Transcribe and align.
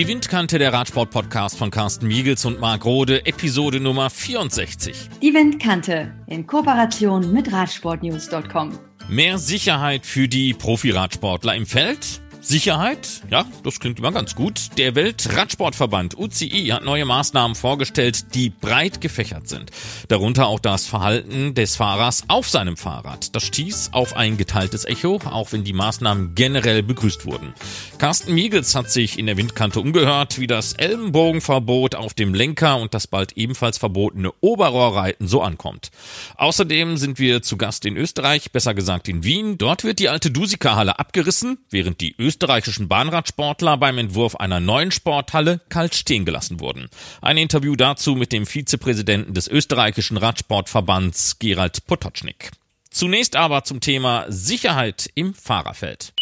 Die 0.00 0.08
Windkante 0.08 0.58
der 0.58 0.72
Radsport-Podcast 0.72 1.58
von 1.58 1.70
Carsten 1.70 2.06
Miegels 2.06 2.46
und 2.46 2.58
Marc 2.58 2.86
Rode, 2.86 3.26
Episode 3.26 3.80
Nummer 3.80 4.08
64. 4.08 5.10
Die 5.20 5.34
Windkante 5.34 6.14
in 6.26 6.46
Kooperation 6.46 7.34
mit 7.34 7.52
Radsportnews.com. 7.52 8.78
Mehr 9.10 9.36
Sicherheit 9.36 10.06
für 10.06 10.26
die 10.26 10.54
Profiradsportler 10.54 11.54
im 11.54 11.66
Feld? 11.66 12.22
Sicherheit? 12.40 13.22
Ja, 13.30 13.44
das 13.64 13.80
klingt 13.80 13.98
immer 13.98 14.12
ganz 14.12 14.34
gut. 14.34 14.70
Der 14.78 14.94
Weltradsportverband 14.94 16.18
UCI 16.18 16.68
hat 16.68 16.84
neue 16.84 17.04
Maßnahmen 17.04 17.54
vorgestellt, 17.54 18.34
die 18.34 18.50
breit 18.50 19.00
gefächert 19.00 19.48
sind. 19.48 19.70
Darunter 20.08 20.46
auch 20.46 20.58
das 20.58 20.86
Verhalten 20.86 21.54
des 21.54 21.76
Fahrers 21.76 22.24
auf 22.28 22.48
seinem 22.48 22.76
Fahrrad. 22.76 23.34
Das 23.36 23.44
stieß 23.44 23.90
auf 23.92 24.16
ein 24.16 24.36
geteiltes 24.36 24.84
Echo, 24.84 25.20
auch 25.24 25.52
wenn 25.52 25.64
die 25.64 25.72
Maßnahmen 25.72 26.34
generell 26.34 26.82
begrüßt 26.82 27.26
wurden. 27.26 27.52
Carsten 27.98 28.34
Miegels 28.34 28.74
hat 28.74 28.90
sich 28.90 29.18
in 29.18 29.26
der 29.26 29.36
Windkante 29.36 29.80
umgehört, 29.80 30.38
wie 30.38 30.46
das 30.46 30.72
Ellenbogenverbot 30.72 31.94
auf 31.94 32.14
dem 32.14 32.34
Lenker 32.34 32.78
und 32.78 32.94
das 32.94 33.06
bald 33.06 33.32
ebenfalls 33.32 33.78
verbotene 33.78 34.32
Oberrohrreiten 34.40 35.28
so 35.28 35.42
ankommt. 35.42 35.90
Außerdem 36.36 36.96
sind 36.96 37.18
wir 37.18 37.42
zu 37.42 37.56
Gast 37.56 37.84
in 37.84 37.96
Österreich, 37.96 38.50
besser 38.52 38.74
gesagt 38.74 39.08
in 39.08 39.24
Wien. 39.24 39.58
Dort 39.58 39.84
wird 39.84 39.98
die 39.98 40.08
alte 40.08 40.30
Dusika-Halle 40.30 40.98
abgerissen, 40.98 41.58
während 41.70 42.00
die 42.00 42.14
österreichischen 42.30 42.86
Bahnradsportler 42.86 43.76
beim 43.76 43.98
Entwurf 43.98 44.36
einer 44.36 44.60
neuen 44.60 44.92
Sporthalle 44.92 45.60
kalt 45.68 45.96
stehen 45.96 46.24
gelassen 46.24 46.60
wurden. 46.60 46.88
Ein 47.20 47.36
Interview 47.38 47.74
dazu 47.74 48.14
mit 48.14 48.30
dem 48.30 48.46
Vizepräsidenten 48.46 49.34
des 49.34 49.48
österreichischen 49.48 50.16
Radsportverbands 50.16 51.40
Gerald 51.40 51.84
Potocznik. 51.88 52.52
Zunächst 52.88 53.34
aber 53.34 53.64
zum 53.64 53.80
Thema 53.80 54.26
Sicherheit 54.28 55.10
im 55.16 55.34
Fahrerfeld. 55.34 56.12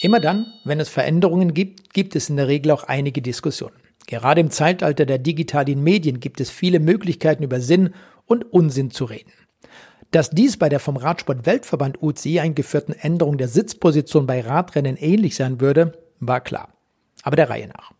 Immer 0.00 0.20
dann, 0.20 0.52
wenn 0.62 0.78
es 0.78 0.88
Veränderungen 0.88 1.52
gibt, 1.52 1.92
gibt 1.92 2.14
es 2.14 2.30
in 2.30 2.36
der 2.36 2.46
Regel 2.46 2.70
auch 2.70 2.84
einige 2.84 3.20
Diskussionen. 3.20 3.74
Gerade 4.06 4.40
im 4.40 4.52
Zeitalter 4.52 5.04
der 5.04 5.18
digitalen 5.18 5.82
Medien 5.82 6.20
gibt 6.20 6.40
es 6.40 6.48
viele 6.48 6.78
Möglichkeiten 6.78 7.42
über 7.42 7.60
Sinn 7.60 7.92
und 8.26 8.44
Unsinn 8.52 8.92
zu 8.92 9.04
reden. 9.04 9.32
Dass 10.14 10.30
dies 10.30 10.56
bei 10.56 10.68
der 10.68 10.78
vom 10.78 10.96
Radsport-Weltverband 10.96 12.00
UCI 12.00 12.38
eingeführten 12.38 12.94
Änderung 12.94 13.36
der 13.36 13.48
Sitzposition 13.48 14.28
bei 14.28 14.42
Radrennen 14.42 14.96
ähnlich 14.96 15.34
sein 15.34 15.60
würde, 15.60 15.98
war 16.20 16.40
klar. 16.40 16.68
Aber 17.24 17.34
der 17.34 17.50
Reihe 17.50 17.66
nach. 17.66 17.90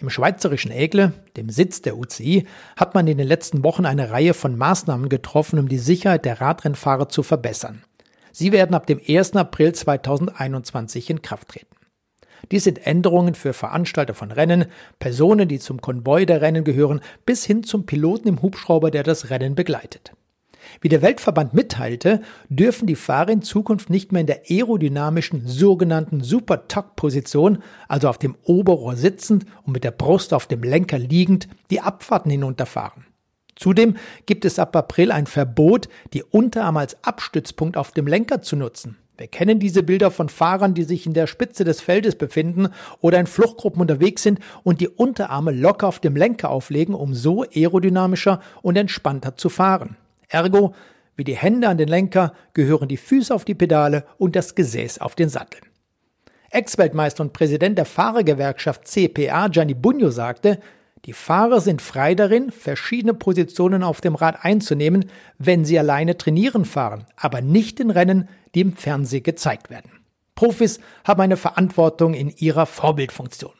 Im 0.00 0.08
schweizerischen 0.08 0.70
Egle, 0.70 1.12
dem 1.36 1.50
Sitz 1.50 1.82
der 1.82 1.98
UCI, 1.98 2.46
hat 2.76 2.94
man 2.94 3.08
in 3.08 3.18
den 3.18 3.26
letzten 3.26 3.64
Wochen 3.64 3.84
eine 3.84 4.12
Reihe 4.12 4.32
von 4.32 4.56
Maßnahmen 4.56 5.08
getroffen, 5.08 5.58
um 5.58 5.68
die 5.68 5.78
Sicherheit 5.78 6.24
der 6.24 6.40
Radrennfahrer 6.40 7.08
zu 7.08 7.24
verbessern. 7.24 7.82
Sie 8.30 8.52
werden 8.52 8.76
ab 8.76 8.86
dem 8.86 9.00
1. 9.04 9.34
April 9.34 9.72
2021 9.72 11.10
in 11.10 11.20
Kraft 11.20 11.48
treten. 11.48 11.74
Dies 12.52 12.62
sind 12.62 12.86
Änderungen 12.86 13.34
für 13.34 13.52
Veranstalter 13.52 14.14
von 14.14 14.30
Rennen, 14.30 14.66
Personen, 15.00 15.48
die 15.48 15.58
zum 15.58 15.80
Konvoi 15.80 16.26
der 16.26 16.42
Rennen 16.42 16.62
gehören, 16.62 17.00
bis 17.24 17.44
hin 17.44 17.64
zum 17.64 17.86
Piloten 17.86 18.28
im 18.28 18.40
Hubschrauber, 18.40 18.92
der 18.92 19.02
das 19.02 19.30
Rennen 19.30 19.56
begleitet. 19.56 20.12
Wie 20.80 20.88
der 20.88 21.02
Weltverband 21.02 21.54
mitteilte, 21.54 22.20
dürfen 22.48 22.86
die 22.86 22.96
Fahrer 22.96 23.30
in 23.30 23.42
Zukunft 23.42 23.90
nicht 23.90 24.12
mehr 24.12 24.20
in 24.20 24.26
der 24.26 24.42
aerodynamischen 24.48 25.46
sogenannten 25.46 26.22
Super-Tuck-Position, 26.22 27.62
also 27.88 28.08
auf 28.08 28.18
dem 28.18 28.36
Oberrohr 28.44 28.96
sitzend 28.96 29.46
und 29.64 29.72
mit 29.72 29.84
der 29.84 29.90
Brust 29.90 30.32
auf 30.32 30.46
dem 30.46 30.62
Lenker 30.62 30.98
liegend, 30.98 31.48
die 31.70 31.80
Abfahrten 31.80 32.30
hinunterfahren. 32.30 33.06
Zudem 33.56 33.96
gibt 34.26 34.44
es 34.44 34.58
ab 34.58 34.76
April 34.76 35.10
ein 35.10 35.26
Verbot, 35.26 35.88
die 36.12 36.22
Unterarme 36.22 36.80
als 36.80 37.02
Abstützpunkt 37.02 37.76
auf 37.76 37.92
dem 37.92 38.06
Lenker 38.06 38.42
zu 38.42 38.54
nutzen. 38.54 38.98
Wir 39.18 39.28
kennen 39.28 39.58
diese 39.58 39.82
Bilder 39.82 40.10
von 40.10 40.28
Fahrern, 40.28 40.74
die 40.74 40.82
sich 40.82 41.06
in 41.06 41.14
der 41.14 41.26
Spitze 41.26 41.64
des 41.64 41.80
Feldes 41.80 42.16
befinden 42.16 42.68
oder 43.00 43.18
in 43.18 43.26
Fluchtgruppen 43.26 43.80
unterwegs 43.80 44.22
sind 44.22 44.40
und 44.62 44.82
die 44.82 44.88
Unterarme 44.88 45.52
locker 45.52 45.88
auf 45.88 46.00
dem 46.00 46.16
Lenker 46.16 46.50
auflegen, 46.50 46.94
um 46.94 47.14
so 47.14 47.42
aerodynamischer 47.42 48.40
und 48.60 48.76
entspannter 48.76 49.36
zu 49.36 49.48
fahren. 49.48 49.96
Ergo, 50.28 50.74
wie 51.16 51.24
die 51.24 51.36
Hände 51.36 51.68
an 51.68 51.78
den 51.78 51.88
Lenker 51.88 52.32
gehören 52.52 52.88
die 52.88 52.96
Füße 52.96 53.34
auf 53.34 53.44
die 53.44 53.54
Pedale 53.54 54.04
und 54.18 54.36
das 54.36 54.54
Gesäß 54.54 55.00
auf 55.00 55.14
den 55.14 55.28
Sattel. 55.28 55.60
Ex-Weltmeister 56.50 57.22
und 57.22 57.32
Präsident 57.32 57.78
der 57.78 57.84
Fahrergewerkschaft 57.84 58.86
CPA 58.86 59.48
Gianni 59.48 59.74
Bugno 59.74 60.10
sagte, 60.10 60.60
die 61.04 61.12
Fahrer 61.12 61.60
sind 61.60 61.82
frei 61.82 62.14
darin, 62.14 62.50
verschiedene 62.50 63.14
Positionen 63.14 63.82
auf 63.82 64.00
dem 64.00 64.14
Rad 64.14 64.44
einzunehmen, 64.44 65.10
wenn 65.38 65.64
sie 65.64 65.78
alleine 65.78 66.16
trainieren 66.16 66.64
fahren, 66.64 67.06
aber 67.16 67.40
nicht 67.40 67.78
in 67.78 67.90
Rennen, 67.90 68.28
die 68.54 68.62
im 68.62 68.72
Fernsehen 68.72 69.22
gezeigt 69.22 69.70
werden. 69.70 69.92
Profis 70.34 70.80
haben 71.04 71.20
eine 71.20 71.36
Verantwortung 71.36 72.14
in 72.14 72.28
ihrer 72.30 72.66
Vorbildfunktion. 72.66 73.52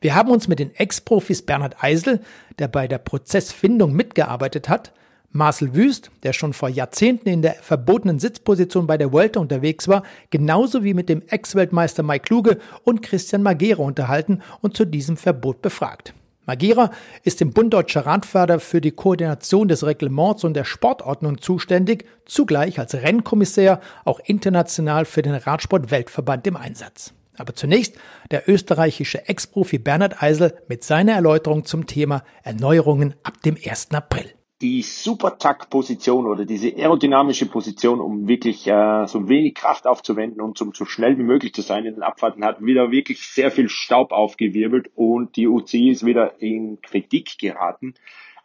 Wir 0.00 0.14
haben 0.14 0.30
uns 0.30 0.48
mit 0.48 0.58
den 0.58 0.74
Ex-Profis 0.74 1.42
Bernhard 1.42 1.82
Eisel, 1.82 2.20
der 2.58 2.68
bei 2.68 2.88
der 2.88 2.98
Prozessfindung 2.98 3.92
mitgearbeitet 3.92 4.68
hat, 4.68 4.92
Marcel 5.32 5.76
Wüst, 5.76 6.10
der 6.24 6.32
schon 6.32 6.52
vor 6.52 6.68
Jahrzehnten 6.68 7.28
in 7.28 7.40
der 7.40 7.54
verbotenen 7.54 8.18
Sitzposition 8.18 8.88
bei 8.88 8.98
der 8.98 9.12
Vuelta 9.12 9.38
unterwegs 9.38 9.86
war, 9.86 10.02
genauso 10.30 10.82
wie 10.82 10.92
mit 10.92 11.08
dem 11.08 11.22
Ex-Weltmeister 11.28 12.02
Mike 12.02 12.24
Kluge 12.24 12.58
und 12.82 13.02
Christian 13.02 13.42
Magera 13.42 13.82
unterhalten 13.82 14.42
und 14.60 14.76
zu 14.76 14.84
diesem 14.84 15.16
Verbot 15.16 15.62
befragt. 15.62 16.14
Magera 16.46 16.90
ist 17.22 17.40
im 17.42 17.52
Bund 17.52 17.72
Deutscher 17.72 18.06
Radfahrer 18.06 18.58
für 18.58 18.80
die 18.80 18.90
Koordination 18.90 19.68
des 19.68 19.86
Reglements 19.86 20.42
und 20.42 20.54
der 20.54 20.64
Sportordnung 20.64 21.40
zuständig, 21.40 22.06
zugleich 22.24 22.80
als 22.80 22.94
Rennkommissär 22.94 23.80
auch 24.04 24.18
international 24.24 25.04
für 25.04 25.22
den 25.22 25.34
Radsport-Weltverband 25.34 26.48
im 26.48 26.56
Einsatz. 26.56 27.14
Aber 27.38 27.54
zunächst 27.54 27.94
der 28.32 28.48
österreichische 28.48 29.28
Ex-Profi 29.28 29.78
Bernhard 29.78 30.20
Eisel 30.20 30.54
mit 30.66 30.82
seiner 30.82 31.12
Erläuterung 31.12 31.64
zum 31.64 31.86
Thema 31.86 32.24
Erneuerungen 32.42 33.14
ab 33.22 33.40
dem 33.42 33.56
1. 33.64 33.92
April 33.92 34.34
die 34.60 34.82
Super-Tack-Position 34.82 36.26
oder 36.26 36.44
diese 36.44 36.74
aerodynamische 36.76 37.46
Position, 37.46 37.98
um 37.98 38.28
wirklich 38.28 38.66
äh, 38.66 39.06
so 39.06 39.28
wenig 39.28 39.54
Kraft 39.54 39.86
aufzuwenden 39.86 40.42
und 40.42 40.60
um 40.60 40.72
so 40.74 40.84
schnell 40.84 41.16
wie 41.16 41.22
möglich 41.22 41.54
zu 41.54 41.62
sein 41.62 41.86
in 41.86 41.94
den 41.94 42.02
Abfahrten, 42.02 42.44
hat 42.44 42.62
wieder 42.62 42.90
wirklich 42.90 43.26
sehr 43.26 43.50
viel 43.50 43.70
Staub 43.70 44.12
aufgewirbelt 44.12 44.90
und 44.94 45.36
die 45.36 45.48
UCI 45.48 45.90
ist 45.90 46.04
wieder 46.04 46.40
in 46.42 46.80
Kritik 46.82 47.38
geraten. 47.38 47.94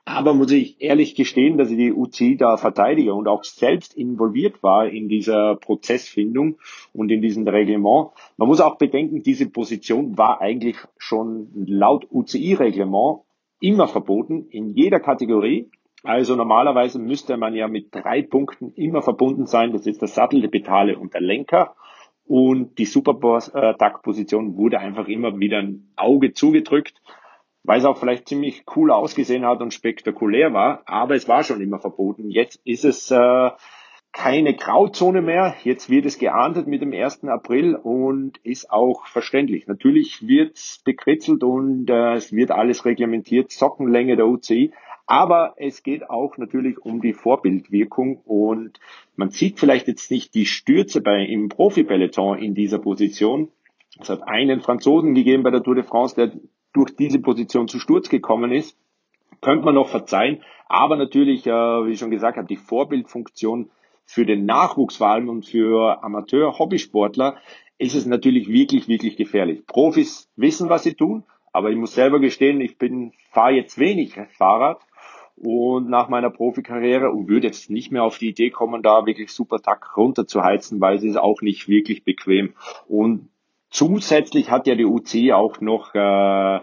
Aber 0.06 0.36
muss 0.36 0.52
ich 0.52 0.80
ehrlich 0.82 1.16
gestehen, 1.16 1.58
dass 1.58 1.72
ich 1.72 1.78
die 1.78 1.92
UCI 1.92 2.38
da 2.38 2.58
verteidige 2.58 3.14
und 3.16 3.28
auch 3.28 3.44
selbst 3.44 3.98
involviert 3.98 4.62
war 4.62 4.88
in 4.88 5.10
dieser 5.10 5.56
Prozessfindung 5.56 6.60
und 6.94 7.12
in 7.12 7.22
diesem 7.22 7.48
Reglement. 7.48 8.12
Man 8.38 8.48
muss 8.48 8.62
auch 8.62 8.78
bedenken, 8.78 9.24
diese 9.24 9.50
Position 9.50 10.16
war 10.16 10.42
eigentlich 10.42 10.78
schon 10.98 11.50
laut 11.66 12.08
UCI-Reglement 12.12 13.22
immer 13.60 13.88
verboten 13.88 14.46
in 14.52 14.70
jeder 14.70 15.00
Kategorie 15.00 15.72
also 16.06 16.36
normalerweise 16.36 17.00
müsste 17.00 17.38
man 17.38 17.54
ja 17.54 17.68
mit 17.68 17.94
drei 17.94 18.22
Punkten 18.22 18.72
immer 18.74 19.02
verbunden 19.02 19.46
sein. 19.46 19.72
Das 19.72 19.86
ist 19.86 20.02
der 20.02 20.08
Sattel, 20.08 20.42
die 20.42 20.48
Pedale 20.48 20.98
und 20.98 21.14
der 21.14 21.22
Lenker. 21.22 21.76
Und 22.26 22.80
die 22.80 22.86
Superboss-Taktposition 22.86 24.58
wurde 24.58 24.80
einfach 24.80 25.08
immer 25.08 25.38
wieder 25.40 25.60
ein 25.60 25.92
Auge 25.96 26.34
zugedrückt, 26.34 27.02
weil 27.64 27.80
es 27.80 27.86
auch 27.86 27.98
vielleicht 27.98 28.28
ziemlich 28.28 28.64
cool 28.76 28.92
ausgesehen 28.92 29.46
hat 29.46 29.62
und 29.62 29.74
spektakulär 29.74 30.54
war. 30.54 30.82
Aber 30.86 31.16
es 31.16 31.28
war 31.28 31.44
schon 31.44 31.62
immer 31.62 31.80
verboten. 31.80 32.32
Jetzt 32.32 32.60
ist 32.66 32.84
es 32.84 33.12
äh, 33.12 33.52
keine 34.12 34.56
Grauzone 34.56 35.22
mehr. 35.22 35.56
Jetzt 35.64 35.90
wird 35.90 36.06
es 36.06 36.18
geahndet 36.18 36.68
mit 36.68 36.82
dem 36.82 36.94
1. 36.94 37.26
April 37.26 37.76
und 37.76 38.38
ist 38.44 38.72
auch 38.72 39.06
verständlich. 39.08 39.68
Natürlich 39.68 40.26
wird 40.26 40.56
es 40.56 40.82
bekritzelt 40.84 41.44
und 41.44 41.90
äh, 41.90 42.14
es 42.14 42.32
wird 42.32 42.50
alles 42.50 42.86
reglementiert. 42.86 43.52
Sockenlänge 43.52 44.16
der 44.16 44.28
UCI. 44.28 44.72
Aber 45.08 45.54
es 45.58 45.84
geht 45.84 46.10
auch 46.10 46.38
natürlich 46.38 46.80
um 46.80 47.02
die 47.02 47.14
Vorbildwirkung 47.14 48.22
und 48.26 48.80
man 49.16 49.30
sieht 49.30 49.60
vielleicht 49.60 49.88
jetzt 49.88 50.10
nicht 50.10 50.34
die 50.34 50.46
Stürze 50.46 51.02
bei 51.02 51.24
im 51.24 51.50
Profi-Peloton 51.50 52.40
in 52.40 52.56
dieser 52.56 52.80
Position. 52.80 53.50
Es 54.00 54.10
hat 54.10 54.28
einen 54.28 54.62
Franzosen 54.62 55.14
gegeben 55.14 55.44
bei 55.44 55.52
der 55.52 55.64
Tour 55.64 55.76
de 55.76 55.84
France, 55.84 56.16
der 56.16 56.32
durch 56.74 56.96
diese 56.96 57.20
Position 57.20 57.68
zu 57.68 57.80
Sturz 57.80 58.10
gekommen 58.10 58.52
ist. 58.52 58.78
Könnte 59.42 59.66
man 59.66 59.76
noch 59.76 59.90
verzeihen. 59.90 60.42
Aber 60.68 60.96
natürlich, 60.98 61.46
äh, 61.46 61.52
wie 61.52 61.92
ich 61.92 62.00
schon 62.00 62.10
gesagt 62.10 62.38
habe, 62.38 62.48
die 62.48 62.58
Vorbildfunktion 62.58 63.70
für 64.06 64.26
den 64.26 64.46
Nachwuchs 64.46 64.98
vor 64.98 65.08
allem 65.08 65.30
und 65.30 65.46
für 65.46 66.04
Amateur-Hobbysportler 66.04 67.38
ist 67.78 67.96
es 67.96 68.06
natürlich 68.06 68.48
wirklich, 68.48 68.88
wirklich 68.88 69.18
gefährlich. 69.18 69.66
Profis 69.68 70.30
wissen, 70.36 70.70
was 70.70 70.84
sie 70.84 70.94
tun, 70.94 71.24
aber 71.54 71.70
ich 71.70 71.78
muss 71.78 71.94
selber 71.94 72.20
gestehen, 72.20 72.62
ich 72.62 72.78
bin, 72.78 73.14
fahre 73.32 73.54
jetzt 73.54 73.78
wenig 73.80 74.16
Fahrrad 74.38 74.80
und 75.38 75.90
nach 75.90 76.08
meiner 76.08 76.30
Profikarriere 76.30 77.12
und 77.12 77.28
würde 77.28 77.48
jetzt 77.48 77.70
nicht 77.70 77.92
mehr 77.92 78.04
auf 78.04 78.18
die 78.18 78.30
Idee 78.30 78.50
kommen, 78.50 78.82
da 78.82 79.06
wirklich 79.06 79.32
super 79.32 79.60
Tack 79.60 79.98
runterzuheizen, 79.98 80.80
weil 80.80 80.96
es 80.96 81.04
ist 81.04 81.18
auch 81.18 81.42
nicht 81.42 81.68
wirklich 81.68 82.04
bequem. 82.04 82.54
Und 82.88 83.30
zusätzlich 83.70 84.50
hat 84.50 84.68
ja 84.68 84.76
die 84.76 84.86
UC 84.86 85.34
auch 85.34 85.60
noch 85.60 85.94
äh, 85.94 86.62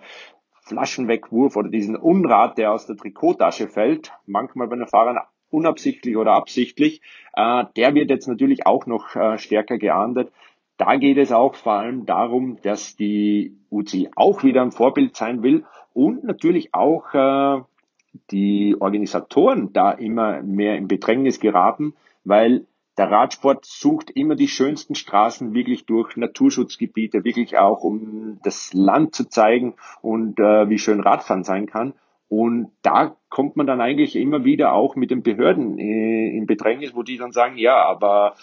Flaschenwegwurf 0.62 1.56
oder 1.56 1.68
diesen 1.68 1.96
Unrat, 1.96 2.56
der 2.56 2.72
aus 2.72 2.86
der 2.86 2.96
Trikottasche 2.96 3.68
fällt, 3.68 4.12
manchmal 4.26 4.68
bei 4.68 4.76
den 4.76 4.86
Fahrern 4.86 5.18
unabsichtlich 5.50 6.16
oder 6.16 6.32
absichtlich, 6.32 7.02
äh, 7.34 7.64
der 7.76 7.94
wird 7.94 8.08
jetzt 8.08 8.26
natürlich 8.26 8.66
auch 8.66 8.86
noch 8.86 9.14
äh, 9.14 9.38
stärker 9.38 9.76
geahndet. 9.76 10.32
da 10.78 10.96
geht 10.96 11.18
es 11.18 11.30
auch 11.30 11.54
vor 11.54 11.74
allem 11.74 12.06
darum, 12.06 12.56
dass 12.62 12.96
die 12.96 13.56
UCI 13.70 14.10
auch 14.16 14.42
wieder 14.42 14.62
ein 14.62 14.72
Vorbild 14.72 15.14
sein 15.14 15.42
will 15.42 15.64
und 15.92 16.24
natürlich 16.24 16.74
auch 16.74 17.12
äh, 17.14 17.62
die 18.30 18.76
Organisatoren 18.78 19.72
da 19.72 19.92
immer 19.92 20.42
mehr 20.42 20.76
in 20.76 20.88
Bedrängnis 20.88 21.40
geraten, 21.40 21.94
weil 22.24 22.66
der 22.98 23.10
Radsport 23.10 23.64
sucht 23.64 24.10
immer 24.10 24.34
die 24.34 24.48
schönsten 24.48 24.94
Straßen 24.94 25.54
wirklich 25.54 25.86
durch 25.86 26.16
Naturschutzgebiete, 26.16 27.24
wirklich 27.24 27.56
auch 27.56 27.82
um 27.82 28.38
das 28.42 28.74
Land 28.74 29.14
zu 29.14 29.28
zeigen 29.28 29.74
und 30.02 30.38
äh, 30.38 30.68
wie 30.68 30.78
schön 30.78 31.00
Radfahren 31.00 31.42
sein 31.44 31.66
kann. 31.66 31.94
Und 32.28 32.70
da 32.82 33.16
kommt 33.28 33.56
man 33.56 33.66
dann 33.66 33.80
eigentlich 33.80 34.16
immer 34.16 34.44
wieder 34.44 34.72
auch 34.72 34.96
mit 34.96 35.10
den 35.10 35.22
Behörden 35.22 35.78
äh, 35.78 36.36
in 36.36 36.46
Bedrängnis, 36.46 36.94
wo 36.94 37.02
die 37.02 37.16
dann 37.16 37.32
sagen, 37.32 37.56
ja, 37.56 37.82
aber 37.82 38.34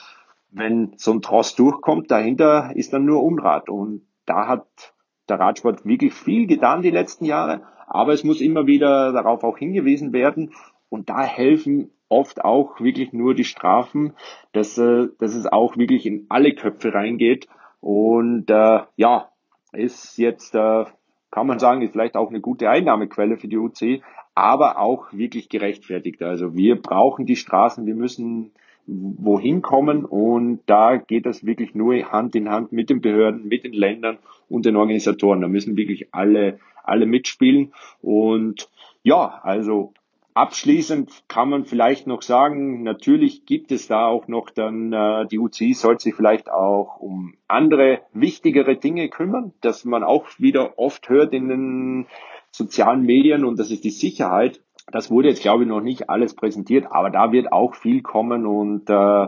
wenn 0.52 0.94
so 0.98 1.12
ein 1.12 1.22
Tross 1.22 1.56
durchkommt, 1.56 2.10
dahinter 2.10 2.72
ist 2.76 2.94
dann 2.94 3.06
nur 3.06 3.24
Unrat. 3.24 3.70
Und 3.70 4.02
da 4.26 4.48
hat 4.48 4.94
der 5.28 5.40
Radsport 5.40 5.86
wirklich 5.86 6.14
viel 6.14 6.48
getan 6.48 6.82
die 6.82 6.92
letzten 6.92 7.26
Jahre, 7.26 7.62
aber 7.90 8.14
es 8.14 8.24
muss 8.24 8.40
immer 8.40 8.68
wieder 8.68 9.12
darauf 9.12 9.44
auch 9.44 9.58
hingewiesen 9.58 10.14
werden. 10.14 10.54
Und 10.90 11.10
da 11.10 11.24
helfen 11.24 11.92
oft 12.08 12.44
auch 12.44 12.80
wirklich 12.80 13.14
nur 13.14 13.36
die 13.36 13.44
Strafen, 13.44 14.14
dass, 14.54 14.78
äh, 14.78 15.08
dass 15.20 15.36
es 15.36 15.46
auch 15.46 15.78
wirklich 15.78 16.06
in 16.06 16.26
alle 16.30 16.54
Köpfe 16.54 16.94
reingeht. 16.94 17.48
Und 17.82 18.50
äh, 18.50 18.82
ja, 18.96 19.30
ist 19.72 20.18
jetzt, 20.18 20.56
äh, 20.56 20.86
kann 21.32 21.48
man 21.48 21.60
sagen, 21.60 21.82
ist 21.82 21.92
vielleicht 21.92 22.16
auch 22.16 22.30
eine 22.30 22.42
gute 22.42 22.70
Einnahmequelle 22.70 23.38
für 23.38 23.48
die 23.48 23.58
UC, 23.58 24.02
aber 24.34 24.80
auch 24.80 25.12
wirklich 25.12 25.50
gerechtfertigt. 25.50 26.22
Also 26.24 26.56
wir 26.56 26.82
brauchen 26.82 27.26
die 27.26 27.36
Straßen, 27.36 27.86
wir 27.86 27.96
müssen 27.96 28.52
wohin 28.92 29.62
kommen 29.62 30.06
und 30.06 30.62
da 30.66 30.98
geht 30.98 31.26
das 31.26 31.46
wirklich 31.46 31.76
nur 31.76 31.96
Hand 32.12 32.36
in 32.36 32.50
Hand 32.50 32.72
mit 32.72 32.90
den 32.90 33.02
Behörden, 33.02 33.48
mit 33.48 33.64
den 33.64 33.74
Ländern 33.74 34.18
und 34.48 34.66
den 34.66 34.76
Organisatoren. 34.76 35.42
Da 35.42 35.48
müssen 35.48 35.78
wirklich 35.78 36.14
alle, 36.14 36.60
alle 36.84 37.06
mitspielen 37.06 37.74
und 38.02 38.70
ja, 39.04 39.40
also 39.44 39.94
Abschließend 40.40 41.24
kann 41.28 41.50
man 41.50 41.66
vielleicht 41.66 42.08
noch 42.08 42.22
sagen, 42.22 42.84
natürlich 42.84 43.46
gibt 43.46 43.74
es 43.74 43.88
da 43.88 44.06
auch 44.06 44.30
noch 44.30 44.52
dann, 44.52 44.94
äh, 44.94 45.28
die 45.28 45.38
UCI 45.38 45.74
sollte 45.74 46.04
sich 46.04 46.16
vielleicht 46.16 46.50
auch 46.50 46.98
um 47.00 47.34
andere 47.50 48.02
wichtigere 48.14 48.78
Dinge 48.78 49.10
kümmern, 49.10 49.52
dass 49.60 49.84
man 49.84 50.02
auch 50.02 50.28
wieder 50.38 50.80
oft 50.80 51.10
hört 51.10 51.34
in 51.34 51.50
den 51.50 52.08
sozialen 52.52 53.02
Medien 53.02 53.44
und 53.44 53.60
das 53.60 53.70
ist 53.70 53.84
die 53.84 53.90
Sicherheit. 53.90 54.62
Das 54.92 55.12
wurde 55.12 55.30
jetzt, 55.30 55.42
glaube 55.42 55.64
ich, 55.64 55.70
noch 55.70 55.82
nicht 55.82 56.10
alles 56.10 56.36
präsentiert, 56.36 56.88
aber 56.90 57.10
da 57.10 57.32
wird 57.32 57.52
auch 57.52 57.76
viel 57.76 58.02
kommen 58.02 58.46
und 58.46 58.90
äh, 58.90 59.28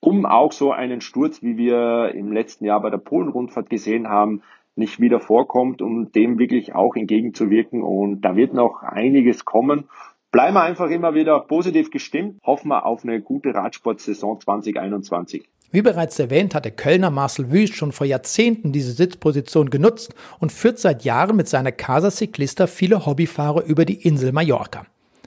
um 0.00 0.26
auch 0.26 0.52
so 0.52 0.72
einen 0.72 1.00
Sturz, 1.00 1.42
wie 1.42 1.56
wir 1.56 2.12
im 2.14 2.32
letzten 2.32 2.64
Jahr 2.64 2.80
bei 2.80 2.90
der 2.90 2.98
Polen-Rundfahrt 2.98 3.70
gesehen 3.70 4.08
haben, 4.08 4.42
nicht 4.74 5.00
wieder 5.00 5.20
vorkommt, 5.20 5.80
um 5.80 6.12
dem 6.12 6.38
wirklich 6.38 6.74
auch 6.74 6.96
entgegenzuwirken. 6.96 7.82
Und 7.82 8.20
da 8.20 8.36
wird 8.36 8.52
noch 8.52 8.82
einiges 8.82 9.44
kommen 9.44 9.88
bleiben 10.36 10.54
wir 10.54 10.62
einfach 10.64 10.90
immer 10.90 11.14
wieder 11.14 11.40
positiv 11.40 11.90
gestimmt, 11.90 12.42
hoffen 12.44 12.68
wir 12.68 12.84
auf 12.84 13.04
eine 13.04 13.22
gute 13.22 13.54
Radsportsaison 13.54 14.38
2021. 14.38 15.48
Wie 15.70 15.80
bereits 15.80 16.18
erwähnt, 16.18 16.54
hat 16.54 16.66
der 16.66 16.72
Kölner 16.72 17.10
Marcel 17.10 17.50
Wüst 17.50 17.74
schon 17.74 17.90
vor 17.90 18.06
Jahrzehnten 18.06 18.70
diese 18.70 18.92
Sitzposition 18.92 19.70
genutzt 19.70 20.14
und 20.38 20.52
führt 20.52 20.78
seit 20.78 21.04
Jahren 21.04 21.36
mit 21.36 21.48
seiner 21.48 21.72
Casa 21.72 22.10
Ciclista 22.10 22.66
viele 22.66 23.06
Hobbyfahrer 23.06 23.64
über 23.64 23.86
die 23.86 24.06
Insel 24.06 24.32
Mallorca. 24.32 24.84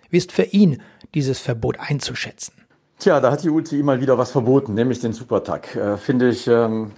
Wie 0.10 0.18
ist 0.18 0.32
für 0.32 0.44
ihn 0.44 0.82
dieses 1.14 1.40
Verbot 1.40 1.78
einzuschätzen? 1.80 2.54
Tja, 3.00 3.20
da 3.20 3.32
hat 3.32 3.44
die 3.44 3.50
UCI 3.50 3.84
mal 3.84 4.02
wieder 4.02 4.18
was 4.18 4.32
verboten, 4.32 4.74
nämlich 4.74 5.00
den 5.00 5.14
Supertag. 5.14 5.76
Äh, 5.76 5.98
Finde 5.98 6.30
ich 6.30 6.48
ähm, 6.48 6.92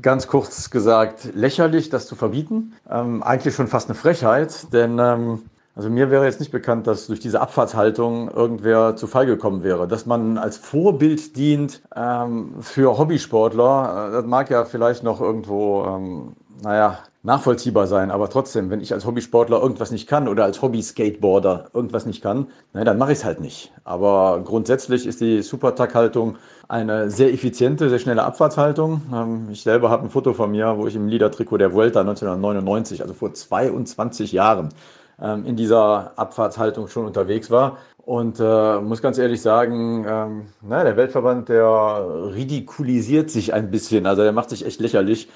ganz 0.00 0.28
kurz 0.28 0.70
gesagt 0.70 1.30
lächerlich, 1.34 1.90
das 1.90 2.06
zu 2.06 2.14
verbieten. 2.14 2.74
Ähm, 2.88 3.22
eigentlich 3.22 3.54
schon 3.54 3.66
fast 3.66 3.88
eine 3.88 3.96
Frechheit, 3.96 4.72
denn 4.72 4.98
ähm, 4.98 5.42
also 5.78 5.90
mir 5.90 6.10
wäre 6.10 6.24
jetzt 6.24 6.40
nicht 6.40 6.50
bekannt, 6.50 6.88
dass 6.88 7.06
durch 7.06 7.20
diese 7.20 7.40
Abfahrtshaltung 7.40 8.28
irgendwer 8.30 8.96
zu 8.96 9.06
Fall 9.06 9.26
gekommen 9.26 9.62
wäre. 9.62 9.86
Dass 9.86 10.06
man 10.06 10.36
als 10.36 10.56
Vorbild 10.56 11.36
dient 11.36 11.82
ähm, 11.94 12.56
für 12.60 12.98
Hobbysportler, 12.98 14.08
äh, 14.08 14.12
das 14.12 14.26
mag 14.26 14.50
ja 14.50 14.64
vielleicht 14.64 15.04
noch 15.04 15.20
irgendwo, 15.20 15.84
ähm, 15.84 16.32
naja, 16.62 16.98
nachvollziehbar 17.22 17.86
sein. 17.86 18.10
Aber 18.10 18.30
trotzdem, 18.30 18.70
wenn 18.70 18.80
ich 18.80 18.92
als 18.92 19.04
Hobbysportler 19.06 19.60
irgendwas 19.60 19.90
nicht 19.90 20.08
kann 20.08 20.28
oder 20.28 20.44
als 20.44 20.62
Hobby-Skateboarder 20.62 21.70
irgendwas 21.72 22.06
nicht 22.06 22.22
kann, 22.22 22.48
na, 22.72 22.84
dann 22.84 22.98
mache 22.98 23.12
ich 23.12 23.18
es 23.18 23.24
halt 23.24 23.40
nicht. 23.40 23.72
Aber 23.84 24.40
grundsätzlich 24.44 25.06
ist 25.06 25.20
die 25.20 25.42
Supertag-Haltung 25.42 26.36
eine 26.68 27.10
sehr 27.10 27.32
effiziente, 27.32 27.88
sehr 27.88 27.98
schnelle 27.98 28.24
Abfahrtshaltung. 28.24 29.02
Ähm, 29.12 29.48
ich 29.50 29.62
selber 29.62 29.90
habe 29.90 30.04
ein 30.04 30.10
Foto 30.10 30.32
von 30.32 30.50
mir, 30.50 30.76
wo 30.76 30.86
ich 30.86 30.94
im 30.94 31.08
Liedertrikot 31.08 31.58
der 31.58 31.72
Vuelta 31.72 32.00
1999, 32.00 33.02
also 33.02 33.14
vor 33.14 33.32
22 33.32 34.32
Jahren, 34.32 34.70
ähm, 35.20 35.44
in 35.46 35.56
dieser 35.56 36.12
Abfahrtshaltung 36.16 36.88
schon 36.88 37.06
unterwegs 37.06 37.50
war. 37.50 37.78
Und 37.98 38.40
äh, 38.40 38.80
muss 38.80 39.02
ganz 39.02 39.18
ehrlich 39.18 39.42
sagen, 39.42 40.06
ähm, 40.08 40.46
na, 40.62 40.82
der 40.82 40.96
Weltverband, 40.96 41.50
der 41.50 42.30
ridikulisiert 42.34 43.30
sich 43.30 43.52
ein 43.52 43.70
bisschen, 43.70 44.06
also 44.06 44.22
der 44.22 44.32
macht 44.32 44.48
sich 44.48 44.64
echt 44.64 44.80
lächerlich. 44.80 45.28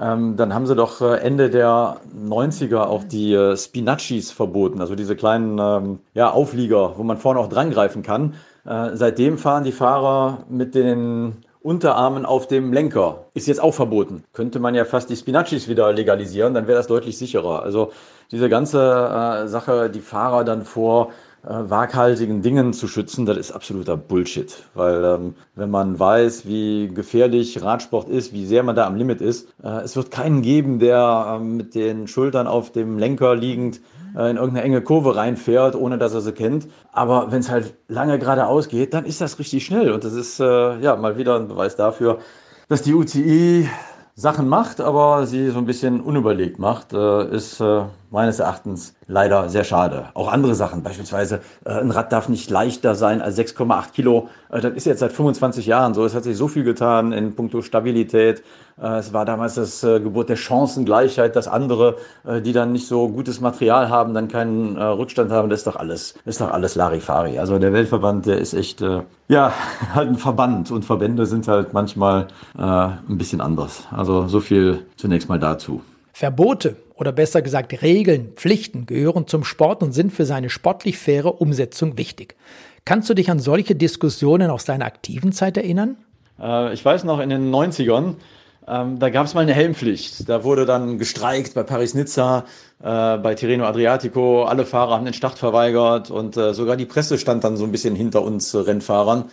Ähm, 0.00 0.36
dann 0.36 0.52
haben 0.52 0.66
sie 0.66 0.74
doch 0.74 1.00
äh, 1.00 1.16
Ende 1.18 1.50
der 1.50 1.96
90er 2.28 2.84
auch 2.84 3.04
die 3.04 3.32
äh, 3.34 3.56
Spinaccis 3.56 4.30
verboten, 4.30 4.80
also 4.80 4.94
diese 4.94 5.16
kleinen 5.16 5.58
ähm, 5.58 5.98
ja, 6.14 6.30
Auflieger, 6.30 6.94
wo 6.96 7.02
man 7.02 7.16
vorne 7.16 7.40
auch 7.40 7.48
drangreifen 7.48 8.02
kann. 8.02 8.34
Äh, 8.66 8.90
seitdem 8.94 9.38
fahren 9.38 9.64
die 9.64 9.72
Fahrer 9.72 10.44
mit 10.48 10.74
den 10.74 11.36
Unterarmen 11.62 12.26
auf 12.26 12.46
dem 12.46 12.72
Lenker. 12.72 13.24
Ist 13.34 13.48
jetzt 13.48 13.60
auch 13.60 13.74
verboten. 13.74 14.22
Könnte 14.32 14.60
man 14.60 14.74
ja 14.74 14.84
fast 14.84 15.10
die 15.10 15.16
Spinaccis 15.16 15.66
wieder 15.66 15.92
legalisieren, 15.92 16.54
dann 16.54 16.66
wäre 16.66 16.78
das 16.78 16.86
deutlich 16.86 17.18
sicherer. 17.18 17.62
Also 17.62 17.90
diese 18.30 18.48
ganze 18.48 18.80
äh, 18.80 19.48
Sache, 19.48 19.90
die 19.90 20.00
Fahrer 20.00 20.44
dann 20.44 20.64
vor 20.64 21.10
waghalsigen 21.42 22.42
Dingen 22.42 22.72
zu 22.72 22.88
schützen, 22.88 23.24
das 23.24 23.36
ist 23.36 23.52
absoluter 23.52 23.96
Bullshit. 23.96 24.64
Weil 24.74 25.04
ähm, 25.04 25.34
wenn 25.54 25.70
man 25.70 25.98
weiß, 25.98 26.46
wie 26.46 26.88
gefährlich 26.88 27.62
Radsport 27.62 28.08
ist, 28.08 28.32
wie 28.32 28.46
sehr 28.46 28.62
man 28.62 28.74
da 28.74 28.86
am 28.86 28.96
Limit 28.96 29.20
ist, 29.20 29.48
äh, 29.62 29.82
es 29.82 29.94
wird 29.94 30.10
keinen 30.10 30.42
geben, 30.42 30.78
der 30.78 31.38
äh, 31.38 31.44
mit 31.44 31.74
den 31.74 32.08
Schultern 32.08 32.46
auf 32.46 32.72
dem 32.72 32.98
Lenker 32.98 33.36
liegend 33.36 33.80
äh, 34.16 34.30
in 34.30 34.36
irgendeine 34.36 34.62
enge 34.62 34.82
Kurve 34.82 35.14
reinfährt, 35.14 35.76
ohne 35.76 35.98
dass 35.98 36.14
er 36.14 36.20
sie 36.20 36.32
kennt. 36.32 36.66
Aber 36.92 37.30
wenn 37.30 37.40
es 37.40 37.50
halt 37.50 37.74
lange 37.88 38.18
geradeaus 38.18 38.68
geht, 38.68 38.94
dann 38.94 39.04
ist 39.04 39.20
das 39.20 39.38
richtig 39.38 39.64
schnell. 39.64 39.92
Und 39.92 40.04
das 40.04 40.14
ist 40.14 40.40
äh, 40.40 40.78
ja 40.80 40.96
mal 40.96 41.16
wieder 41.16 41.36
ein 41.36 41.48
Beweis 41.48 41.76
dafür, 41.76 42.18
dass 42.68 42.82
die 42.82 42.94
UCI 42.94 43.68
Sachen 44.18 44.48
macht, 44.48 44.80
aber 44.80 45.26
sie 45.26 45.50
so 45.50 45.58
ein 45.58 45.66
bisschen 45.66 46.00
unüberlegt 46.00 46.58
macht, 46.58 46.94
äh, 46.94 47.28
ist 47.28 47.60
äh, 47.60 47.82
meines 48.10 48.38
Erachtens 48.38 48.94
leider 49.06 49.48
sehr 49.48 49.64
schade. 49.64 50.06
Auch 50.14 50.32
andere 50.32 50.54
Sachen, 50.54 50.82
beispielsweise 50.82 51.40
äh, 51.64 51.70
ein 51.70 51.90
Rad 51.90 52.12
darf 52.12 52.28
nicht 52.28 52.50
leichter 52.50 52.94
sein 52.94 53.22
als 53.22 53.38
6,8 53.38 53.92
Kilo. 53.92 54.28
Äh, 54.50 54.60
das 54.60 54.74
ist 54.74 54.86
jetzt 54.86 55.00
seit 55.00 55.12
25 55.12 55.66
Jahren 55.66 55.94
so. 55.94 56.04
Es 56.04 56.14
hat 56.14 56.24
sich 56.24 56.36
so 56.36 56.48
viel 56.48 56.64
getan 56.64 57.12
in 57.12 57.34
puncto 57.34 57.62
Stabilität. 57.62 58.42
Äh, 58.80 58.98
es 58.98 59.12
war 59.12 59.24
damals 59.24 59.54
das 59.54 59.82
äh, 59.84 60.00
Gebot 60.00 60.28
der 60.28 60.36
Chancengleichheit, 60.36 61.36
dass 61.36 61.48
andere, 61.48 61.96
äh, 62.24 62.40
die 62.40 62.52
dann 62.52 62.72
nicht 62.72 62.86
so 62.86 63.08
gutes 63.08 63.40
Material 63.40 63.88
haben, 63.88 64.14
dann 64.14 64.28
keinen 64.28 64.76
äh, 64.76 64.82
Rückstand 64.82 65.30
haben. 65.30 65.48
Das 65.48 65.60
ist 65.60 65.66
doch 65.66 65.76
alles, 65.76 66.14
ist 66.24 66.40
doch 66.40 66.50
alles 66.50 66.74
Larifari. 66.74 67.38
Also 67.38 67.58
der 67.58 67.72
Weltverband, 67.72 68.26
der 68.26 68.38
ist 68.38 68.54
echt, 68.54 68.82
ja, 69.28 69.52
halt 69.94 70.08
ein 70.08 70.16
Verband 70.16 70.70
und 70.70 70.84
Verbände 70.84 71.26
sind 71.26 71.48
halt 71.48 71.72
manchmal 71.72 72.28
ein 72.54 73.18
bisschen 73.18 73.40
anders. 73.40 73.84
Also 73.90 74.28
so 74.28 74.40
viel 74.40 74.86
zunächst 74.96 75.28
mal 75.28 75.38
dazu. 75.38 75.82
Verbote 76.18 76.76
oder 76.94 77.12
besser 77.12 77.42
gesagt 77.42 77.82
Regeln, 77.82 78.32
Pflichten 78.36 78.86
gehören 78.86 79.26
zum 79.26 79.44
Sport 79.44 79.82
und 79.82 79.92
sind 79.92 80.14
für 80.14 80.24
seine 80.24 80.48
sportlich 80.48 80.96
faire 80.96 81.42
Umsetzung 81.42 81.98
wichtig. 81.98 82.36
Kannst 82.86 83.10
du 83.10 83.14
dich 83.14 83.30
an 83.30 83.38
solche 83.38 83.74
Diskussionen 83.74 84.48
aus 84.48 84.64
deiner 84.64 84.86
aktiven 84.86 85.32
Zeit 85.32 85.58
erinnern? 85.58 85.98
Äh, 86.40 86.72
ich 86.72 86.82
weiß 86.82 87.04
noch, 87.04 87.20
in 87.20 87.28
den 87.28 87.54
90ern, 87.54 88.14
ähm, 88.66 88.98
da 88.98 89.10
gab 89.10 89.26
es 89.26 89.34
mal 89.34 89.42
eine 89.42 89.52
Helmpflicht. 89.52 90.26
Da 90.26 90.42
wurde 90.42 90.64
dann 90.64 90.96
gestreikt 90.96 91.52
bei 91.52 91.64
Paris-Nizza, 91.64 92.46
äh, 92.82 93.18
bei 93.18 93.34
Tirreno 93.34 93.66
Adriatico. 93.66 94.44
Alle 94.44 94.64
Fahrer 94.64 94.92
haben 94.92 95.04
den 95.04 95.12
Start 95.12 95.38
verweigert 95.38 96.10
und 96.10 96.38
äh, 96.38 96.54
sogar 96.54 96.78
die 96.78 96.86
Presse 96.86 97.18
stand 97.18 97.44
dann 97.44 97.58
so 97.58 97.64
ein 97.64 97.72
bisschen 97.72 97.94
hinter 97.94 98.22
uns 98.22 98.54
äh, 98.54 98.58
Rennfahrern. 98.60 99.26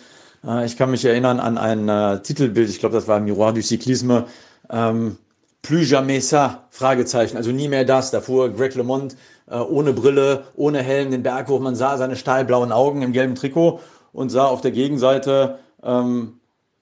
Äh, 0.46 0.66
ich 0.66 0.76
kann 0.76 0.92
mich 0.92 1.06
erinnern 1.06 1.40
an 1.40 1.58
ein 1.58 1.88
äh, 1.88 2.22
Titelbild, 2.22 2.70
ich 2.70 2.80
glaube, 2.80 2.96
das 2.96 3.08
war 3.08 3.22
Miroir 3.22 3.54
du 3.54 3.62
Cyclisme. 3.62 4.26
Ähm, 4.70 5.18
Plus 5.64 5.90
jamais 5.90 6.20
ça? 6.20 6.68
Fragezeichen. 6.70 7.38
Also 7.38 7.52
nie 7.52 7.70
mehr 7.70 7.86
das. 7.86 8.12
Da 8.12 8.22
fuhr 8.22 8.50
Greg 8.50 8.76
LeMond 8.76 9.16
äh, 9.50 9.56
ohne 9.58 9.94
Brille, 9.94 10.44
ohne 10.56 10.84
Helm 10.84 11.10
den 11.10 11.24
Berg 11.24 11.48
hoch. 11.48 11.62
Man 11.62 11.76
sah 11.76 11.98
seine 11.98 12.18
stahlblauen 12.18 12.72
Augen 12.72 13.02
im 13.02 13.14
gelben 13.14 13.36
Trikot 13.36 13.80
und 14.12 14.30
sah 14.30 14.46
auf 14.46 14.60
der 14.60 14.72
Gegenseite 14.72 15.60
ähm, 15.82 16.40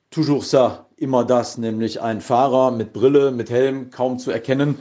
toujours 0.10 0.46
ça, 0.46 0.86
immer 0.98 1.24
das, 1.24 1.58
nämlich 1.58 2.02
ein 2.02 2.22
Fahrer 2.22 2.72
mit 2.72 2.92
Brille, 2.92 3.32
mit 3.32 3.52
Helm, 3.52 3.92
kaum 3.92 4.18
zu 4.18 4.32
erkennen. 4.32 4.80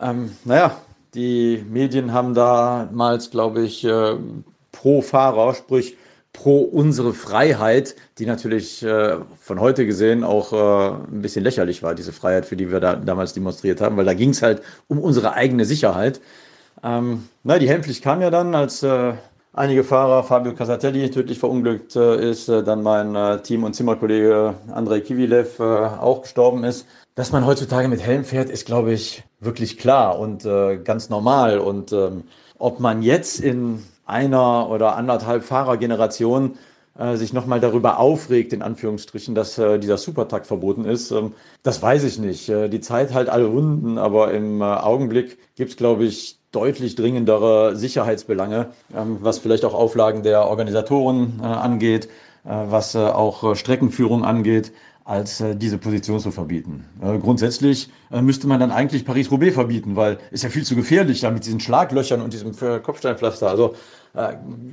Ähm, 0.00 0.32
naja, 0.44 0.76
die 1.14 1.64
Medien 1.68 2.12
haben 2.12 2.34
damals, 2.34 3.30
glaube 3.30 3.62
ich, 3.62 3.84
äh, 3.84 4.16
pro 4.70 5.02
Fahrer, 5.02 5.54
sprich 5.54 5.96
pro 6.32 6.60
unsere 6.60 7.12
Freiheit, 7.12 7.96
die 8.18 8.26
natürlich 8.26 8.82
äh, 8.82 9.16
von 9.40 9.60
heute 9.60 9.84
gesehen 9.86 10.24
auch 10.24 10.52
äh, 10.52 10.94
ein 11.12 11.22
bisschen 11.22 11.44
lächerlich 11.44 11.82
war, 11.82 11.94
diese 11.94 12.12
Freiheit, 12.12 12.46
für 12.46 12.56
die 12.56 12.70
wir 12.70 12.80
da 12.80 12.96
damals 12.96 13.32
demonstriert 13.34 13.80
haben, 13.80 13.96
weil 13.96 14.04
da 14.04 14.14
ging 14.14 14.30
es 14.30 14.42
halt 14.42 14.62
um 14.88 14.98
unsere 15.00 15.34
eigene 15.34 15.64
Sicherheit. 15.64 16.20
Ähm, 16.82 17.28
na, 17.42 17.58
die 17.58 17.68
Helmpflicht 17.68 18.02
kam 18.02 18.22
ja 18.22 18.30
dann, 18.30 18.54
als 18.54 18.82
äh, 18.82 19.12
einige 19.52 19.84
Fahrer, 19.84 20.22
Fabio 20.22 20.54
Casatelli 20.54 21.10
tödlich 21.10 21.38
verunglückt 21.38 21.96
äh, 21.96 22.30
ist, 22.30 22.48
äh, 22.48 22.62
dann 22.62 22.82
mein 22.82 23.14
äh, 23.14 23.42
Team- 23.42 23.64
und 23.64 23.74
Zimmerkollege 23.74 24.54
Andrei 24.72 25.00
Kivilev 25.00 25.60
auch 25.60 26.22
gestorben 26.22 26.64
ist. 26.64 26.86
Dass 27.16 27.32
man 27.32 27.44
heutzutage 27.44 27.88
mit 27.88 28.00
Helm 28.00 28.24
fährt, 28.24 28.48
ist, 28.48 28.64
glaube 28.64 28.92
ich, 28.92 29.24
wirklich 29.40 29.76
klar 29.76 30.18
und 30.18 30.44
ganz 30.84 31.10
normal. 31.10 31.58
Und 31.58 31.92
ähm, 31.92 32.22
ob 32.58 32.80
man 32.80 33.02
jetzt 33.02 33.40
in 33.40 33.82
einer 34.10 34.68
oder 34.68 34.96
anderthalb 34.96 35.44
Fahrergeneration 35.44 36.58
äh, 36.98 37.16
sich 37.16 37.32
nochmal 37.32 37.60
darüber 37.60 37.98
aufregt, 37.98 38.52
in 38.52 38.62
Anführungsstrichen, 38.62 39.34
dass 39.34 39.56
äh, 39.58 39.78
dieser 39.78 39.96
Supertakt 39.96 40.46
verboten 40.46 40.84
ist, 40.84 41.10
ähm, 41.12 41.32
das 41.62 41.80
weiß 41.80 42.04
ich 42.04 42.18
nicht. 42.18 42.48
Äh, 42.48 42.68
die 42.68 42.80
Zeit 42.80 43.14
halt 43.14 43.28
alle 43.28 43.46
Runden, 43.46 43.96
aber 43.96 44.32
im 44.32 44.60
äh, 44.60 44.64
Augenblick 44.64 45.38
gibt 45.56 45.70
es, 45.70 45.76
glaube 45.76 46.04
ich, 46.04 46.38
deutlich 46.52 46.96
dringendere 46.96 47.76
Sicherheitsbelange, 47.76 48.70
ähm, 48.94 49.18
was 49.20 49.38
vielleicht 49.38 49.64
auch 49.64 49.74
Auflagen 49.74 50.22
der 50.22 50.46
Organisatoren 50.46 51.40
äh, 51.40 51.46
angeht, 51.46 52.06
äh, 52.44 52.50
was 52.50 52.96
auch 52.96 53.54
Streckenführung 53.54 54.24
angeht 54.24 54.72
als 55.10 55.40
äh, 55.40 55.56
diese 55.56 55.76
Position 55.76 56.20
zu 56.20 56.30
verbieten. 56.30 56.84
Äh, 57.02 57.18
grundsätzlich 57.18 57.90
äh, 58.12 58.22
müsste 58.22 58.46
man 58.46 58.60
dann 58.60 58.70
eigentlich 58.70 59.04
Paris-Roubaix 59.04 59.54
verbieten, 59.54 59.96
weil 59.96 60.18
ist 60.30 60.44
ja 60.44 60.50
viel 60.50 60.64
zu 60.64 60.76
gefährlich 60.76 61.20
da 61.20 61.32
mit 61.32 61.44
diesen 61.44 61.58
Schlaglöchern 61.58 62.22
und 62.22 62.32
diesem 62.32 62.52
Kopfsteinpflaster. 62.82 63.48
Also 63.48 63.74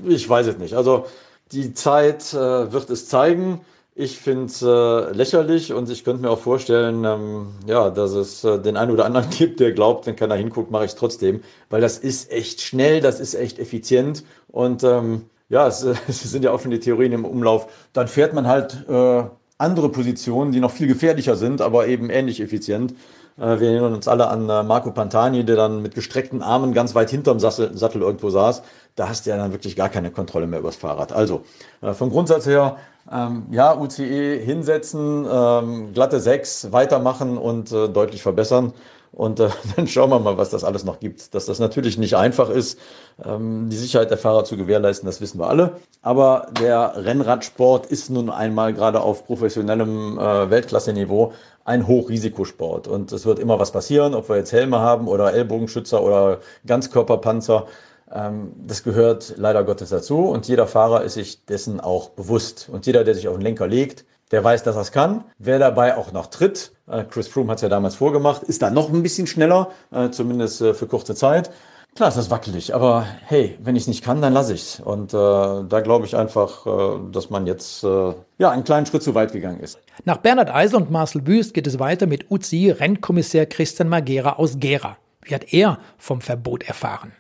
ich 0.07 0.27
weiß 0.27 0.47
es 0.47 0.57
nicht. 0.57 0.73
Also 0.73 1.05
die 1.51 1.75
Zeit 1.75 2.33
wird 2.33 2.89
es 2.89 3.07
zeigen. 3.07 3.61
Ich 3.93 4.19
finde 4.19 4.45
es 4.45 4.61
äh, 4.61 5.11
lächerlich 5.11 5.73
und 5.73 5.89
ich 5.89 6.03
könnte 6.03 6.21
mir 6.21 6.29
auch 6.29 6.39
vorstellen, 6.39 7.03
ähm, 7.03 7.47
ja, 7.65 7.89
dass 7.89 8.11
es 8.11 8.43
äh, 8.43 8.59
den 8.59 8.77
einen 8.77 8.91
oder 8.91 9.05
anderen 9.05 9.29
gibt, 9.37 9.59
der 9.59 9.71
glaubt, 9.71 10.05
wenn 10.05 10.15
keiner 10.15 10.35
hinguckt, 10.35 10.69
mache 10.69 10.85
ich 10.85 10.91
es 10.91 10.95
trotzdem, 10.95 11.41
weil 11.71 11.81
das 11.81 11.97
ist 11.97 12.31
echt 12.31 12.61
schnell, 12.61 13.01
das 13.01 13.19
ist 13.19 13.33
echt 13.33 13.57
effizient 13.57 14.23
und 14.49 14.83
ähm, 14.83 15.23
ja, 15.49 15.67
es, 15.67 15.81
es, 16.07 16.21
sind 16.21 16.43
ja 16.43 16.55
die 16.55 16.79
Theorien 16.79 17.11
im 17.11 17.25
Umlauf. 17.25 17.67
Dann 17.93 18.07
fährt 18.07 18.33
man 18.33 18.47
halt 18.47 18.87
äh, 18.87 19.23
andere 19.57 19.89
Positionen, 19.89 20.51
die 20.51 20.59
noch 20.59 20.71
viel 20.71 20.87
gefährlicher 20.87 21.35
sind, 21.35 21.61
aber 21.61 21.87
eben 21.87 22.09
ähnlich 22.09 22.41
effizient. 22.41 22.93
Äh, 23.37 23.59
wir 23.59 23.69
erinnern 23.69 23.93
uns 23.93 24.07
alle 24.07 24.27
an 24.27 24.49
äh, 24.49 24.63
Marco 24.63 24.91
Pantani, 24.91 25.43
der 25.43 25.55
dann 25.55 25.81
mit 25.81 25.95
gestreckten 25.95 26.41
Armen 26.41 26.73
ganz 26.73 26.95
weit 26.95 27.09
hinterm 27.09 27.39
Sattel, 27.39 28.01
irgendwo 28.01 28.29
saß. 28.29 28.63
Da 28.95 29.09
hast 29.09 29.25
du 29.25 29.29
ja 29.29 29.37
dann 29.37 29.51
wirklich 29.51 29.75
gar 29.75 29.89
keine 29.89 30.11
Kontrolle 30.11 30.47
mehr 30.47 30.59
übers 30.59 30.75
Fahrrad. 30.75 31.11
Also 31.11 31.43
äh, 31.81 31.93
vom 31.93 32.09
Grundsatz 32.09 32.45
her, 32.45 32.77
ähm, 33.11 33.45
ja, 33.51 33.77
UCE 33.77 34.39
hinsetzen, 34.43 35.25
ähm, 35.31 35.93
glatte 35.93 36.19
6, 36.19 36.71
weitermachen 36.71 37.37
und 37.37 37.71
deutlich 37.71 38.21
verbessern. 38.21 38.73
Und 39.17 39.39
äh, 39.39 39.49
dann 39.75 39.87
schauen 39.87 40.11
wir 40.11 40.19
mal, 40.19 40.37
was 40.37 40.51
das 40.51 40.63
alles 40.63 40.83
noch 40.83 40.99
gibt. 40.99 41.33
Dass 41.33 41.47
das 41.47 41.57
natürlich 41.59 41.97
nicht 41.97 42.15
einfach 42.15 42.49
ist, 42.49 42.79
ähm, 43.25 43.67
die 43.69 43.75
Sicherheit 43.75 44.11
der 44.11 44.17
Fahrer 44.19 44.45
zu 44.45 44.57
gewährleisten, 44.57 45.07
das 45.07 45.21
wissen 45.21 45.39
wir 45.39 45.49
alle. 45.49 45.77
Aber 46.03 46.47
der 46.59 46.93
Rennradsport 47.03 47.87
ist 47.87 48.11
nun 48.11 48.29
einmal 48.29 48.73
gerade 48.73 49.01
auf 49.01 49.25
professionellem 49.25 50.19
äh, 50.19 50.49
Weltklasse-Niveau 50.51 51.33
ein 51.65 51.87
Hochrisikosport. 51.87 52.87
Und 52.87 53.11
es 53.11 53.25
wird 53.25 53.39
immer 53.39 53.59
was 53.59 53.71
passieren, 53.71 54.13
ob 54.13 54.29
wir 54.29 54.37
jetzt 54.37 54.53
Helme 54.53 54.79
haben 54.79 55.07
oder 55.07 55.33
Ellbogenschützer 55.33 56.01
oder 56.03 56.39
Ganzkörperpanzer. 56.67 57.65
Ähm, 58.13 58.53
das 58.67 58.83
gehört 58.83 59.33
leider 59.37 59.63
Gottes 59.63 59.89
dazu. 59.89 60.29
Und 60.29 60.47
jeder 60.47 60.67
Fahrer 60.67 61.03
ist 61.03 61.15
sich 61.15 61.43
dessen 61.45 61.79
auch 61.79 62.09
bewusst. 62.09 62.69
Und 62.71 62.85
jeder, 62.85 63.03
der 63.03 63.15
sich 63.15 63.27
auf 63.27 63.35
den 63.35 63.41
Lenker 63.41 63.67
legt, 63.67 64.05
der 64.31 64.43
weiß, 64.43 64.63
dass 64.63 64.75
er 64.75 64.81
es 64.81 64.91
kann. 64.91 65.23
Wer 65.37 65.59
dabei 65.59 65.95
auch 65.97 66.11
noch 66.11 66.27
tritt, 66.27 66.73
äh, 66.87 67.03
Chris 67.03 67.27
Froome 67.27 67.51
hat 67.51 67.57
es 67.57 67.61
ja 67.61 67.69
damals 67.69 67.95
vorgemacht, 67.95 68.43
ist 68.43 68.61
da 68.61 68.69
noch 68.69 68.91
ein 68.91 69.03
bisschen 69.03 69.27
schneller, 69.27 69.71
äh, 69.91 70.09
zumindest 70.09 70.61
äh, 70.61 70.73
für 70.73 70.87
kurze 70.87 71.15
Zeit. 71.15 71.51
Klar 71.95 72.09
ist 72.09 72.17
das 72.17 72.29
wackelig, 72.29 72.75
aber 72.75 73.07
hey, 73.25 73.57
wenn 73.59 73.75
ich 73.75 73.83
es 73.83 73.87
nicht 73.87 74.03
kann, 74.03 74.21
dann 74.21 74.31
lasse 74.31 74.53
ich 74.53 74.61
es. 74.61 74.79
Und 74.79 75.15
äh, 75.15 75.17
da 75.17 75.81
glaube 75.81 76.05
ich 76.05 76.15
einfach, 76.15 76.67
äh, 76.67 76.99
dass 77.11 77.31
man 77.31 77.47
jetzt 77.47 77.83
äh, 77.83 78.13
ja 78.37 78.51
einen 78.51 78.63
kleinen 78.63 78.85
Schritt 78.85 79.01
zu 79.01 79.15
weit 79.15 79.31
gegangen 79.31 79.61
ist. 79.61 79.79
Nach 80.05 80.17
Bernhard 80.17 80.53
Eisel 80.53 80.75
und 80.75 80.91
Marcel 80.91 81.25
Wüst 81.25 81.55
geht 81.55 81.65
es 81.65 81.79
weiter 81.79 82.05
mit 82.05 82.29
UCI-Rennkommissär 82.29 83.47
Christian 83.47 83.89
Magera 83.89 84.33
aus 84.33 84.59
Gera. 84.59 84.97
Wie 85.23 85.33
hat 85.33 85.51
er 85.51 85.79
vom 85.97 86.21
Verbot 86.21 86.67
erfahren? 86.67 87.13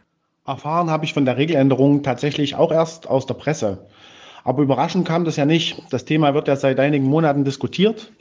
Erfahren 0.45 0.91
habe 0.91 1.05
ich 1.05 1.13
von 1.15 1.25
der 1.25 1.37
Regeländerung 1.37 2.03
tatsächlich 2.03 2.53
auch 2.53 2.71
erst 2.71 3.09
aus 3.09 3.25
der 3.25 3.33
Presse. 3.33 3.79
Aber 4.47 4.63
überraschend 4.63 5.05
kam 5.05 5.25
das 5.25 5.35
ja 5.35 5.43
nicht. 5.43 5.83
Das 5.89 6.05
Thema 6.05 6.33
wird 6.33 6.47
ja 6.47 6.55
seit 6.55 6.79
einigen 6.79 7.05
Monaten 7.05 7.43
diskutiert. 7.43 8.13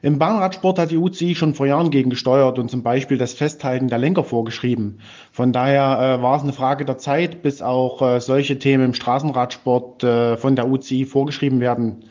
Im 0.00 0.16
Bahnradsport 0.16 0.78
hat 0.78 0.92
die 0.92 0.96
UCI 0.96 1.34
schon 1.34 1.54
vor 1.54 1.66
Jahren 1.66 1.90
gegen 1.90 2.08
gesteuert 2.08 2.60
und 2.60 2.70
zum 2.70 2.84
Beispiel 2.84 3.18
das 3.18 3.34
Festhalten 3.34 3.88
der 3.88 3.98
Lenker 3.98 4.22
vorgeschrieben. 4.22 5.00
Von 5.32 5.52
daher 5.52 6.18
äh, 6.20 6.22
war 6.22 6.36
es 6.36 6.44
eine 6.44 6.52
Frage 6.52 6.84
der 6.84 6.98
Zeit, 6.98 7.42
bis 7.42 7.62
auch 7.62 8.00
äh, 8.00 8.20
solche 8.20 8.60
Themen 8.60 8.84
im 8.84 8.94
Straßenradsport 8.94 10.04
äh, 10.04 10.36
von 10.36 10.54
der 10.54 10.68
UCI 10.68 11.04
vorgeschrieben 11.04 11.58
werden. 11.58 12.04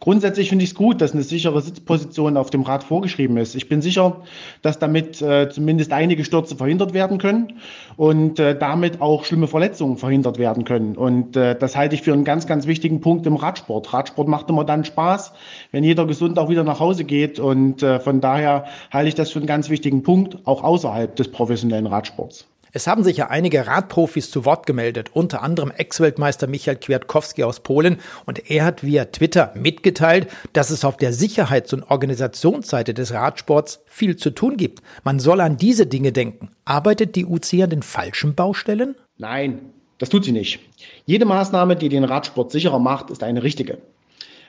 Grundsätzlich 0.00 0.50
finde 0.50 0.64
ich 0.64 0.70
es 0.70 0.76
gut, 0.76 1.00
dass 1.00 1.12
eine 1.12 1.22
sichere 1.22 1.60
Sitzposition 1.62 2.36
auf 2.36 2.50
dem 2.50 2.62
Rad 2.62 2.84
vorgeschrieben 2.84 3.36
ist. 3.38 3.54
Ich 3.54 3.68
bin 3.68 3.80
sicher, 3.80 4.20
dass 4.62 4.78
damit 4.78 5.22
äh, 5.22 5.48
zumindest 5.48 5.92
einige 5.92 6.24
Stürze 6.24 6.56
verhindert 6.56 6.92
werden 6.92 7.18
können 7.18 7.54
und 7.96 8.38
äh, 8.38 8.58
damit 8.58 9.00
auch 9.00 9.24
schlimme 9.24 9.46
Verletzungen 9.46 9.96
verhindert 9.96 10.38
werden 10.38 10.64
können. 10.64 10.96
Und 10.96 11.36
äh, 11.36 11.58
das 11.58 11.76
halte 11.76 11.94
ich 11.94 12.02
für 12.02 12.12
einen 12.12 12.24
ganz, 12.24 12.46
ganz 12.46 12.66
wichtigen 12.66 13.00
Punkt 13.00 13.26
im 13.26 13.36
Radsport. 13.36 13.92
Radsport 13.92 14.28
macht 14.28 14.50
immer 14.50 14.64
dann 14.64 14.84
Spaß, 14.84 15.32
wenn 15.72 15.82
jeder 15.82 16.06
gesund 16.06 16.38
auch 16.38 16.50
wieder 16.50 16.64
nach 16.64 16.80
Hause 16.80 17.04
geht. 17.04 17.38
Und 17.38 17.82
äh, 17.82 17.98
von 17.98 18.20
daher 18.20 18.66
halte 18.90 19.08
ich 19.08 19.14
das 19.14 19.30
für 19.30 19.38
einen 19.38 19.48
ganz 19.48 19.70
wichtigen 19.70 20.02
Punkt, 20.02 20.38
auch 20.46 20.62
außerhalb 20.62 21.16
des 21.16 21.28
professionellen 21.28 21.86
Radsports. 21.86 22.46
Es 22.76 22.86
haben 22.86 23.04
sich 23.04 23.16
ja 23.16 23.28
einige 23.28 23.66
Radprofis 23.66 24.30
zu 24.30 24.44
Wort 24.44 24.66
gemeldet, 24.66 25.08
unter 25.14 25.42
anderem 25.42 25.70
Ex-Weltmeister 25.70 26.46
Michael 26.46 26.76
Kwiatkowski 26.76 27.42
aus 27.42 27.60
Polen. 27.60 27.96
Und 28.26 28.50
er 28.50 28.66
hat 28.66 28.84
via 28.84 29.06
Twitter 29.06 29.50
mitgeteilt, 29.54 30.28
dass 30.52 30.68
es 30.68 30.84
auf 30.84 30.98
der 30.98 31.14
Sicherheits- 31.14 31.72
und 31.72 31.84
Organisationsseite 31.84 32.92
des 32.92 33.14
Radsports 33.14 33.82
viel 33.86 34.16
zu 34.16 34.28
tun 34.28 34.58
gibt. 34.58 34.82
Man 35.04 35.20
soll 35.20 35.40
an 35.40 35.56
diese 35.56 35.86
Dinge 35.86 36.12
denken. 36.12 36.50
Arbeitet 36.66 37.16
die 37.16 37.24
UCI 37.24 37.62
an 37.62 37.70
den 37.70 37.82
falschen 37.82 38.34
Baustellen? 38.34 38.94
Nein, 39.16 39.70
das 39.96 40.10
tut 40.10 40.26
sie 40.26 40.32
nicht. 40.32 40.60
Jede 41.06 41.24
Maßnahme, 41.24 41.76
die 41.76 41.88
den 41.88 42.04
Radsport 42.04 42.52
sicherer 42.52 42.78
macht, 42.78 43.08
ist 43.08 43.22
eine 43.22 43.42
richtige. 43.42 43.78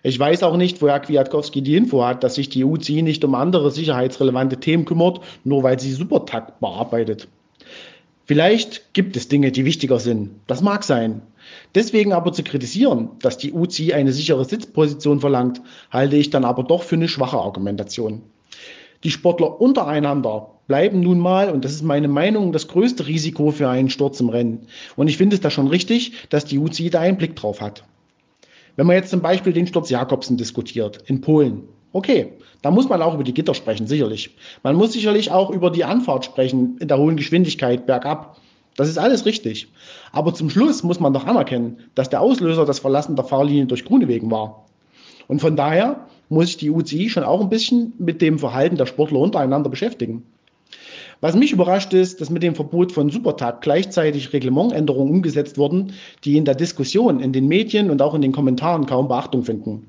Ich 0.04 0.20
weiß 0.20 0.44
auch 0.44 0.58
nicht, 0.58 0.82
woher 0.82 1.00
Kwiatkowski 1.00 1.62
die 1.62 1.78
Info 1.78 2.04
hat, 2.04 2.26
dass 2.26 2.36
sich 2.36 2.50
die 2.50 2.66
UCI 2.66 3.04
nicht 3.04 3.24
um 3.24 3.36
andere 3.36 3.72
sicherheitsrelevante 3.72 4.58
Themen 4.58 4.84
kümmert, 4.84 5.22
nur 5.46 5.64
weil 5.64 5.80
sie 5.80 5.94
Supertakt 5.94 6.60
bearbeitet. 6.60 7.30
Vielleicht 8.28 8.94
gibt 8.94 9.16
es 9.16 9.30
Dinge, 9.30 9.54
die 9.54 9.64
wichtiger 9.64 10.00
sind. 10.00 10.32
Das 10.48 10.62
mag 10.62 10.84
sein. 10.84 11.22
Deswegen 11.76 12.12
aber 12.12 12.34
zu 12.34 12.44
kritisieren, 12.44 13.12
dass 13.22 13.38
die 13.38 13.54
UCI 13.54 13.94
eine 13.94 14.12
sichere 14.12 14.44
Sitzposition 14.44 15.22
verlangt, 15.22 15.62
halte 15.92 16.18
ich 16.18 16.30
dann 16.30 16.44
aber 16.44 16.64
doch 16.64 16.84
für 16.84 16.98
eine 16.98 17.08
schwache 17.08 17.38
Argumentation. 17.38 18.22
Die 19.06 19.12
Sportler 19.12 19.62
untereinander 19.62 20.50
bleiben 20.68 21.00
nun 21.00 21.20
mal, 21.20 21.50
und 21.50 21.64
das 21.64 21.72
ist 21.72 21.84
meine 21.84 22.10
Meinung, 22.10 22.52
das 22.52 22.68
größte 22.68 23.08
Risiko 23.08 23.52
für 23.52 23.70
einen 23.70 23.90
Sturz 23.90 24.20
im 24.20 24.28
Rennen. 24.28 24.68
Und 24.98 25.08
ich 25.08 25.16
finde 25.16 25.38
es 25.38 25.42
da 25.42 25.50
schon 25.50 25.68
richtig, 25.68 26.28
dass 26.30 26.44
die 26.44 26.60
UCI 26.60 26.90
da 26.90 27.00
einen 27.00 27.18
Blick 27.18 27.38
drauf 27.38 27.62
hat. 27.62 27.86
Wenn 28.76 28.88
man 28.88 28.98
jetzt 28.98 29.10
zum 29.10 29.22
Beispiel 29.22 29.54
den 29.54 29.68
Sturz 29.68 29.90
Jakobsen 29.90 30.36
diskutiert 30.36 31.02
in 31.06 31.22
Polen, 31.22 31.64
Okay, 31.94 32.34
da 32.62 32.72
muss 32.72 32.90
man 32.90 33.02
auch 33.02 33.14
über 33.14 33.24
die 33.24 33.34
Gitter 33.34 33.54
sprechen, 33.54 33.88
sicherlich. 33.88 34.36
Man 34.64 34.76
muss 34.76 34.94
sicherlich 34.94 35.32
auch 35.32 35.50
über 35.50 35.72
die 35.72 35.84
Anfahrt 35.84 36.26
sprechen 36.26 36.78
in 36.80 36.88
der 36.88 36.98
hohen 36.98 37.16
Geschwindigkeit 37.16 37.86
bergab. 37.86 38.38
Das 38.76 38.90
ist 38.90 38.98
alles 38.98 39.26
richtig. 39.26 39.68
Aber 40.12 40.34
zum 40.34 40.50
Schluss 40.50 40.84
muss 40.84 41.00
man 41.00 41.14
doch 41.14 41.26
anerkennen, 41.26 41.78
dass 41.96 42.10
der 42.10 42.22
Auslöser 42.22 42.66
das 42.66 42.80
Verlassen 42.80 43.16
der 43.16 43.26
Fahrlinie 43.26 43.66
durch 43.66 43.86
Grunewegen 43.86 44.30
war. 44.30 44.66
Und 45.28 45.40
von 45.40 45.56
daher 45.56 46.06
muss 46.30 46.48
sich 46.48 46.58
die 46.58 46.70
UCI 46.70 47.10
schon 47.10 47.24
auch 47.24 47.42
ein 47.42 47.50
bisschen 47.50 47.94
mit 47.98 48.22
dem 48.22 48.38
Verhalten 48.38 48.76
der 48.76 48.86
Sportler 48.86 49.20
untereinander 49.20 49.70
beschäftigen. 49.70 50.24
Was 51.20 51.36
mich 51.36 51.52
überrascht 51.52 51.94
ist, 51.94 52.22
dass 52.22 52.30
mit 52.30 52.44
dem 52.44 52.54
Verbot 52.54 52.92
von 52.92 53.10
Supertag 53.10 53.62
gleichzeitig 53.62 54.34
Reglementänderungen 54.34 55.16
umgesetzt 55.16 55.58
wurden, 55.58 55.94
die 56.24 56.38
in 56.38 56.46
der 56.46 56.54
Diskussion, 56.54 57.20
in 57.20 57.34
den 57.34 57.48
Medien 57.48 57.90
und 57.90 58.02
auch 58.04 58.14
in 58.14 58.22
den 58.22 58.32
Kommentaren 58.32 58.86
kaum 58.86 59.08
Beachtung 59.08 59.44
finden. 59.44 59.88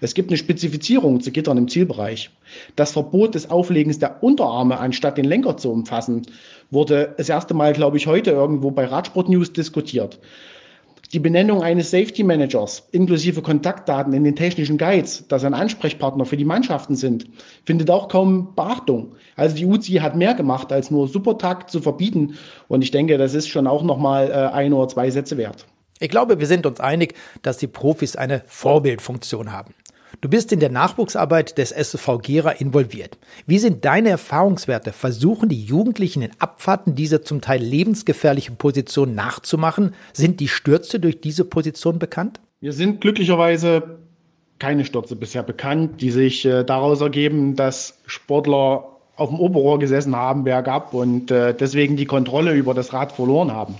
Es 0.00 0.14
gibt 0.14 0.30
eine 0.30 0.36
Spezifizierung 0.36 1.20
zu 1.20 1.30
Gittern 1.30 1.58
im 1.58 1.68
Zielbereich. 1.68 2.30
Das 2.76 2.92
Verbot 2.92 3.34
des 3.34 3.50
Auflegens 3.50 3.98
der 3.98 4.22
Unterarme 4.22 4.78
anstatt 4.78 5.18
den 5.18 5.24
Lenker 5.24 5.56
zu 5.56 5.70
umfassen, 5.70 6.22
wurde 6.70 7.14
das 7.16 7.28
erste 7.28 7.54
Mal, 7.54 7.72
glaube 7.72 7.96
ich, 7.96 8.06
heute 8.06 8.30
irgendwo 8.30 8.70
bei 8.70 8.84
Radsport 8.84 9.28
News 9.28 9.52
diskutiert. 9.52 10.18
Die 11.12 11.18
Benennung 11.18 11.60
eines 11.60 11.90
Safety 11.90 12.22
Managers 12.22 12.86
inklusive 12.92 13.42
Kontaktdaten 13.42 14.12
in 14.12 14.22
den 14.22 14.36
technischen 14.36 14.78
Guides, 14.78 15.26
dass 15.26 15.42
ein 15.42 15.54
Ansprechpartner 15.54 16.24
für 16.24 16.36
die 16.36 16.44
Mannschaften 16.44 16.94
sind, 16.94 17.26
findet 17.64 17.90
auch 17.90 18.06
kaum 18.06 18.54
Beachtung. 18.54 19.16
Also 19.34 19.56
die 19.56 19.66
UCI 19.66 19.94
hat 19.94 20.14
mehr 20.14 20.34
gemacht, 20.34 20.72
als 20.72 20.92
nur 20.92 21.08
Supertakt 21.08 21.68
zu 21.68 21.80
verbieten. 21.80 22.34
Und 22.68 22.82
ich 22.82 22.92
denke, 22.92 23.18
das 23.18 23.34
ist 23.34 23.48
schon 23.48 23.66
auch 23.66 23.82
nochmal 23.82 24.30
äh, 24.30 24.54
ein 24.54 24.72
oder 24.72 24.86
zwei 24.86 25.10
Sätze 25.10 25.36
wert. 25.36 25.66
Ich 26.02 26.08
glaube, 26.08 26.40
wir 26.40 26.46
sind 26.46 26.64
uns 26.64 26.80
einig, 26.80 27.14
dass 27.42 27.58
die 27.58 27.66
Profis 27.66 28.16
eine 28.16 28.42
Vorbildfunktion 28.46 29.52
haben. 29.52 29.74
Du 30.22 30.30
bist 30.30 30.50
in 30.50 30.58
der 30.58 30.70
Nachwuchsarbeit 30.70 31.58
des 31.58 31.72
SSV 31.72 32.18
Gera 32.22 32.50
involviert. 32.52 33.18
Wie 33.46 33.58
sind 33.58 33.84
deine 33.84 34.08
Erfahrungswerte? 34.08 34.92
Versuchen 34.92 35.50
die 35.50 35.62
Jugendlichen 35.62 36.22
in 36.22 36.30
Abfahrten 36.38 36.94
diese 36.94 37.20
zum 37.20 37.42
Teil 37.42 37.62
lebensgefährliche 37.62 38.52
Position 38.52 39.14
nachzumachen? 39.14 39.94
Sind 40.14 40.40
die 40.40 40.48
Stürze 40.48 41.00
durch 41.00 41.20
diese 41.20 41.44
Position 41.44 41.98
bekannt? 41.98 42.40
Wir 42.60 42.72
sind 42.72 43.02
glücklicherweise 43.02 43.98
keine 44.58 44.86
Stürze 44.86 45.16
bisher 45.16 45.42
bekannt, 45.42 46.00
die 46.00 46.10
sich 46.10 46.46
äh, 46.46 46.64
daraus 46.64 47.02
ergeben, 47.02 47.56
dass 47.56 47.98
Sportler 48.06 48.86
auf 49.16 49.28
dem 49.28 49.38
Oberrohr 49.38 49.78
gesessen 49.78 50.16
haben 50.16 50.44
bergab 50.44 50.94
und 50.94 51.30
äh, 51.30 51.54
deswegen 51.54 51.96
die 51.96 52.06
Kontrolle 52.06 52.54
über 52.54 52.72
das 52.72 52.94
Rad 52.94 53.12
verloren 53.12 53.52
haben. 53.52 53.74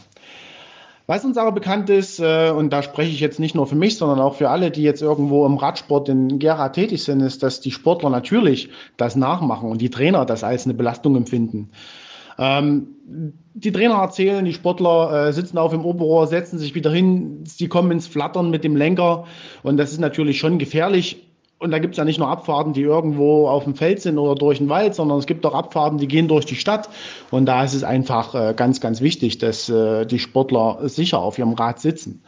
Was 1.11 1.25
uns 1.25 1.37
aber 1.39 1.51
bekannt 1.51 1.91
ist, 1.91 2.21
äh, 2.21 2.53
und 2.57 2.73
da 2.73 2.85
spreche 2.85 3.11
ich 3.11 3.19
jetzt 3.19 3.41
nicht 3.41 3.57
nur 3.57 3.67
für 3.67 3.75
mich, 3.75 3.99
sondern 3.99 4.21
auch 4.21 4.37
für 4.37 4.49
alle, 4.49 4.71
die 4.71 4.85
jetzt 4.85 5.03
irgendwo 5.03 5.45
im 5.45 5.57
Radsport 5.57 6.09
in 6.09 6.39
Gera 6.39 6.69
tätig 6.69 7.03
sind, 7.03 7.19
ist, 7.19 7.43
dass 7.43 7.61
die 7.61 7.73
Sportler 7.73 8.11
natürlich 8.11 8.69
das 8.97 9.17
nachmachen 9.17 9.69
und 9.69 9.81
die 9.81 9.91
Trainer 9.91 10.25
das 10.25 10.45
als 10.45 10.67
eine 10.67 10.75
Belastung 10.75 11.17
empfinden. 11.17 11.71
Ähm, 12.39 12.95
die 13.55 13.73
Trainer 13.73 13.97
erzählen, 13.97 14.45
die 14.45 14.53
Sportler 14.53 15.27
äh, 15.27 15.33
sitzen 15.33 15.59
auf 15.59 15.73
dem 15.73 15.85
Oberrohr, 15.85 16.29
setzen 16.29 16.61
sich 16.61 16.77
wieder 16.77 16.93
hin, 16.93 17.43
sie 17.45 17.67
kommen 17.67 17.91
ins 17.91 18.07
Flattern 18.07 18.51
mit 18.51 18.63
dem 18.63 18.77
Lenker 18.77 19.25
und 19.65 19.79
das 19.79 19.91
ist 19.91 19.99
natürlich 19.99 20.39
schon 20.39 20.59
gefährlich 20.59 21.30
und 21.61 21.71
da 21.71 21.79
gibt 21.79 21.93
es 21.95 21.99
ja 21.99 22.05
nicht 22.05 22.19
nur 22.19 22.29
Abfahrten, 22.29 22.73
die 22.73 22.81
irgendwo 22.81 23.47
auf 23.47 23.65
dem 23.65 23.75
Feld 23.75 24.01
sind 24.01 24.19
oder 24.19 24.35
durch 24.35 24.59
den 24.59 24.71
Wald, 24.71 24.95
sondern 24.95 25.19
es 25.19 25.27
gibt 25.27 25.45
auch 25.45 25.55
Abfahrten, 25.55 25.99
die 25.99 26.09
gehen 26.09 26.27
durch 26.27 26.47
die 26.47 26.57
Stadt. 26.57 26.89
Und 27.31 27.45
da 27.45 27.63
ist 27.63 27.75
es 27.75 27.85
einfach 27.85 28.35
äh, 28.35 28.55
ganz, 28.55 28.81
ganz 28.81 29.03
wichtig, 29.03 29.39
dass 29.39 29.69
äh, 29.69 30.07
die 30.07 30.19
Sportler 30.19 30.79
sicher 30.89 31.19
auf 31.19 31.39
ihrem 31.39 31.53
Rad 31.53 31.79
sitzen. 31.79 32.23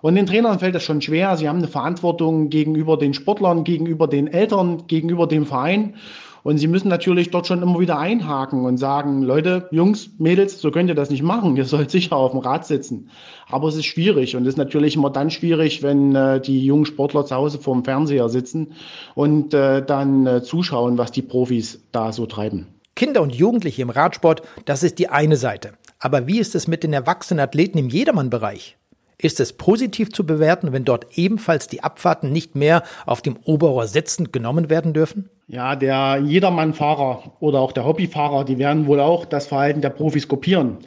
Und 0.00 0.14
den 0.14 0.26
Trainern 0.26 0.58
fällt 0.58 0.74
das 0.74 0.82
schon 0.82 1.02
schwer. 1.02 1.36
Sie 1.36 1.48
haben 1.48 1.58
eine 1.58 1.68
Verantwortung 1.68 2.48
gegenüber 2.48 2.96
den 2.96 3.12
Sportlern, 3.12 3.62
gegenüber 3.62 4.08
den 4.08 4.26
Eltern, 4.26 4.86
gegenüber 4.86 5.26
dem 5.26 5.44
Verein. 5.44 5.94
Und 6.42 6.58
sie 6.58 6.66
müssen 6.66 6.88
natürlich 6.88 7.30
dort 7.30 7.46
schon 7.46 7.62
immer 7.62 7.78
wieder 7.78 7.98
einhaken 7.98 8.64
und 8.64 8.76
sagen, 8.76 9.22
Leute, 9.22 9.68
Jungs, 9.70 10.10
Mädels, 10.18 10.60
so 10.60 10.70
könnt 10.70 10.88
ihr 10.88 10.94
das 10.94 11.10
nicht 11.10 11.22
machen. 11.22 11.56
Ihr 11.62 11.64
sollt 11.64 11.90
sicher 11.90 12.16
auf 12.16 12.32
dem 12.32 12.40
Rad 12.40 12.66
sitzen. 12.66 13.10
Aber 13.48 13.68
es 13.68 13.76
ist 13.76 13.86
schwierig 13.86 14.34
und 14.36 14.42
es 14.42 14.50
ist 14.50 14.58
natürlich 14.58 14.96
immer 14.96 15.10
dann 15.10 15.30
schwierig, 15.30 15.82
wenn 15.82 16.14
äh, 16.14 16.40
die 16.40 16.64
jungen 16.64 16.86
Sportler 16.86 17.24
zu 17.24 17.34
Hause 17.34 17.58
vorm 17.58 17.84
Fernseher 17.84 18.28
sitzen 18.28 18.72
und 19.14 19.54
äh, 19.54 19.84
dann 19.84 20.26
äh, 20.26 20.42
zuschauen, 20.42 20.98
was 20.98 21.12
die 21.12 21.22
Profis 21.22 21.82
da 21.92 22.12
so 22.12 22.26
treiben. 22.26 22.66
Kinder 22.94 23.22
und 23.22 23.34
Jugendliche 23.34 23.82
im 23.82 23.90
Radsport, 23.90 24.42
das 24.64 24.82
ist 24.82 24.98
die 24.98 25.08
eine 25.08 25.36
Seite. 25.36 25.72
Aber 25.98 26.26
wie 26.26 26.40
ist 26.40 26.54
es 26.54 26.66
mit 26.66 26.82
den 26.82 26.92
erwachsenen 26.92 27.40
Athleten 27.40 27.78
im 27.78 27.88
Jedermann-Bereich? 27.88 28.76
Ist 29.18 29.38
es 29.38 29.52
positiv 29.52 30.12
zu 30.12 30.26
bewerten, 30.26 30.72
wenn 30.72 30.84
dort 30.84 31.16
ebenfalls 31.16 31.68
die 31.68 31.84
Abfahrten 31.84 32.32
nicht 32.32 32.56
mehr 32.56 32.82
auf 33.06 33.22
dem 33.22 33.36
Oberrohr 33.44 33.86
sitzend 33.86 34.32
genommen 34.32 34.68
werden 34.68 34.92
dürfen? 34.92 35.30
Ja, 35.52 35.76
der 35.76 36.22
Jedermann-Fahrer 36.24 37.24
oder 37.40 37.60
auch 37.60 37.72
der 37.72 37.84
Hobbyfahrer, 37.84 38.46
die 38.46 38.56
werden 38.56 38.86
wohl 38.86 39.00
auch 39.00 39.26
das 39.26 39.48
Verhalten 39.48 39.82
der 39.82 39.90
Profis 39.90 40.26
kopieren. 40.26 40.78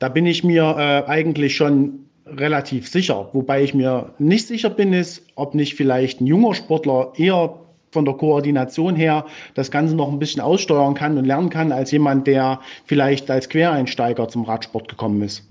Da 0.00 0.08
bin 0.08 0.26
ich 0.26 0.42
mir 0.42 0.74
äh, 0.76 1.08
eigentlich 1.08 1.54
schon 1.54 2.00
relativ 2.26 2.88
sicher. 2.88 3.28
Wobei 3.32 3.62
ich 3.62 3.74
mir 3.74 4.12
nicht 4.18 4.48
sicher 4.48 4.70
bin, 4.70 4.92
ist, 4.92 5.22
ob 5.36 5.54
nicht 5.54 5.76
vielleicht 5.76 6.20
ein 6.20 6.26
junger 6.26 6.54
Sportler 6.54 7.12
eher 7.14 7.60
von 7.92 8.04
der 8.04 8.14
Koordination 8.14 8.96
her 8.96 9.24
das 9.54 9.70
Ganze 9.70 9.94
noch 9.94 10.10
ein 10.10 10.18
bisschen 10.18 10.42
aussteuern 10.42 10.94
kann 10.94 11.16
und 11.16 11.24
lernen 11.24 11.48
kann, 11.48 11.70
als 11.70 11.92
jemand, 11.92 12.26
der 12.26 12.58
vielleicht 12.86 13.30
als 13.30 13.48
Quereinsteiger 13.48 14.26
zum 14.26 14.42
Radsport 14.42 14.88
gekommen 14.88 15.22
ist. 15.22 15.46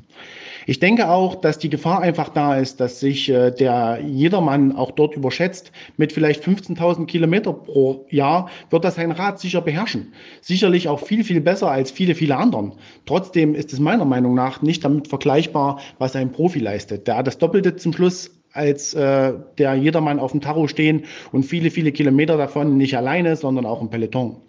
Ich 0.69 0.79
denke 0.79 1.09
auch, 1.09 1.35
dass 1.35 1.57
die 1.59 1.69
Gefahr 1.69 2.01
einfach 2.01 2.27
da 2.27 2.57
ist, 2.57 2.81
dass 2.81 2.99
sich 2.99 3.29
äh, 3.29 3.51
der 3.51 3.99
Jedermann 4.05 4.75
auch 4.75 4.91
dort 4.91 5.15
überschätzt. 5.15 5.71
Mit 5.95 6.11
vielleicht 6.11 6.43
15.000 6.43 7.05
Kilometer 7.05 7.53
pro 7.53 8.05
Jahr 8.09 8.49
wird 8.69 8.83
das 8.83 8.95
sein 8.95 9.11
Rad 9.11 9.39
sicher 9.39 9.61
beherrschen. 9.61 10.11
Sicherlich 10.41 10.89
auch 10.89 10.99
viel, 10.99 11.23
viel 11.23 11.39
besser 11.39 11.71
als 11.71 11.89
viele, 11.89 12.15
viele 12.15 12.35
anderen. 12.35 12.73
Trotzdem 13.05 13.55
ist 13.55 13.71
es 13.71 13.79
meiner 13.79 14.03
Meinung 14.03 14.35
nach 14.35 14.61
nicht 14.61 14.83
damit 14.83 15.07
vergleichbar, 15.07 15.79
was 15.99 16.17
ein 16.17 16.33
Profi 16.33 16.59
leistet. 16.59 17.07
Der 17.07 17.15
hat 17.15 17.27
das 17.27 17.37
Doppelte 17.37 17.77
zum 17.77 17.93
Schluss 17.93 18.31
als 18.51 18.93
äh, 18.93 19.33
der 19.57 19.75
Jedermann 19.75 20.19
auf 20.19 20.31
dem 20.31 20.41
Tarot 20.41 20.69
stehen 20.69 21.05
und 21.31 21.43
viele, 21.43 21.71
viele 21.71 21.93
Kilometer 21.93 22.35
davon 22.35 22.75
nicht 22.75 22.97
alleine, 22.97 23.37
sondern 23.37 23.65
auch 23.65 23.81
im 23.81 23.89
Peloton. 23.89 24.41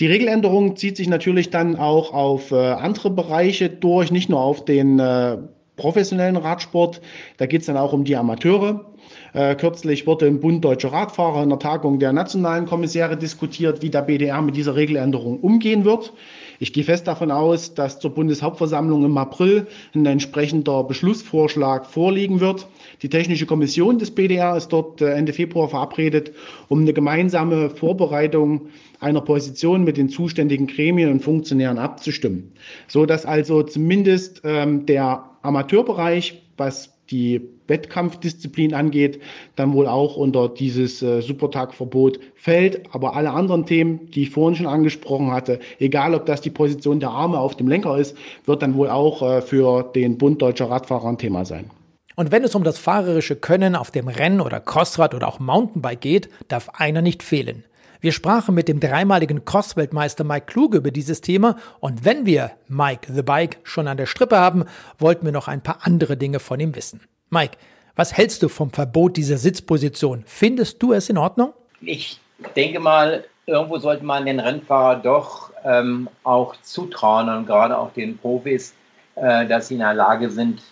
Die 0.00 0.06
Regeländerung 0.06 0.76
zieht 0.76 0.96
sich 0.96 1.08
natürlich 1.08 1.50
dann 1.50 1.76
auch 1.76 2.14
auf 2.14 2.52
äh, 2.52 2.56
andere 2.56 3.10
Bereiche 3.10 3.68
durch, 3.68 4.10
nicht 4.10 4.30
nur 4.30 4.40
auf 4.40 4.64
den 4.64 4.98
äh, 4.98 5.36
professionellen 5.76 6.36
Radsport. 6.36 7.02
Da 7.36 7.44
geht 7.44 7.60
es 7.60 7.66
dann 7.66 7.76
auch 7.76 7.92
um 7.92 8.04
die 8.04 8.16
Amateure. 8.16 8.86
Äh, 9.34 9.56
kürzlich 9.56 10.06
wurde 10.06 10.26
im 10.26 10.40
Bund 10.40 10.64
Deutscher 10.64 10.90
Radfahrer 10.90 11.42
in 11.42 11.50
der 11.50 11.58
Tagung 11.58 11.98
der 11.98 12.14
nationalen 12.14 12.64
Kommissäre 12.64 13.18
diskutiert, 13.18 13.82
wie 13.82 13.90
der 13.90 14.00
BDR 14.00 14.40
mit 14.40 14.56
dieser 14.56 14.74
Regeländerung 14.74 15.38
umgehen 15.40 15.84
wird. 15.84 16.14
Ich 16.62 16.74
gehe 16.74 16.84
fest 16.84 17.08
davon 17.08 17.30
aus, 17.30 17.72
dass 17.72 18.00
zur 18.00 18.10
Bundeshauptversammlung 18.10 19.06
im 19.06 19.16
April 19.16 19.66
ein 19.94 20.04
entsprechender 20.04 20.84
Beschlussvorschlag 20.84 21.86
vorliegen 21.86 22.40
wird. 22.40 22.68
Die 23.00 23.08
Technische 23.08 23.46
Kommission 23.46 23.98
des 23.98 24.10
BDR 24.10 24.54
ist 24.58 24.68
dort 24.68 25.00
äh, 25.00 25.14
Ende 25.14 25.32
Februar 25.32 25.70
verabredet, 25.70 26.32
um 26.68 26.82
eine 26.82 26.92
gemeinsame 26.92 27.70
Vorbereitung 27.70 28.68
einer 29.00 29.22
Position 29.22 29.84
mit 29.84 29.96
den 29.96 30.10
zuständigen 30.10 30.66
Gremien 30.66 31.10
und 31.10 31.20
Funktionären 31.20 31.78
abzustimmen, 31.78 32.52
so 32.88 33.06
dass 33.06 33.24
also 33.24 33.62
zumindest 33.62 34.42
ähm, 34.44 34.84
der 34.84 35.30
Amateurbereich, 35.40 36.42
was 36.58 36.99
die 37.10 37.40
Wettkampfdisziplin 37.66 38.74
angeht, 38.74 39.20
dann 39.56 39.72
wohl 39.72 39.86
auch 39.86 40.16
unter 40.16 40.48
dieses 40.48 41.02
äh, 41.02 41.20
Supertag-Verbot 41.20 42.20
fällt. 42.34 42.82
Aber 42.92 43.16
alle 43.16 43.30
anderen 43.30 43.66
Themen, 43.66 44.10
die 44.10 44.22
ich 44.22 44.30
vorhin 44.30 44.56
schon 44.56 44.66
angesprochen 44.66 45.30
hatte, 45.30 45.60
egal 45.78 46.14
ob 46.14 46.26
das 46.26 46.40
die 46.40 46.50
Position 46.50 47.00
der 47.00 47.10
Arme 47.10 47.38
auf 47.38 47.56
dem 47.56 47.68
Lenker 47.68 47.98
ist, 47.98 48.16
wird 48.44 48.62
dann 48.62 48.74
wohl 48.74 48.90
auch 48.90 49.22
äh, 49.22 49.42
für 49.42 49.82
den 49.82 50.18
Bund 50.18 50.42
deutscher 50.42 50.70
Radfahrer 50.70 51.08
ein 51.08 51.18
Thema 51.18 51.44
sein. 51.44 51.70
Und 52.16 52.32
wenn 52.32 52.44
es 52.44 52.54
um 52.54 52.64
das 52.64 52.78
fahrerische 52.78 53.36
Können 53.36 53.74
auf 53.74 53.90
dem 53.90 54.08
Renn- 54.08 54.40
oder 54.40 54.60
Crossrad 54.60 55.14
oder 55.14 55.28
auch 55.28 55.38
Mountainbike 55.38 56.00
geht, 56.00 56.28
darf 56.48 56.68
einer 56.74 57.02
nicht 57.02 57.22
fehlen. 57.22 57.64
Wir 58.02 58.12
sprachen 58.12 58.54
mit 58.54 58.66
dem 58.66 58.80
dreimaligen 58.80 59.44
Cross-Weltmeister 59.44 60.24
Mike 60.24 60.46
Kluge 60.46 60.78
über 60.78 60.90
dieses 60.90 61.20
Thema 61.20 61.56
und 61.80 62.02
wenn 62.02 62.24
wir 62.24 62.52
Mike 62.66 63.12
the 63.12 63.22
Bike 63.22 63.58
schon 63.62 63.88
an 63.88 63.98
der 63.98 64.06
Strippe 64.06 64.38
haben, 64.38 64.64
wollten 64.98 65.26
wir 65.26 65.32
noch 65.32 65.48
ein 65.48 65.62
paar 65.62 65.80
andere 65.82 66.16
Dinge 66.16 66.38
von 66.38 66.58
ihm 66.60 66.74
wissen. 66.74 67.02
Mike, 67.28 67.58
was 67.96 68.16
hältst 68.16 68.42
du 68.42 68.48
vom 68.48 68.70
Verbot 68.70 69.18
dieser 69.18 69.36
Sitzposition? 69.36 70.22
Findest 70.24 70.82
du 70.82 70.94
es 70.94 71.10
in 71.10 71.18
Ordnung? 71.18 71.52
Ich 71.82 72.18
denke 72.56 72.80
mal, 72.80 73.24
irgendwo 73.44 73.76
sollte 73.76 74.04
man 74.04 74.24
den 74.24 74.40
Rennfahrer 74.40 74.96
doch 74.96 75.50
ähm, 75.62 76.08
auch 76.24 76.56
zutrauen 76.62 77.28
und 77.28 77.44
gerade 77.44 77.76
auch 77.76 77.92
den 77.92 78.16
Profis, 78.16 78.72
äh, 79.16 79.46
dass 79.46 79.68
sie 79.68 79.74
in 79.74 79.80
der 79.80 79.92
Lage 79.92 80.30
sind, 80.30 80.62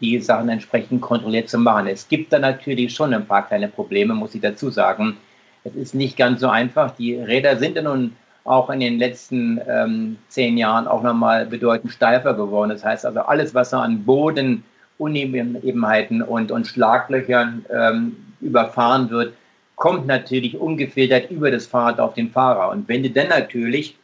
die 0.00 0.18
Sachen 0.20 0.48
entsprechend 0.48 1.02
kontrolliert 1.02 1.50
zu 1.50 1.58
machen. 1.58 1.86
Es 1.86 2.08
gibt 2.08 2.32
da 2.32 2.38
natürlich 2.38 2.94
schon 2.94 3.12
ein 3.12 3.26
paar 3.26 3.46
kleine 3.46 3.68
Probleme, 3.68 4.14
muss 4.14 4.34
ich 4.34 4.40
dazu 4.40 4.70
sagen. 4.70 5.18
Es 5.68 5.76
ist 5.76 5.94
nicht 5.94 6.16
ganz 6.16 6.40
so 6.40 6.48
einfach. 6.48 6.92
Die 6.92 7.14
Räder 7.14 7.56
sind 7.56 7.76
ja 7.76 7.82
nun 7.82 8.16
auch 8.44 8.70
in 8.70 8.80
den 8.80 8.98
letzten 8.98 9.60
ähm, 9.68 10.16
zehn 10.28 10.56
Jahren 10.56 10.88
auch 10.88 11.02
nochmal 11.02 11.46
bedeutend 11.46 11.92
steifer 11.92 12.34
geworden. 12.34 12.70
Das 12.70 12.84
heißt 12.84 13.04
also, 13.04 13.20
alles, 13.20 13.54
was 13.54 13.70
so 13.70 13.76
an 13.76 14.04
Boden, 14.04 14.64
Unebenheiten 14.96 16.22
und, 16.22 16.50
und 16.50 16.66
Schlaglöchern 16.66 17.64
ähm, 17.70 18.16
überfahren 18.40 19.10
wird, 19.10 19.34
kommt 19.76 20.06
natürlich 20.06 20.58
ungefiltert 20.58 21.30
über 21.30 21.50
das 21.50 21.66
Fahrrad 21.66 22.00
auf 22.00 22.14
den 22.14 22.30
Fahrer. 22.30 22.70
Und 22.70 22.88
wenn 22.88 23.02
du 23.02 23.10
dann 23.10 23.28
natürlich 23.28 23.96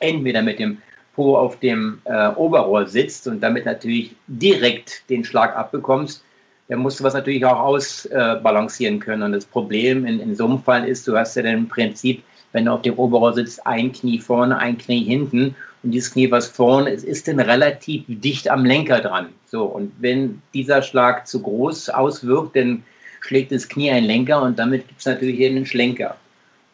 entweder 0.00 0.42
mit 0.42 0.58
dem 0.58 0.78
Po 1.14 1.36
auf 1.36 1.58
dem 1.60 2.00
äh, 2.04 2.28
Oberrohr 2.30 2.86
sitzt 2.86 3.26
und 3.26 3.40
damit 3.40 3.64
natürlich 3.64 4.14
direkt 4.26 5.08
den 5.08 5.24
Schlag 5.24 5.56
abbekommst, 5.56 6.22
der 6.68 6.76
musste 6.76 7.04
was 7.04 7.14
natürlich 7.14 7.44
auch 7.44 7.60
ausbalancieren 7.60 8.98
können. 8.98 9.22
Und 9.22 9.32
das 9.32 9.44
Problem 9.44 10.04
in, 10.06 10.20
in 10.20 10.34
so 10.34 10.46
einem 10.46 10.58
Fall 10.58 10.88
ist, 10.88 11.06
du 11.06 11.16
hast 11.16 11.36
ja 11.36 11.42
dann 11.42 11.54
im 11.54 11.68
Prinzip, 11.68 12.22
wenn 12.52 12.64
du 12.64 12.72
auf 12.72 12.82
dem 12.82 12.94
Oberrohr 12.94 13.34
sitzt, 13.34 13.64
ein 13.66 13.92
Knie 13.92 14.18
vorne, 14.18 14.58
ein 14.58 14.78
Knie 14.78 15.04
hinten. 15.04 15.54
Und 15.82 15.92
dieses 15.92 16.12
Knie, 16.12 16.30
was 16.30 16.48
vorne 16.48 16.90
ist, 16.90 17.04
ist 17.04 17.28
dann 17.28 17.38
relativ 17.38 18.04
dicht 18.08 18.48
am 18.48 18.64
Lenker 18.64 19.00
dran. 19.00 19.28
So, 19.46 19.64
und 19.64 19.92
wenn 20.00 20.42
dieser 20.54 20.82
Schlag 20.82 21.26
zu 21.26 21.40
groß 21.40 21.90
auswirkt, 21.90 22.56
dann 22.56 22.82
schlägt 23.20 23.52
das 23.52 23.68
Knie 23.68 23.90
einen 23.90 24.06
Lenker 24.06 24.42
und 24.42 24.58
damit 24.58 24.88
gibt 24.88 25.00
es 25.00 25.06
natürlich 25.06 25.36
hier 25.36 25.50
einen 25.50 25.66
Schlenker. 25.66 26.16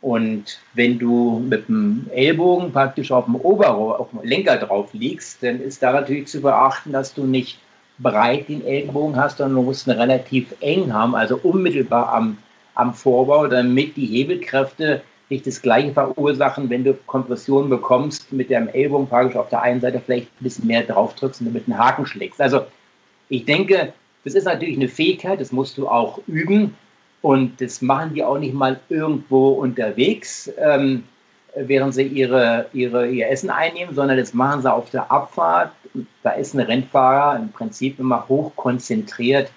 Und 0.01 0.59
wenn 0.75 0.99
du 0.99 1.45
mit 1.49 1.69
dem 1.69 2.07
Ellbogen 2.13 2.73
praktisch 2.73 3.13
auf 3.13 3.27
dem 3.27 3.37
Oberrohr, 3.37 4.01
auf 4.01 4.11
dem 4.11 4.29
Lenker 4.29 4.57
drauf 4.57 4.91
liegst, 4.93 5.43
dann 5.43 5.61
ist 5.61 5.83
da 5.83 5.93
natürlich 5.93 6.27
zu 6.27 6.41
beachten, 6.41 6.93
dass 6.93 7.15
du 7.15 7.25
nicht 7.25 7.59
breit 7.99 8.49
den 8.49 8.65
Ellenbogen 8.65 9.17
hast, 9.17 9.39
sondern 9.39 9.57
du 9.57 9.63
musst 9.63 9.87
ihn 9.87 9.93
relativ 9.93 10.55
eng 10.61 10.93
haben, 10.93 11.15
also 11.15 11.39
unmittelbar 11.43 12.13
am, 12.13 12.39
am 12.75 12.95
Vorbau, 12.95 13.47
damit 13.47 13.97
die 13.97 14.07
Hebelkräfte 14.07 15.03
nicht 15.29 15.47
das 15.47 15.63
gleiche 15.63 15.93
verursachen, 15.93 16.69
wenn 16.69 16.85
du 16.85 16.95
Kompression 17.07 17.71
bekommst, 17.71 18.33
mit 18.33 18.51
dem 18.51 18.69
Ellbogen 18.69 19.09
praktisch 19.09 19.37
auf 19.37 19.49
der 19.49 19.63
einen 19.63 19.81
Seite 19.81 20.01
vielleicht 20.05 20.27
ein 20.27 20.45
bisschen 20.45 20.67
mehr 20.67 20.83
drauf 20.83 21.15
drückst 21.15 21.41
und 21.41 21.47
damit 21.47 21.67
einen 21.67 21.79
Haken 21.79 22.07
schlägst. 22.07 22.41
Also 22.41 22.67
ich 23.29 23.45
denke, 23.45 23.95
Das 24.25 24.35
ist 24.35 24.45
natürlich 24.45 24.77
eine 24.77 24.89
Fähigkeit, 24.89 25.41
das 25.41 25.53
musst 25.53 25.79
du 25.79 25.89
auch 25.89 26.21
üben. 26.27 26.75
Und 27.23 27.61
das 27.61 27.83
machen 27.83 28.15
die 28.15 28.25
auch 28.25 28.39
nicht 28.39 28.55
mal 28.55 28.81
irgendwo 28.89 29.51
unterwegs, 29.51 30.51
ähm, 30.59 31.05
während 31.55 31.95
sie 31.95 32.05
ihre, 32.05 32.67
ihre, 32.73 33.09
ihr 33.09 33.29
Essen 33.29 33.51
einnehmen, 33.51 33.95
sondern 33.95 34.17
das 34.17 34.33
machen 34.35 34.63
sie 34.63 34.73
auf 34.73 34.91
der 34.91 35.11
Abfahrt. 35.11 35.73
Da 36.23 36.31
ist 36.31 36.55
ein 36.55 36.61
Rennfahrer 36.61 37.39
im 37.39 37.51
Prinzip 37.51 37.99
immer 37.99 38.27
hoch 38.29 38.53
konzentriert. 38.57 39.51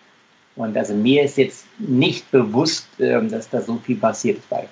Und 0.55 0.77
also 0.77 0.93
mir 0.93 1.23
ist 1.23 1.37
jetzt 1.37 1.65
nicht 1.79 2.29
bewusst, 2.31 2.87
ähm, 2.99 3.29
dass 3.29 3.49
da 3.49 3.61
so 3.61 3.75
viel 3.77 3.97
passiert 3.97 4.37
ist 4.37 4.49
bei 4.49 4.67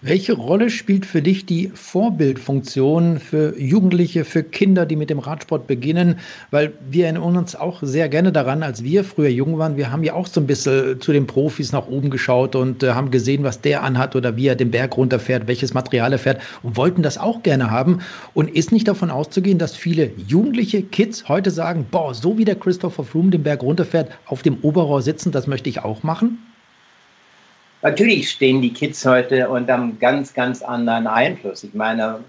welche 0.00 0.34
Rolle 0.34 0.70
spielt 0.70 1.06
für 1.06 1.22
dich 1.22 1.46
die 1.46 1.70
Vorbildfunktion 1.74 3.18
für 3.18 3.58
Jugendliche, 3.58 4.24
für 4.24 4.42
Kinder, 4.44 4.86
die 4.86 4.96
mit 4.96 5.10
dem 5.10 5.18
Radsport 5.18 5.66
beginnen? 5.66 6.18
Weil 6.50 6.72
wir 6.88 7.06
erinnern 7.06 7.36
uns 7.36 7.56
auch 7.56 7.82
sehr 7.82 8.08
gerne 8.08 8.30
daran, 8.30 8.62
als 8.62 8.84
wir 8.84 9.04
früher 9.04 9.28
jung 9.28 9.58
waren, 9.58 9.76
wir 9.76 9.90
haben 9.90 10.04
ja 10.04 10.14
auch 10.14 10.26
so 10.26 10.40
ein 10.40 10.46
bisschen 10.46 11.00
zu 11.00 11.12
den 11.12 11.26
Profis 11.26 11.72
nach 11.72 11.88
oben 11.88 12.10
geschaut 12.10 12.54
und 12.54 12.82
äh, 12.82 12.90
haben 12.90 13.10
gesehen, 13.10 13.42
was 13.42 13.60
der 13.60 13.82
anhat 13.82 14.14
oder 14.14 14.36
wie 14.36 14.46
er 14.46 14.54
den 14.54 14.70
Berg 14.70 14.96
runterfährt, 14.96 15.48
welches 15.48 15.74
Material 15.74 16.12
er 16.12 16.18
fährt 16.18 16.40
und 16.62 16.76
wollten 16.76 17.02
das 17.02 17.18
auch 17.18 17.42
gerne 17.42 17.70
haben. 17.70 18.00
Und 18.34 18.50
ist 18.50 18.72
nicht 18.72 18.86
davon 18.86 19.10
auszugehen, 19.10 19.58
dass 19.58 19.74
viele 19.74 20.10
jugendliche 20.28 20.82
Kids 20.82 21.28
heute 21.28 21.50
sagen, 21.50 21.86
boah, 21.90 22.14
so 22.14 22.38
wie 22.38 22.44
der 22.44 22.56
Christopher 22.56 23.04
Froome 23.04 23.30
den 23.30 23.42
Berg 23.42 23.62
runterfährt, 23.62 24.10
auf 24.26 24.42
dem 24.42 24.58
Oberrohr 24.62 25.02
sitzen, 25.02 25.32
das 25.32 25.46
möchte 25.46 25.68
ich 25.68 25.80
auch 25.84 26.02
machen? 26.02 26.38
Natürlich 27.82 28.30
stehen 28.30 28.62
die 28.62 28.72
Kids 28.72 29.04
heute 29.04 29.48
unter 29.48 29.74
einem 29.74 29.98
ganz, 29.98 30.32
ganz 30.32 30.62
anderen 30.62 31.06
Einfluss. 31.06 31.62
Ich 31.62 31.74
meine, 31.74 32.20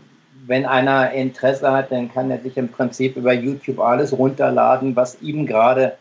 wenn 0.45 0.65
einer 0.65 1.11
Interesse 1.11 1.71
hat, 1.71 1.91
dann 1.91 2.11
kann 2.11 2.29
er 2.31 2.39
sich 2.39 2.57
im 2.57 2.69
Prinzip 2.69 3.15
über 3.15 3.33
YouTube 3.33 3.79
alles 3.79 4.17
runterladen, 4.17 4.95
was 4.95 5.21
ihm 5.21 5.45
gerade 5.45 5.97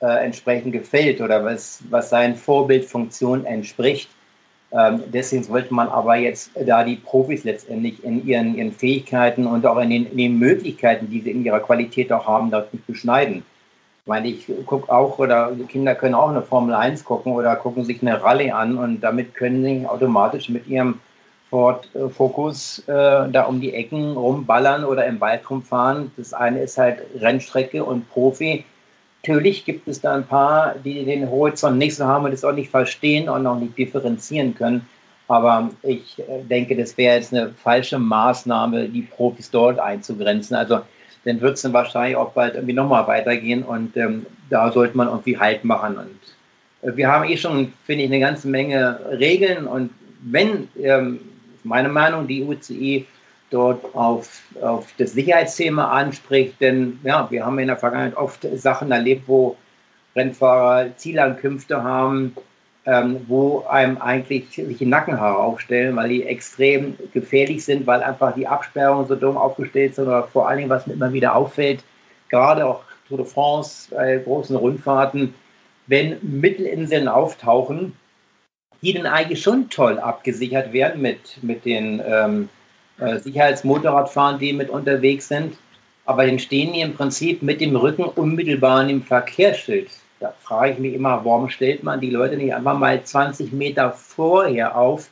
äh, 0.00 0.24
entsprechend 0.24 0.72
gefällt 0.72 1.20
oder 1.20 1.44
was, 1.44 1.82
was 1.90 2.10
seinen 2.10 2.36
Vorbildfunktionen 2.36 3.46
entspricht. 3.46 4.08
Ähm, 4.70 5.02
deswegen 5.06 5.44
sollte 5.44 5.72
man 5.72 5.88
aber 5.88 6.16
jetzt 6.16 6.50
da 6.66 6.84
die 6.84 6.96
Profis 6.96 7.44
letztendlich 7.44 8.04
in 8.04 8.26
ihren, 8.26 8.56
ihren 8.56 8.72
Fähigkeiten 8.72 9.46
und 9.46 9.64
auch 9.64 9.78
in 9.78 9.90
den, 9.90 10.10
in 10.10 10.18
den 10.18 10.38
Möglichkeiten, 10.38 11.08
die 11.10 11.20
sie 11.20 11.30
in 11.30 11.44
ihrer 11.44 11.60
Qualität 11.60 12.12
auch 12.12 12.26
haben, 12.26 12.50
dort 12.50 12.72
nicht 12.74 12.86
beschneiden. 12.86 13.42
Ich 14.08 14.10
meine, 14.10 14.28
ich 14.28 14.46
gucke 14.64 14.90
auch, 14.90 15.18
oder 15.18 15.52
Kinder 15.68 15.94
können 15.94 16.14
auch 16.14 16.30
eine 16.30 16.40
Formel 16.40 16.74
1 16.74 17.04
gucken 17.04 17.34
oder 17.34 17.54
gucken 17.56 17.84
sich 17.84 18.00
eine 18.00 18.22
Rallye 18.22 18.52
an 18.52 18.78
und 18.78 19.02
damit 19.02 19.34
können 19.34 19.62
sie 19.62 19.86
automatisch 19.86 20.48
mit 20.48 20.66
ihrem 20.66 20.98
Ford 21.50 21.90
äh, 21.94 22.08
Focus 22.08 22.78
äh, 22.86 23.28
da 23.30 23.42
um 23.46 23.60
die 23.60 23.74
Ecken 23.74 24.16
rumballern 24.16 24.86
oder 24.86 25.04
im 25.04 25.20
Wald 25.20 25.50
rumfahren. 25.50 26.10
Das 26.16 26.32
eine 26.32 26.62
ist 26.62 26.78
halt 26.78 27.00
Rennstrecke 27.20 27.84
und 27.84 28.08
Profi. 28.08 28.64
Natürlich 29.26 29.66
gibt 29.66 29.86
es 29.86 30.00
da 30.00 30.14
ein 30.14 30.26
paar, 30.26 30.76
die 30.82 31.04
den 31.04 31.30
Horizont 31.30 31.76
nicht 31.76 31.96
so 31.96 32.06
haben 32.06 32.24
und 32.24 32.30
das 32.30 32.46
auch 32.46 32.52
nicht 32.52 32.70
verstehen 32.70 33.28
und 33.28 33.46
auch 33.46 33.60
nicht 33.60 33.76
differenzieren 33.76 34.54
können. 34.54 34.88
Aber 35.26 35.68
ich 35.82 36.18
äh, 36.20 36.42
denke, 36.48 36.74
das 36.74 36.96
wäre 36.96 37.16
jetzt 37.16 37.34
eine 37.34 37.50
falsche 37.50 37.98
Maßnahme, 37.98 38.88
die 38.88 39.02
Profis 39.02 39.50
dort 39.50 39.78
einzugrenzen. 39.78 40.56
Also 40.56 40.78
dann 41.28 41.40
wird 41.40 41.56
es 41.56 41.62
dann 41.62 41.72
wahrscheinlich 41.72 42.16
auch 42.16 42.32
bald 42.32 42.54
irgendwie 42.54 42.72
nochmal 42.72 43.06
weitergehen 43.06 43.62
und 43.62 43.96
ähm, 43.96 44.26
da 44.48 44.72
sollte 44.72 44.96
man 44.96 45.08
irgendwie 45.08 45.38
Halt 45.38 45.64
machen. 45.64 45.96
Und 45.98 46.88
äh, 46.88 46.96
wir 46.96 47.08
haben 47.08 47.28
eh 47.28 47.36
schon, 47.36 47.72
finde 47.84 48.04
ich, 48.04 48.10
eine 48.10 48.20
ganze 48.20 48.48
Menge 48.48 48.98
Regeln 49.18 49.66
und 49.66 49.90
wenn, 50.22 50.68
ähm, 50.80 51.20
meine 51.64 51.88
Meinung, 51.88 52.26
die 52.26 52.42
UCI 52.42 53.06
dort 53.50 53.94
auf, 53.94 54.42
auf 54.60 54.86
das 54.98 55.12
Sicherheitsthema 55.12 55.90
anspricht, 55.90 56.60
denn 56.60 56.98
ja, 57.02 57.30
wir 57.30 57.44
haben 57.44 57.58
in 57.58 57.68
der 57.68 57.76
Vergangenheit 57.76 58.16
oft 58.16 58.46
Sachen 58.54 58.90
erlebt, 58.90 59.24
wo 59.26 59.56
Rennfahrer 60.16 60.96
Zielankünfte 60.96 61.82
haben, 61.82 62.34
ähm, 62.88 63.20
wo 63.28 63.66
einem 63.68 63.98
eigentlich 63.98 64.48
sich 64.48 64.78
die 64.78 64.86
Nackenhaare 64.86 65.36
aufstellen, 65.36 65.94
weil 65.96 66.08
die 66.08 66.24
extrem 66.24 66.96
gefährlich 67.12 67.62
sind, 67.62 67.86
weil 67.86 68.02
einfach 68.02 68.34
die 68.34 68.46
Absperrungen 68.46 69.06
so 69.06 69.14
dumm 69.14 69.36
aufgestellt 69.36 69.94
sind 69.94 70.06
oder 70.06 70.22
vor 70.22 70.48
allen 70.48 70.56
Dingen, 70.56 70.70
was 70.70 70.86
mir 70.86 70.94
immer 70.94 71.12
wieder 71.12 71.36
auffällt, 71.36 71.84
gerade 72.30 72.64
auch 72.64 72.80
Tour 73.06 73.18
de 73.18 73.26
France, 73.26 73.94
bei 73.94 74.16
großen 74.16 74.56
Rundfahrten, 74.56 75.34
wenn 75.86 76.16
Mittelinseln 76.22 77.08
auftauchen, 77.08 77.92
die 78.80 78.94
dann 78.94 79.06
eigentlich 79.06 79.42
schon 79.42 79.68
toll 79.68 79.98
abgesichert 79.98 80.72
werden 80.72 81.02
mit, 81.02 81.42
mit 81.42 81.66
den 81.66 82.00
ähm, 82.06 82.48
äh, 83.00 83.18
Sicherheitsmotorradfahrern, 83.18 84.38
die 84.38 84.54
mit 84.54 84.70
unterwegs 84.70 85.28
sind. 85.28 85.58
Aber 86.06 86.24
dann 86.24 86.38
stehen 86.38 86.72
die 86.72 86.80
im 86.80 86.94
Prinzip 86.94 87.42
mit 87.42 87.60
dem 87.60 87.76
Rücken 87.76 88.04
unmittelbar 88.04 88.80
an 88.80 88.88
dem 88.88 89.02
Verkehrsschild. 89.02 89.90
Da 90.20 90.34
frage 90.40 90.72
ich 90.72 90.78
mich 90.78 90.94
immer, 90.94 91.24
warum 91.24 91.48
stellt 91.48 91.82
man 91.84 92.00
die 92.00 92.10
Leute 92.10 92.36
nicht 92.36 92.52
einfach 92.52 92.76
mal 92.76 93.02
20 93.02 93.52
Meter 93.52 93.92
vorher 93.92 94.76
auf? 94.76 95.10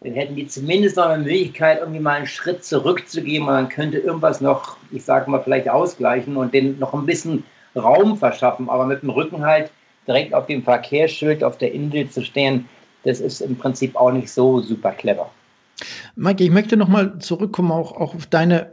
Dann 0.00 0.14
hätten 0.14 0.34
die 0.34 0.46
zumindest 0.46 0.96
noch 0.96 1.06
eine 1.06 1.22
Möglichkeit, 1.22 1.78
irgendwie 1.80 2.00
mal 2.00 2.16
einen 2.16 2.26
Schritt 2.26 2.64
zurückzugehen 2.64 3.46
und 3.46 3.54
dann 3.54 3.68
könnte 3.68 3.98
irgendwas 3.98 4.40
noch, 4.40 4.76
ich 4.90 5.04
sage 5.04 5.30
mal, 5.30 5.42
vielleicht 5.42 5.68
ausgleichen 5.68 6.36
und 6.36 6.52
denen 6.52 6.78
noch 6.78 6.92
ein 6.94 7.06
bisschen 7.06 7.44
Raum 7.76 8.18
verschaffen. 8.18 8.68
Aber 8.68 8.86
mit 8.86 9.02
dem 9.02 9.10
Rücken 9.10 9.44
halt 9.44 9.70
direkt 10.06 10.34
auf 10.34 10.46
dem 10.46 10.62
Verkehrsschild 10.62 11.42
auf 11.42 11.56
der 11.58 11.72
Insel 11.72 12.10
zu 12.10 12.22
stehen, 12.22 12.68
das 13.04 13.20
ist 13.20 13.40
im 13.40 13.56
Prinzip 13.56 13.96
auch 13.96 14.10
nicht 14.10 14.30
so 14.30 14.60
super 14.60 14.92
clever. 14.92 15.30
Mike, 16.16 16.42
ich 16.42 16.50
möchte 16.50 16.76
nochmal 16.76 17.18
zurückkommen 17.18 17.72
auch, 17.72 17.92
auch 17.92 18.14
auf 18.14 18.26
deine 18.26 18.72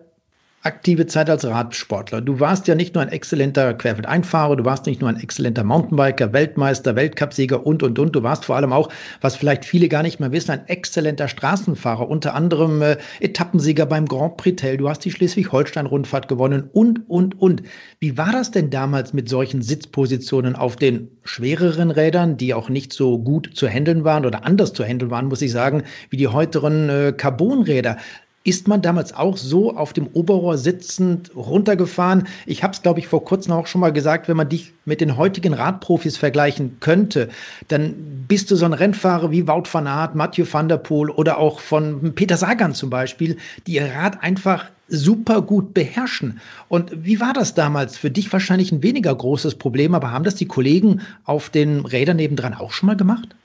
aktive 0.63 1.07
Zeit 1.07 1.29
als 1.29 1.43
Radsportler. 1.43 2.21
Du 2.21 2.39
warst 2.39 2.67
ja 2.67 2.75
nicht 2.75 2.93
nur 2.93 3.01
ein 3.01 3.09
exzellenter 3.09 3.73
Querfeldeinfahrer, 3.73 4.55
du 4.55 4.65
warst 4.65 4.85
nicht 4.85 5.01
nur 5.01 5.09
ein 5.09 5.19
exzellenter 5.19 5.63
Mountainbiker, 5.63 6.33
Weltmeister, 6.33 6.95
Weltcupsieger 6.95 7.65
und, 7.65 7.81
und, 7.81 7.97
und. 7.97 8.15
Du 8.15 8.21
warst 8.21 8.45
vor 8.45 8.55
allem 8.55 8.71
auch, 8.71 8.89
was 9.21 9.35
vielleicht 9.35 9.65
viele 9.65 9.89
gar 9.89 10.03
nicht 10.03 10.19
mehr 10.19 10.31
wissen, 10.31 10.51
ein 10.51 10.67
exzellenter 10.67 11.27
Straßenfahrer, 11.27 12.07
unter 12.07 12.35
anderem 12.35 12.81
äh, 12.81 12.97
Etappensieger 13.19 13.87
beim 13.87 14.05
Grand 14.05 14.37
Prix 14.37 14.61
Tell. 14.61 14.77
Du 14.77 14.87
hast 14.87 15.03
die 15.03 15.11
Schleswig-Holstein-Rundfahrt 15.11 16.27
gewonnen 16.27 16.69
und, 16.71 17.09
und, 17.09 17.39
und. 17.39 17.63
Wie 17.99 18.17
war 18.17 18.31
das 18.31 18.51
denn 18.51 18.69
damals 18.69 19.13
mit 19.13 19.29
solchen 19.29 19.63
Sitzpositionen 19.63 20.55
auf 20.55 20.75
den 20.75 21.09
schwereren 21.23 21.89
Rädern, 21.89 22.37
die 22.37 22.53
auch 22.53 22.69
nicht 22.69 22.93
so 22.93 23.17
gut 23.17 23.51
zu 23.55 23.67
handeln 23.67 24.03
waren 24.03 24.25
oder 24.27 24.45
anders 24.45 24.73
zu 24.73 24.83
handeln 24.83 25.09
waren, 25.09 25.27
muss 25.27 25.41
ich 25.41 25.51
sagen, 25.51 25.83
wie 26.11 26.17
die 26.17 26.27
heuteren 26.27 26.89
äh, 26.89 27.13
Carbonräder? 27.17 27.97
Ist 28.43 28.67
man 28.67 28.81
damals 28.81 29.13
auch 29.13 29.37
so 29.37 29.77
auf 29.77 29.93
dem 29.93 30.07
Oberrohr 30.07 30.57
sitzend 30.57 31.29
runtergefahren? 31.35 32.27
Ich 32.47 32.63
habe 32.63 32.73
es, 32.73 32.81
glaube 32.81 32.99
ich, 32.99 33.07
vor 33.07 33.23
kurzem 33.23 33.53
auch 33.53 33.67
schon 33.67 33.81
mal 33.81 33.93
gesagt, 33.93 34.27
wenn 34.27 34.37
man 34.37 34.49
dich 34.49 34.73
mit 34.83 34.99
den 34.99 35.15
heutigen 35.15 35.53
Radprofis 35.53 36.17
vergleichen 36.17 36.77
könnte, 36.79 37.29
dann 37.67 38.25
bist 38.27 38.49
du 38.49 38.55
so 38.55 38.65
ein 38.65 38.73
Rennfahrer 38.73 39.29
wie 39.29 39.47
Wout 39.47 39.65
van 39.71 39.85
Aert, 39.85 40.15
Mathieu 40.15 40.45
van 40.49 40.69
der 40.69 40.77
Poel 40.77 41.11
oder 41.11 41.37
auch 41.37 41.59
von 41.59 42.15
Peter 42.15 42.35
Sagan 42.35 42.73
zum 42.73 42.89
Beispiel, 42.89 43.37
die 43.67 43.73
ihr 43.73 43.93
Rad 43.93 44.23
einfach 44.23 44.65
super 44.87 45.43
gut 45.43 45.75
beherrschen. 45.75 46.39
Und 46.67 47.05
wie 47.05 47.19
war 47.19 47.33
das 47.33 47.53
damals? 47.53 47.95
Für 47.95 48.09
dich 48.09 48.33
wahrscheinlich 48.33 48.71
ein 48.71 48.81
weniger 48.81 49.13
großes 49.13 49.53
Problem, 49.53 49.93
aber 49.93 50.11
haben 50.11 50.23
das 50.23 50.33
die 50.33 50.47
Kollegen 50.47 51.01
auf 51.25 51.51
den 51.51 51.85
Rädern 51.85 52.17
nebendran 52.17 52.55
auch 52.55 52.71
schon 52.71 52.87
mal 52.87 52.97
gemacht? 52.97 53.35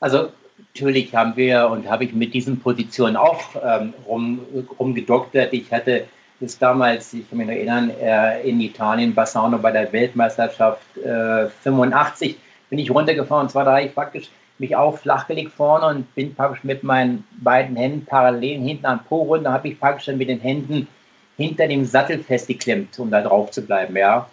Also 0.00 0.30
natürlich 0.74 1.14
haben 1.14 1.36
wir 1.36 1.68
und 1.68 1.88
habe 1.88 2.04
ich 2.04 2.12
mit 2.12 2.34
diesen 2.34 2.60
Positionen 2.60 3.16
auch 3.16 3.40
ähm, 3.62 3.92
rum, 4.06 4.40
rumgedoktert. 4.78 5.52
Ich 5.52 5.72
hatte 5.72 6.06
das 6.40 6.58
damals, 6.58 7.12
ich 7.12 7.28
kann 7.28 7.38
mich 7.38 7.46
noch 7.46 7.54
erinnern, 7.54 7.90
äh, 8.00 8.48
in 8.48 8.60
Italien, 8.60 9.14
Bassano 9.14 9.58
bei 9.58 9.72
der 9.72 9.92
Weltmeisterschaft 9.92 10.96
äh, 10.96 11.48
85 11.62 12.36
bin 12.70 12.78
ich 12.78 12.90
runtergefahren. 12.90 13.46
Und 13.46 13.50
zwar 13.50 13.64
da 13.64 13.72
habe 13.72 13.86
ich 13.86 13.94
praktisch 13.94 14.30
mich 14.58 14.76
auch 14.76 14.98
flachgelegt 14.98 15.52
vorne 15.52 15.86
und 15.86 16.14
bin 16.14 16.34
praktisch 16.34 16.64
mit 16.64 16.82
meinen 16.82 17.24
beiden 17.42 17.76
Händen 17.76 18.04
parallel 18.04 18.60
hinten 18.60 18.86
am 18.86 19.02
Po 19.04 19.22
runter, 19.22 19.52
habe 19.52 19.68
ich 19.68 19.80
praktisch 19.80 20.06
dann 20.06 20.18
mit 20.18 20.28
den 20.28 20.40
Händen 20.40 20.86
hinter 21.36 21.66
dem 21.66 21.84
Sattel 21.84 22.18
festgeklemmt, 22.18 22.98
um 22.98 23.10
da 23.10 23.22
drauf 23.22 23.50
zu 23.50 23.62
bleiben, 23.62 23.96
ja. 23.96 24.28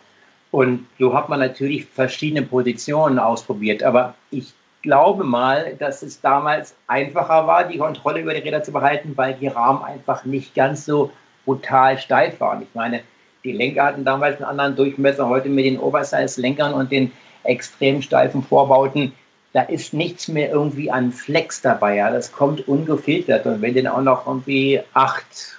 Und 0.51 0.85
so 0.99 1.13
hat 1.13 1.29
man 1.29 1.39
natürlich 1.39 1.85
verschiedene 1.85 2.41
Positionen 2.41 3.19
ausprobiert. 3.19 3.83
Aber 3.83 4.15
ich 4.31 4.53
glaube 4.81 5.23
mal, 5.23 5.75
dass 5.79 6.01
es 6.01 6.21
damals 6.21 6.75
einfacher 6.87 7.47
war, 7.47 7.63
die 7.65 7.77
Kontrolle 7.77 8.21
über 8.21 8.33
die 8.33 8.41
Räder 8.41 8.63
zu 8.63 8.71
behalten, 8.71 9.13
weil 9.15 9.33
die 9.33 9.47
Rahmen 9.47 9.83
einfach 9.83 10.25
nicht 10.25 10.55
ganz 10.55 10.85
so 10.85 11.11
brutal 11.45 11.97
steif 11.97 12.39
waren. 12.39 12.61
Ich 12.61 12.73
meine, 12.73 13.01
die 13.43 13.53
Lenker 13.53 13.83
hatten 13.83 14.05
damals 14.05 14.37
einen 14.37 14.45
anderen 14.45 14.75
Durchmesser, 14.75 15.27
heute 15.27 15.49
mit 15.49 15.65
den 15.65 15.79
Oversize-Lenkern 15.79 16.73
und 16.73 16.91
den 16.91 17.11
extrem 17.43 18.01
steifen 18.01 18.43
Vorbauten, 18.43 19.13
da 19.53 19.61
ist 19.63 19.93
nichts 19.93 20.27
mehr 20.27 20.51
irgendwie 20.51 20.91
an 20.91 21.11
Flex 21.11 21.61
dabei. 21.61 21.95
Ja. 21.95 22.11
Das 22.11 22.31
kommt 22.31 22.67
ungefiltert. 22.67 23.45
Und 23.45 23.61
wenn 23.61 23.73
du 23.73 23.83
dann 23.83 23.91
auch 23.91 24.01
noch 24.01 24.27
irgendwie 24.27 24.81
acht, 24.93 25.57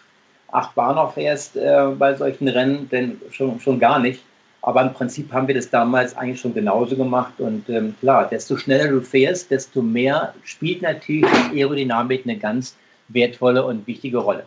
acht 0.52 0.74
Bar 0.74 1.12
fährst 1.12 1.56
äh, 1.56 1.86
bei 1.98 2.14
solchen 2.14 2.48
Rennen, 2.48 2.88
dann 2.90 3.20
schon, 3.30 3.58
schon 3.60 3.80
gar 3.80 3.98
nicht. 3.98 4.22
Aber 4.68 4.82
im 4.82 4.92
Prinzip 4.92 5.32
haben 5.32 5.48
wir 5.48 5.54
das 5.54 5.70
damals 5.70 6.14
eigentlich 6.14 6.42
schon 6.42 6.52
genauso 6.52 6.94
gemacht. 6.94 7.32
Und 7.38 7.66
ähm, 7.70 7.94
klar, 8.00 8.28
desto 8.28 8.58
schneller 8.58 8.88
du 8.88 9.00
fährst, 9.00 9.50
desto 9.50 9.80
mehr 9.80 10.34
spielt 10.44 10.82
natürlich 10.82 11.24
Aerodynamik 11.54 12.24
eine 12.24 12.36
ganz 12.36 12.76
wertvolle 13.08 13.64
und 13.64 13.86
wichtige 13.86 14.18
Rolle. 14.18 14.44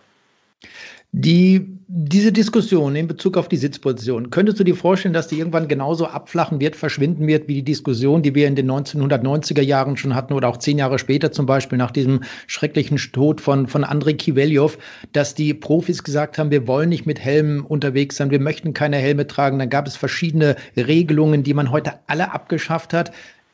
Die, 1.14 1.78
diese 1.90 2.32
Diskussion 2.32 2.96
in 2.96 3.06
Bezug 3.06 3.36
auf 3.36 3.50
die 3.50 3.58
Sitzposition, 3.58 4.30
könntest 4.30 4.62
du 4.62 4.64
dir 4.64 4.78
vorstellen, 4.78 5.14
dass 5.14 5.28
die 5.28 5.40
irgendwann 5.40 5.68
genauso 5.68 6.08
abflachen 6.08 6.62
wird, 6.62 6.78
verschwinden 6.78 7.28
wird, 7.28 7.50
wie 7.50 7.56
die 7.56 7.66
Diskussion, 7.66 8.22
die 8.22 8.34
wir 8.34 8.48
in 8.48 8.56
den 8.56 8.72
1990er 8.72 9.62
Jahren 9.62 9.98
schon 9.98 10.16
hatten 10.16 10.32
oder 10.32 10.48
auch 10.48 10.56
zehn 10.56 10.78
Jahre 10.78 11.00
später 11.00 11.34
zum 11.34 11.46
Beispiel 11.46 11.78
nach 11.78 11.92
diesem 11.92 12.22
schrecklichen 12.48 12.98
Tod 12.98 13.42
von, 13.42 13.68
von 13.68 13.84
Andrei 13.84 14.14
Kiveljov, 14.14 14.78
dass 15.12 15.36
die 15.36 15.54
Profis 15.54 16.02
gesagt 16.04 16.38
haben, 16.38 16.50
wir 16.50 16.66
wollen 16.66 16.88
nicht 16.88 17.06
mit 17.06 17.20
Helmen 17.20 17.60
unterwegs 17.60 18.16
sein, 18.16 18.32
wir 18.32 18.40
möchten 18.40 18.74
keine 18.74 18.96
Helme 18.96 19.28
tragen. 19.28 19.60
Dann 19.60 19.70
gab 19.70 19.88
es 19.88 19.98
verschiedene 19.98 20.56
Regelungen, 20.78 21.44
die 21.44 21.54
man 21.54 21.72
heute 21.72 21.96
alle 22.08 22.34
abgeschafft 22.34 22.94
hat. 22.94 23.12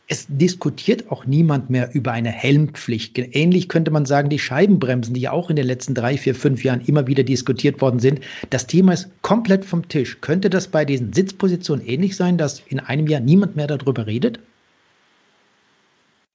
Es 0.09 0.25
diskutiert 0.29 1.11
auch 1.11 1.25
niemand 1.25 1.69
mehr 1.69 1.93
über 1.93 2.13
eine 2.13 2.29
Helmpflicht. 2.29 3.17
Ähnlich 3.17 3.67
könnte 3.67 3.91
man 3.91 4.05
sagen, 4.05 4.29
die 4.29 4.39
Scheibenbremsen, 4.39 5.13
die 5.13 5.19
ja 5.19 5.33
auch 5.33 5.49
in 5.49 5.57
den 5.57 5.67
letzten 5.67 5.95
drei, 5.95 6.17
vier, 6.17 6.33
fünf 6.33 6.63
Jahren 6.63 6.79
immer 6.85 7.07
wieder 7.07 7.23
diskutiert 7.23 7.81
worden 7.81 7.99
sind. 7.99 8.21
Das 8.49 8.67
Thema 8.67 8.93
ist 8.93 9.09
komplett 9.21 9.65
vom 9.65 9.85
Tisch. 9.89 10.21
Könnte 10.21 10.49
das 10.49 10.69
bei 10.69 10.85
diesen 10.85 11.11
Sitzpositionen 11.11 11.85
ähnlich 11.85 12.15
sein, 12.15 12.37
dass 12.37 12.61
in 12.67 12.79
einem 12.79 13.07
Jahr 13.07 13.19
niemand 13.19 13.57
mehr 13.57 13.67
darüber 13.67 14.07
redet? 14.07 14.39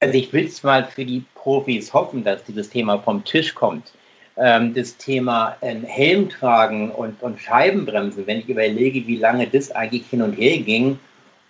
Also 0.01 0.19
ich 0.19 0.31
will 0.35 0.45
es 0.45 0.63
mal 0.63 0.85
für 0.85 1.07
die 1.07 1.25
Profis 1.35 1.95
hoffen, 1.95 2.25
dass 2.25 2.45
dieses 2.45 2.69
Thema 2.69 2.99
vom 2.99 3.25
Tisch 3.25 3.55
kommt. 3.55 3.93
Ähm, 4.37 4.75
das 4.75 4.99
Thema 4.99 5.57
ähm, 5.63 5.85
Helm 5.85 6.29
tragen 6.29 6.91
und, 6.91 7.23
und 7.23 7.41
Scheibenbremsen, 7.41 8.27
wenn 8.27 8.41
ich 8.41 8.49
überlege, 8.49 9.07
wie 9.07 9.17
lange 9.17 9.47
das 9.47 9.71
eigentlich 9.71 10.07
hin 10.09 10.21
und 10.21 10.33
her 10.35 10.59
ging, 10.59 10.99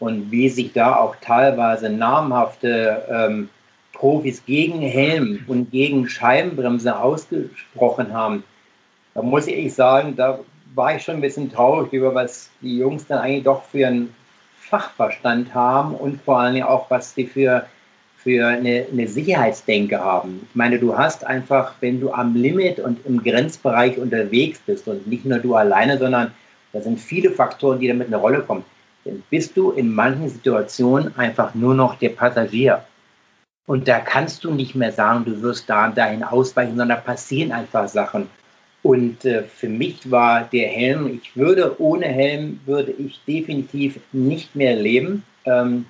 und 0.03 0.33
wie 0.33 0.49
sich 0.49 0.73
da 0.73 0.97
auch 0.97 1.15
teilweise 1.21 1.89
namhafte 1.89 3.05
ähm, 3.09 3.49
Profis 3.93 4.45
gegen 4.45 4.81
Helm 4.81 5.45
und 5.47 5.71
gegen 5.71 6.09
Scheibenbremse 6.09 6.99
ausgesprochen 6.99 8.13
haben, 8.13 8.43
da 9.15 9.23
muss 9.23 9.47
ich 9.47 9.73
sagen, 9.73 10.17
da 10.17 10.41
war 10.75 10.97
ich 10.97 11.05
schon 11.05 11.17
ein 11.17 11.21
bisschen 11.21 11.53
traurig 11.53 11.93
über, 11.93 12.13
was 12.17 12.51
die 12.63 12.79
Jungs 12.79 13.07
dann 13.07 13.21
eigentlich 13.21 13.45
doch 13.45 13.63
für 13.63 13.87
einen 13.87 14.13
Fachverstand 14.59 15.55
haben 15.55 15.95
und 15.95 16.21
vor 16.23 16.41
allem 16.41 16.65
auch, 16.65 16.91
was 16.91 17.15
sie 17.15 17.27
für, 17.27 17.65
für 18.17 18.45
eine, 18.45 18.87
eine 18.91 19.07
Sicherheitsdenke 19.07 20.01
haben. 20.01 20.45
Ich 20.51 20.57
meine, 20.57 20.81
du 20.81 20.99
hast 20.99 21.25
einfach, 21.25 21.75
wenn 21.79 22.01
du 22.01 22.11
am 22.11 22.35
Limit 22.35 22.81
und 22.81 23.07
im 23.07 23.23
Grenzbereich 23.23 23.99
unterwegs 23.99 24.59
bist 24.67 24.89
und 24.89 25.07
nicht 25.07 25.25
nur 25.27 25.39
du 25.39 25.55
alleine, 25.55 25.97
sondern 25.97 26.33
da 26.73 26.81
sind 26.81 26.99
viele 26.99 27.31
Faktoren, 27.31 27.79
die 27.79 27.87
damit 27.87 28.09
eine 28.09 28.17
Rolle 28.17 28.41
kommen 28.41 28.65
dann 29.05 29.23
bist 29.31 29.57
du 29.57 29.71
in 29.73 29.93
manchen 29.93 30.29
Situationen 30.29 31.17
einfach 31.17 31.55
nur 31.55 31.75
noch 31.75 31.97
der 31.97 32.11
Passagier. 32.11 32.85
Und 33.67 33.89
da 33.89 34.01
kannst 34.01 34.45
du 34.45 34.53
nicht 34.53 34.75
mehr 34.75 34.93
sagen, 34.93 35.25
du 35.25 35.41
wirst 35.43 35.69
da 35.71 35.87
und 35.87 35.97
dahin 35.97 36.23
ausweichen, 36.23 36.77
sondern 36.77 37.03
passieren 37.05 37.53
einfach 37.53 37.89
Sachen. 37.89 38.29
Und 38.83 39.25
äh, 39.25 39.45
für 39.45 39.69
mich 39.69 40.11
war 40.11 40.43
der 40.53 40.69
Helm, 40.69 41.21
ich 41.23 41.37
würde 41.37 41.81
ohne 41.81 42.07
Helm, 42.07 42.61
würde 42.67 42.91
ich 42.93 43.21
definitiv 43.27 44.01
nicht 44.13 44.57
mehr 44.57 44.75
leben. 44.75 45.23
Ähm, 45.45 45.87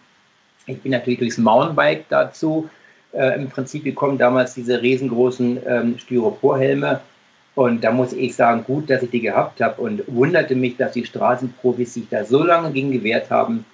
ich 0.66 0.81
bin 0.81 0.92
natürlich 0.92 1.18
durchs 1.18 1.38
Mountainbike 1.38 2.05
dazu 2.11 2.68
äh, 3.12 3.35
im 3.35 3.48
Prinzip 3.48 3.85
gekommen, 3.85 4.18
damals 4.18 4.55
diese 4.55 4.81
riesengroßen 4.81 5.61
ähm, 5.66 5.98
Styroporhelme 5.98 7.01
und 7.54 7.84
da 7.84 7.90
muss 7.90 8.12
ich 8.12 8.34
sagen, 8.34 8.64
gut, 8.64 8.88
dass 8.88 9.02
ich 9.02 9.10
die 9.10 9.20
gehabt 9.20 9.60
habe 9.60 9.80
und 9.82 10.02
wunderte 10.06 10.54
mich, 10.54 10.76
dass 10.76 10.92
die 10.92 11.04
Straßenprofis 11.04 11.94
sich 11.94 12.08
da 12.08 12.24
so 12.24 12.42
lange 12.42 12.72
gegen 12.72 12.92
gewehrt 12.92 13.30
haben. 13.30 13.64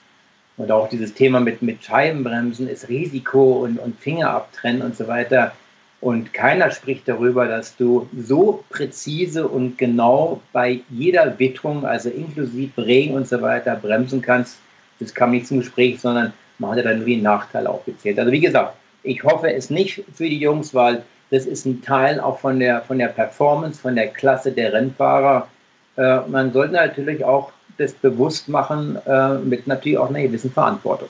Und 0.56 0.72
auch 0.72 0.88
dieses 0.88 1.14
Thema 1.14 1.38
mit, 1.38 1.62
mit 1.62 1.84
Scheibenbremsen 1.84 2.68
ist 2.68 2.88
Risiko 2.88 3.64
und, 3.64 3.78
und 3.78 3.96
Finger 4.00 4.30
abtrennen 4.30 4.82
und 4.82 4.96
so 4.96 5.06
weiter. 5.06 5.52
Und 6.00 6.32
keiner 6.34 6.70
spricht 6.72 7.06
darüber, 7.06 7.46
dass 7.46 7.76
du 7.76 8.08
so 8.16 8.64
präzise 8.68 9.46
und 9.46 9.78
genau 9.78 10.40
bei 10.52 10.80
jeder 10.90 11.38
Witterung, 11.38 11.84
also 11.84 12.08
inklusive 12.08 12.84
Regen 12.84 13.14
und 13.14 13.28
so 13.28 13.40
weiter, 13.40 13.76
bremsen 13.76 14.20
kannst. 14.20 14.58
Das 14.98 15.14
kam 15.14 15.30
nicht 15.30 15.46
zum 15.46 15.58
Gespräch, 15.58 16.00
sondern 16.00 16.32
man 16.58 16.72
hatte 16.72 16.82
dann 16.82 17.06
wie 17.06 17.14
einen 17.14 17.22
Nachteil 17.22 17.68
aufgezählt. 17.68 18.18
Also 18.18 18.32
wie 18.32 18.40
gesagt, 18.40 18.74
ich 19.04 19.22
hoffe 19.22 19.52
es 19.52 19.70
nicht 19.70 20.04
für 20.12 20.28
die 20.28 20.38
Jungs, 20.38 20.74
weil 20.74 21.04
das 21.30 21.46
ist 21.46 21.66
ein 21.66 21.82
Teil 21.82 22.20
auch 22.20 22.38
von 22.38 22.58
der, 22.58 22.82
von 22.82 22.98
der 22.98 23.08
Performance, 23.08 23.80
von 23.80 23.94
der 23.94 24.08
Klasse 24.08 24.52
der 24.52 24.72
Rennfahrer. 24.72 25.48
Äh, 25.96 26.20
man 26.28 26.52
sollte 26.52 26.74
natürlich 26.74 27.24
auch 27.24 27.52
das 27.76 27.92
bewusst 27.92 28.48
machen, 28.48 28.98
äh, 29.06 29.34
mit 29.34 29.66
natürlich 29.66 29.98
auch 29.98 30.08
einer 30.08 30.22
gewissen 30.22 30.50
Verantwortung. 30.50 31.08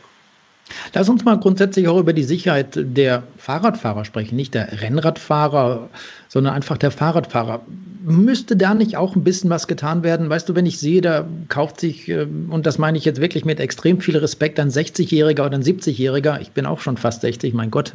Lass 0.95 1.09
uns 1.09 1.25
mal 1.25 1.39
grundsätzlich 1.39 1.89
auch 1.89 1.99
über 1.99 2.13
die 2.13 2.25
Sicherheit 2.25 2.75
der 2.75 3.23
Fahrradfahrer 3.39 4.05
sprechen, 4.05 4.37
nicht 4.37 4.55
der 4.55 4.83
Rennradfahrer, 4.83 5.89
sondern 6.29 6.55
einfach 6.55 6.77
der 6.77 6.91
Fahrradfahrer. 6.91 7.63
Müsste 8.05 8.57
da 8.57 8.75
nicht 8.75 8.97
auch 8.97 9.17
ein 9.17 9.25
bisschen 9.25 9.51
was 9.51 9.67
getan 9.67 10.03
werden? 10.03 10.29
Weißt 10.29 10.49
du, 10.49 10.55
wenn 10.55 10.67
ich 10.67 10.79
sehe, 10.79 11.01
da 11.01 11.27
kauft 11.49 11.81
sich, 11.81 12.09
ähm, 12.09 12.49
und 12.51 12.67
das 12.67 12.79
meine 12.79 12.99
ich 12.99 13.05
jetzt 13.05 13.21
wirklich 13.21 13.45
mit 13.45 13.61
extrem 13.61 14.01
viel 14.01 14.17
Respekt, 14.17 14.61
ein 14.61 14.71
60-Jähriger 14.71 15.47
oder 15.47 15.57
ein 15.57 15.63
70-Jähriger, 15.63 16.41
ich 16.41 16.53
bin 16.53 16.67
auch 16.67 16.81
schon 16.81 16.97
fast 16.97 17.23
60, 17.23 17.55
mein 17.55 17.71
Gott, 17.71 17.93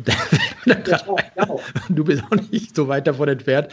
du 1.89 2.04
bist 2.04 2.24
auch 2.24 2.52
nicht 2.52 2.76
so 2.76 2.88
weit 2.88 3.08
davon 3.08 3.30
entfernt, 3.30 3.69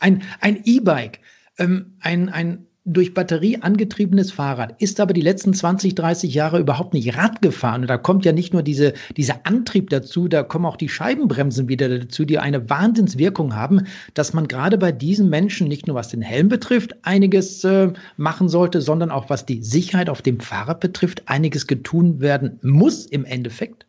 ein 0.00 0.22
E-Bike, 0.64 1.20
ähm, 1.58 1.94
ein, 2.00 2.28
ein 2.28 2.66
durch 2.86 3.14
Batterie 3.14 3.62
angetriebenes 3.62 4.30
Fahrrad, 4.30 4.80
ist 4.80 5.00
aber 5.00 5.14
die 5.14 5.22
letzten 5.22 5.54
20, 5.54 5.94
30 5.94 6.34
Jahre 6.34 6.58
überhaupt 6.58 6.92
nicht 6.92 7.16
Rad 7.16 7.40
gefahren. 7.40 7.82
Und 7.82 7.88
da 7.88 7.96
kommt 7.96 8.26
ja 8.26 8.32
nicht 8.32 8.52
nur 8.52 8.62
diese, 8.62 8.92
dieser 9.16 9.40
Antrieb 9.44 9.88
dazu, 9.88 10.28
da 10.28 10.42
kommen 10.42 10.66
auch 10.66 10.76
die 10.76 10.90
Scheibenbremsen 10.90 11.68
wieder 11.68 11.88
dazu, 11.88 12.26
die 12.26 12.38
eine 12.38 12.68
Wahnsinnswirkung 12.68 13.56
haben, 13.56 13.86
dass 14.12 14.34
man 14.34 14.48
gerade 14.48 14.76
bei 14.76 14.92
diesen 14.92 15.30
Menschen 15.30 15.66
nicht 15.66 15.86
nur 15.86 15.96
was 15.96 16.08
den 16.08 16.20
Helm 16.20 16.48
betrifft, 16.48 16.94
einiges 17.02 17.64
äh, 17.64 17.90
machen 18.18 18.50
sollte, 18.50 18.82
sondern 18.82 19.10
auch 19.10 19.30
was 19.30 19.46
die 19.46 19.62
Sicherheit 19.62 20.10
auf 20.10 20.20
dem 20.20 20.40
Fahrrad 20.40 20.80
betrifft, 20.80 21.22
einiges 21.26 21.66
getun 21.66 22.20
werden 22.20 22.58
muss 22.62 23.06
im 23.06 23.24
Endeffekt. 23.24 23.83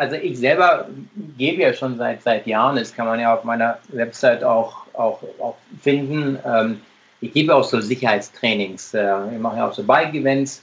Also 0.00 0.16
ich 0.16 0.38
selber 0.38 0.88
gebe 1.36 1.60
ja 1.60 1.74
schon 1.74 1.98
seit, 1.98 2.22
seit 2.22 2.46
Jahren, 2.46 2.76
das 2.76 2.94
kann 2.94 3.06
man 3.06 3.20
ja 3.20 3.34
auf 3.34 3.44
meiner 3.44 3.76
Website 3.88 4.42
auch, 4.42 4.86
auch, 4.94 5.22
auch 5.38 5.56
finden, 5.82 6.38
ähm, 6.46 6.80
ich 7.20 7.34
gebe 7.34 7.54
auch 7.54 7.64
so 7.64 7.78
Sicherheitstrainings. 7.80 8.94
Äh, 8.94 9.34
ich 9.34 9.38
mache 9.38 9.58
ja 9.58 9.68
auch 9.68 9.74
so 9.74 9.82
Bike-Events. 9.82 10.62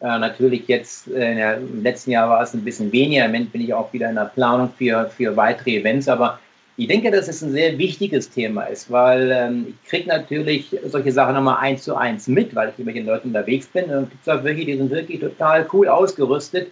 Äh, 0.00 0.18
natürlich 0.20 0.68
jetzt 0.68 1.08
äh, 1.08 1.56
im 1.56 1.82
letzten 1.82 2.12
Jahr 2.12 2.28
war 2.28 2.42
es 2.42 2.54
ein 2.54 2.62
bisschen 2.62 2.92
weniger. 2.92 3.24
Im 3.24 3.32
Moment 3.32 3.50
bin 3.50 3.62
ich 3.62 3.74
auch 3.74 3.92
wieder 3.92 4.08
in 4.08 4.14
der 4.14 4.30
Planung 4.32 4.70
für, 4.78 5.10
für 5.10 5.36
weitere 5.36 5.78
Events. 5.78 6.06
Aber 6.06 6.38
ich 6.76 6.86
denke, 6.86 7.10
dass 7.10 7.26
es 7.26 7.42
ein 7.42 7.50
sehr 7.50 7.76
wichtiges 7.78 8.30
Thema 8.30 8.66
ist, 8.66 8.88
weil 8.88 9.32
ähm, 9.32 9.66
ich 9.82 9.90
kriege 9.90 10.08
natürlich 10.08 10.76
solche 10.84 11.10
Sachen 11.10 11.34
nochmal 11.34 11.56
eins 11.58 11.82
zu 11.82 11.96
eins 11.96 12.28
mit, 12.28 12.54
weil 12.54 12.72
ich 12.76 12.84
mit 12.84 12.94
den 12.94 13.06
Leuten 13.06 13.28
unterwegs 13.28 13.66
bin. 13.66 13.86
Und 13.86 14.12
es 14.12 14.32
gibt 14.32 14.44
welche, 14.44 14.64
die 14.64 14.76
sind 14.76 14.90
wirklich 14.90 15.18
total 15.18 15.66
cool 15.72 15.88
ausgerüstet. 15.88 16.70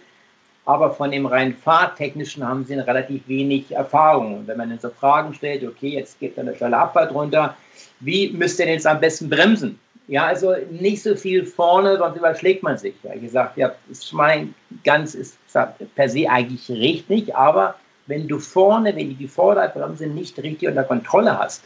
Aber 0.65 0.91
von 0.91 1.11
dem 1.11 1.27
rein 1.27 1.53
fahrtechnischen 1.53 2.47
haben 2.47 2.65
sie 2.65 2.73
relativ 2.73 3.27
wenig 3.27 3.71
Erfahrung. 3.71 4.39
Und 4.39 4.47
wenn 4.47 4.57
man 4.57 4.69
dann 4.69 4.79
so 4.79 4.89
Fragen 4.89 5.33
stellt, 5.33 5.63
okay, 5.63 5.89
jetzt 5.89 6.19
geht 6.19 6.37
dann 6.37 6.47
eine 6.47 6.57
schnelle 6.57 6.77
Abfahrt 6.77 7.13
runter, 7.13 7.55
wie 7.99 8.31
müsst 8.31 8.59
ihr 8.59 8.65
denn 8.65 8.73
jetzt 8.75 8.87
am 8.87 8.99
besten 8.99 9.29
bremsen? 9.29 9.79
Ja, 10.07 10.25
also 10.25 10.53
nicht 10.69 11.01
so 11.01 11.15
viel 11.15 11.45
vorne, 11.45 11.97
sonst 11.97 12.17
überschlägt 12.17 12.63
man 12.63 12.77
sich. 12.77 12.95
Weil 13.03 13.17
ich 13.17 13.23
gesagt, 13.23 13.57
ja, 13.57 13.73
ist 13.89 14.11
mein 14.13 14.53
ganz 14.83 15.15
ist 15.15 15.37
per 15.95 16.09
se 16.09 16.29
eigentlich 16.29 16.69
richtig, 16.69 17.35
aber 17.35 17.75
wenn 18.07 18.27
du 18.27 18.39
vorne, 18.39 18.95
wenn 18.95 19.09
du 19.09 19.15
die 19.15 19.27
Vorderbremse 19.27 20.07
nicht 20.07 20.37
richtig 20.39 20.67
unter 20.67 20.83
Kontrolle 20.83 21.39
hast, 21.39 21.63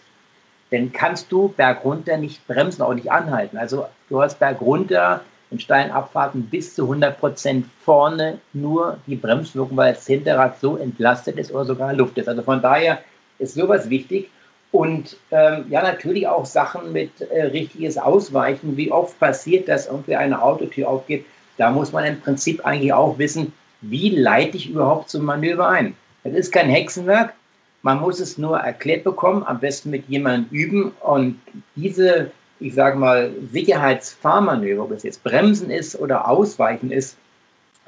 dann 0.72 0.92
kannst 0.92 1.32
du 1.32 1.50
bergunter 1.50 2.18
nicht 2.18 2.46
bremsen, 2.48 2.82
auch 2.82 2.94
nicht 2.94 3.12
anhalten. 3.12 3.58
Also 3.58 3.88
du 4.10 4.22
hast 4.22 4.40
bergunter 4.40 5.22
in 5.52 5.60
steilen 5.60 5.92
Abfahrten 5.92 6.44
bis 6.44 6.76
zu 6.76 6.84
100 6.84 7.20
Prozent 7.20 7.66
vorne 7.84 8.40
nur 8.54 8.98
die 9.08 9.16
Bremswirkung, 9.16 9.78
weil 9.78 9.94
das 9.94 10.06
Hinterrad 10.06 10.60
so 10.60 10.78
entlastet 10.78 11.38
ist 11.38 11.52
oder 11.52 11.66
sogar 11.66 11.94
Luft 11.94 12.18
ist. 12.18 12.30
Also 12.30 12.44
von 12.44 12.62
daher 12.62 13.00
ist 13.40 13.56
sowas 13.56 13.90
wichtig. 13.90 14.30
Und 14.72 15.18
ähm, 15.32 15.66
ja, 15.70 15.82
natürlich 15.82 16.28
auch 16.28 16.46
Sachen 16.46 16.92
mit 16.92 17.22
äh, 17.22 17.46
richtiges 17.46 17.98
Ausweichen. 17.98 18.78
Wie 18.78 18.92
oft 18.92 19.20
passiert, 19.20 19.68
dass 19.68 19.88
irgendwie 19.88 20.16
eine 20.16 20.42
Autotür 20.42 20.88
aufgeht? 20.88 21.26
Da 21.58 21.72
muss 21.72 21.92
man 21.92 22.06
im 22.06 22.22
Prinzip 22.22 22.64
eigentlich 22.66 22.94
auch 22.94 23.18
wissen, 23.18 23.52
wie 23.82 24.10
leite 24.10 24.58
ich 24.58 24.70
überhaupt 24.70 25.10
zum 25.10 25.26
Manöver 25.26 25.68
ein. 25.68 25.96
Das 26.24 26.34
ist 26.34 26.52
kein 26.52 26.70
Hexenwerk. 26.70 27.34
Man 27.82 28.00
muss 28.00 28.20
es 28.20 28.38
nur 28.38 28.60
erklärt 28.60 29.06
bekommen, 29.06 29.44
am 29.44 29.60
besten 29.60 29.90
mit 29.90 30.08
jemandem 30.08 30.48
üben. 30.52 30.92
Und 31.00 31.40
diese, 31.76 32.32
ich 32.60 32.74
sage 32.74 32.98
mal, 32.98 33.32
Sicherheitsfahrmanöver, 33.52 34.84
ob 34.84 34.92
es 34.92 35.04
jetzt 35.04 35.24
Bremsen 35.24 35.70
ist 35.70 35.98
oder 35.98 36.28
Ausweichen 36.28 36.92
ist, 36.92 37.18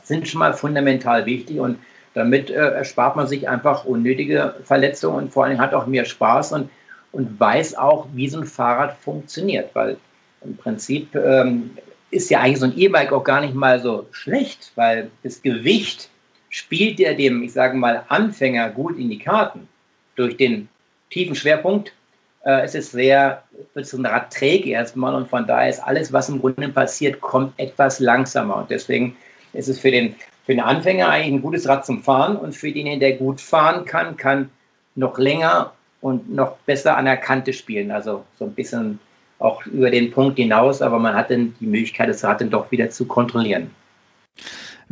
sind 0.03 0.27
schon 0.27 0.39
mal 0.39 0.53
fundamental 0.53 1.25
wichtig. 1.25 1.59
Und 1.59 1.77
damit 2.13 2.49
äh, 2.49 2.53
erspart 2.53 3.15
man 3.15 3.27
sich 3.27 3.47
einfach 3.47 3.85
unnötige 3.85 4.55
Verletzungen 4.63 5.25
und 5.25 5.33
vor 5.33 5.45
allem 5.45 5.59
hat 5.59 5.73
auch 5.73 5.87
mehr 5.87 6.05
Spaß 6.05 6.53
und, 6.53 6.69
und 7.11 7.39
weiß 7.39 7.75
auch, 7.77 8.07
wie 8.13 8.29
so 8.29 8.39
ein 8.39 8.45
Fahrrad 8.45 8.97
funktioniert. 8.97 9.73
Weil 9.73 9.97
im 10.43 10.55
Prinzip 10.57 11.15
ähm, 11.15 11.71
ist 12.09 12.29
ja 12.29 12.39
eigentlich 12.39 12.59
so 12.59 12.65
ein 12.65 12.77
E-Bike 12.77 13.13
auch 13.13 13.23
gar 13.23 13.41
nicht 13.41 13.53
mal 13.53 13.79
so 13.79 14.07
schlecht, 14.11 14.71
weil 14.75 15.11
das 15.23 15.41
Gewicht 15.41 16.09
spielt 16.49 16.99
ja 16.99 17.13
dem, 17.13 17.43
ich 17.43 17.53
sage 17.53 17.77
mal, 17.77 18.03
Anfänger 18.09 18.69
gut 18.69 18.97
in 18.97 19.09
die 19.09 19.19
Karten 19.19 19.67
durch 20.15 20.35
den 20.35 20.67
tiefen 21.09 21.35
Schwerpunkt, 21.35 21.93
es 22.43 22.75
ist 22.75 22.91
sehr, 22.91 23.43
wird 23.73 23.85
so 23.85 23.97
ein 23.97 24.05
Rad 24.05 24.33
träge 24.33 24.71
erstmal 24.71 25.13
und 25.13 25.29
von 25.29 25.45
daher 25.45 25.69
ist 25.69 25.79
alles, 25.79 26.11
was 26.11 26.29
im 26.29 26.39
Grunde 26.39 26.69
passiert, 26.69 27.21
kommt 27.21 27.53
etwas 27.57 27.99
langsamer. 27.99 28.57
Und 28.57 28.71
deswegen 28.71 29.15
ist 29.53 29.69
es 29.69 29.79
für 29.79 29.91
den, 29.91 30.15
für 30.45 30.53
den 30.53 30.61
Anfänger 30.61 31.09
eigentlich 31.09 31.35
ein 31.35 31.41
gutes 31.41 31.67
Rad 31.67 31.85
zum 31.85 32.01
Fahren 32.01 32.35
und 32.37 32.55
für 32.55 32.71
den, 32.71 32.99
der 32.99 33.13
gut 33.13 33.39
fahren 33.39 33.85
kann, 33.85 34.17
kann 34.17 34.49
noch 34.95 35.17
länger 35.19 35.73
und 36.01 36.33
noch 36.33 36.57
besser 36.65 36.97
an 36.97 37.05
der 37.05 37.17
Kante 37.17 37.53
spielen. 37.53 37.91
Also 37.91 38.25
so 38.39 38.45
ein 38.45 38.53
bisschen 38.53 38.99
auch 39.37 39.65
über 39.67 39.91
den 39.91 40.11
Punkt 40.11 40.37
hinaus, 40.37 40.81
aber 40.81 40.99
man 40.99 41.15
hat 41.15 41.29
dann 41.29 41.55
die 41.59 41.67
Möglichkeit, 41.67 42.09
das 42.09 42.23
Rad 42.23 42.41
dann 42.41 42.49
doch 42.49 42.71
wieder 42.71 42.89
zu 42.89 43.05
kontrollieren. 43.05 43.71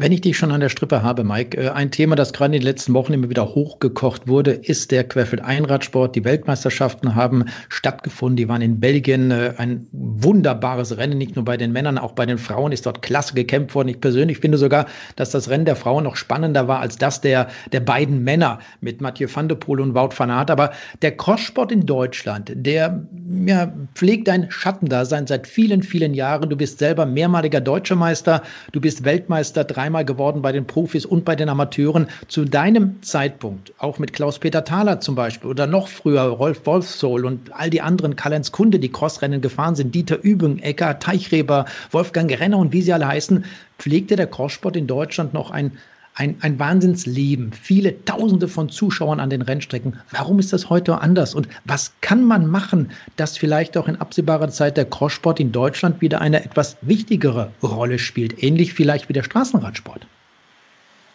Wenn 0.02 0.14
ich 0.14 0.22
dich 0.22 0.38
schon 0.38 0.54
an 0.54 0.62
der 0.62 0.70
Strippe 0.70 1.04
habe, 1.04 1.26
Mike, 1.26 1.58
äh, 1.58 1.72
ein 1.72 1.92
Thema, 1.92 2.16
das 2.16 2.32
gerade 2.32 2.56
in 2.56 2.62
den 2.62 2.66
letzten 2.66 2.94
Wochen 2.94 3.12
immer 3.12 3.30
wieder 3.30 3.54
hochgekocht 3.54 4.30
wurde, 4.30 4.52
ist 4.52 4.92
der 4.92 5.04
Querfeld-Einradsport. 5.04 6.16
Die 6.16 6.24
Weltmeisterschaften 6.24 7.16
haben 7.16 7.44
stattgefunden. 7.68 8.38
Die 8.38 8.48
waren 8.48 8.62
in 8.62 8.80
Belgien 8.80 9.30
äh, 9.30 9.56
ein 9.58 9.88
wunderbares 9.92 10.96
Rennen, 10.96 11.18
nicht 11.18 11.36
nur 11.36 11.44
bei 11.44 11.58
den 11.58 11.74
Männern, 11.74 11.98
auch 11.98 12.14
bei 12.14 12.26
den 12.26 12.38
Frauen 12.38 12.72
ist 12.72 12.86
dort 12.86 13.02
klasse 13.02 13.34
gekämpft 13.34 13.76
worden. 13.76 13.90
Ich 13.90 14.00
persönlich 14.00 14.40
finde 14.40 14.58
sogar, 14.58 14.86
dass 15.18 15.32
das 15.32 15.50
Rennen 15.50 15.66
der 15.66 15.76
Frauen 15.76 16.06
noch 16.06 16.16
spannender 16.16 16.70
war 16.70 16.80
als 16.80 16.98
das 16.98 17.20
der, 17.20 17.50
der 17.74 17.82
beiden 17.82 18.24
Männer 18.24 18.60
mit 18.80 19.02
Mathieu 19.02 19.28
van 19.30 19.50
der 19.50 19.56
Poel 19.56 19.82
und 19.82 19.96
Wout 19.96 20.12
van 20.16 20.32
Aert. 20.32 20.50
Aber 20.50 20.72
der 21.02 21.18
Crosssport 21.18 21.74
in 21.74 21.86
Deutschland, 21.86 22.54
der 22.56 23.06
ja, 23.46 23.74
pflegt 23.96 24.30
ein 24.30 24.50
Schattendasein 24.50 25.28
seit 25.28 25.46
vielen, 25.46 25.84
vielen 25.84 26.14
Jahren. 26.14 26.50
Du 26.50 26.56
bist 26.56 26.80
selber 26.80 27.06
mehrmaliger 27.06 27.60
Deutscher 27.60 27.98
Meister, 27.98 28.44
du 28.72 28.80
bist 28.80 29.04
Weltmeister 29.04 29.66
drei 29.66 29.89
dreimal 29.90 30.06
geworden 30.06 30.44
bei 30.44 30.52
den 30.52 30.68
Profis 30.68 31.04
und 31.04 31.26
bei 31.26 31.36
den 31.36 31.50
Amateuren. 31.50 32.08
Zu 32.28 32.46
deinem 32.46 33.02
Zeitpunkt, 33.02 33.74
auch 33.80 33.98
mit 33.98 34.14
Klaus-Peter 34.14 34.64
Thaler 34.64 35.00
zum 35.00 35.16
Beispiel 35.16 35.50
oder 35.50 35.66
noch 35.66 35.88
früher 35.88 36.22
Rolf 36.22 36.68
Wolfsohl 36.68 37.26
und 37.26 37.52
all 37.54 37.72
die 37.72 37.82
anderen 37.82 38.16
Karl-Heinz 38.16 38.52
Kunde, 38.52 38.78
die 38.78 38.92
Crossrennen 38.92 39.42
gefahren 39.42 39.76
sind, 39.76 39.96
Dieter 39.96 40.22
Übung, 40.22 40.60
Ecker, 40.60 41.00
Teichreber, 41.00 41.66
Wolfgang 41.90 42.32
Renner 42.40 42.60
und 42.60 42.72
wie 42.72 42.84
sie 42.84 42.94
alle 42.94 43.08
heißen, 43.08 43.46
pflegte 43.80 44.16
der 44.16 44.28
Crosssport 44.28 44.76
in 44.76 44.86
Deutschland 44.86 45.34
noch 45.34 45.50
ein 45.50 45.72
ein, 46.16 46.38
ein 46.42 46.60
Wahnsinnsleben, 46.60 47.54
viele 47.54 48.04
Tausende 48.04 48.48
von 48.48 48.70
Zuschauern 48.70 49.20
an 49.20 49.30
den 49.30 49.42
Rennstrecken. 49.42 49.98
Warum 50.12 50.40
ist 50.40 50.52
das 50.52 50.70
heute 50.70 51.00
anders? 51.00 51.34
Und 51.34 51.48
was 51.66 51.94
kann 52.02 52.24
man 52.26 52.48
machen, 52.48 52.92
dass 53.16 53.38
vielleicht 53.38 53.78
auch 53.78 53.88
in 53.88 53.96
absehbarer 53.96 54.50
Zeit 54.50 54.76
der 54.78 54.86
Crosssport 54.86 55.40
in 55.40 55.52
Deutschland 55.52 56.02
wieder 56.02 56.20
eine 56.20 56.44
etwas 56.44 56.78
wichtigere 56.82 57.52
Rolle 57.64 58.00
spielt? 58.00 58.44
Ähnlich 58.44 58.74
vielleicht 58.74 59.08
wie 59.08 59.14
der 59.14 59.24
Straßenradsport. 59.24 60.06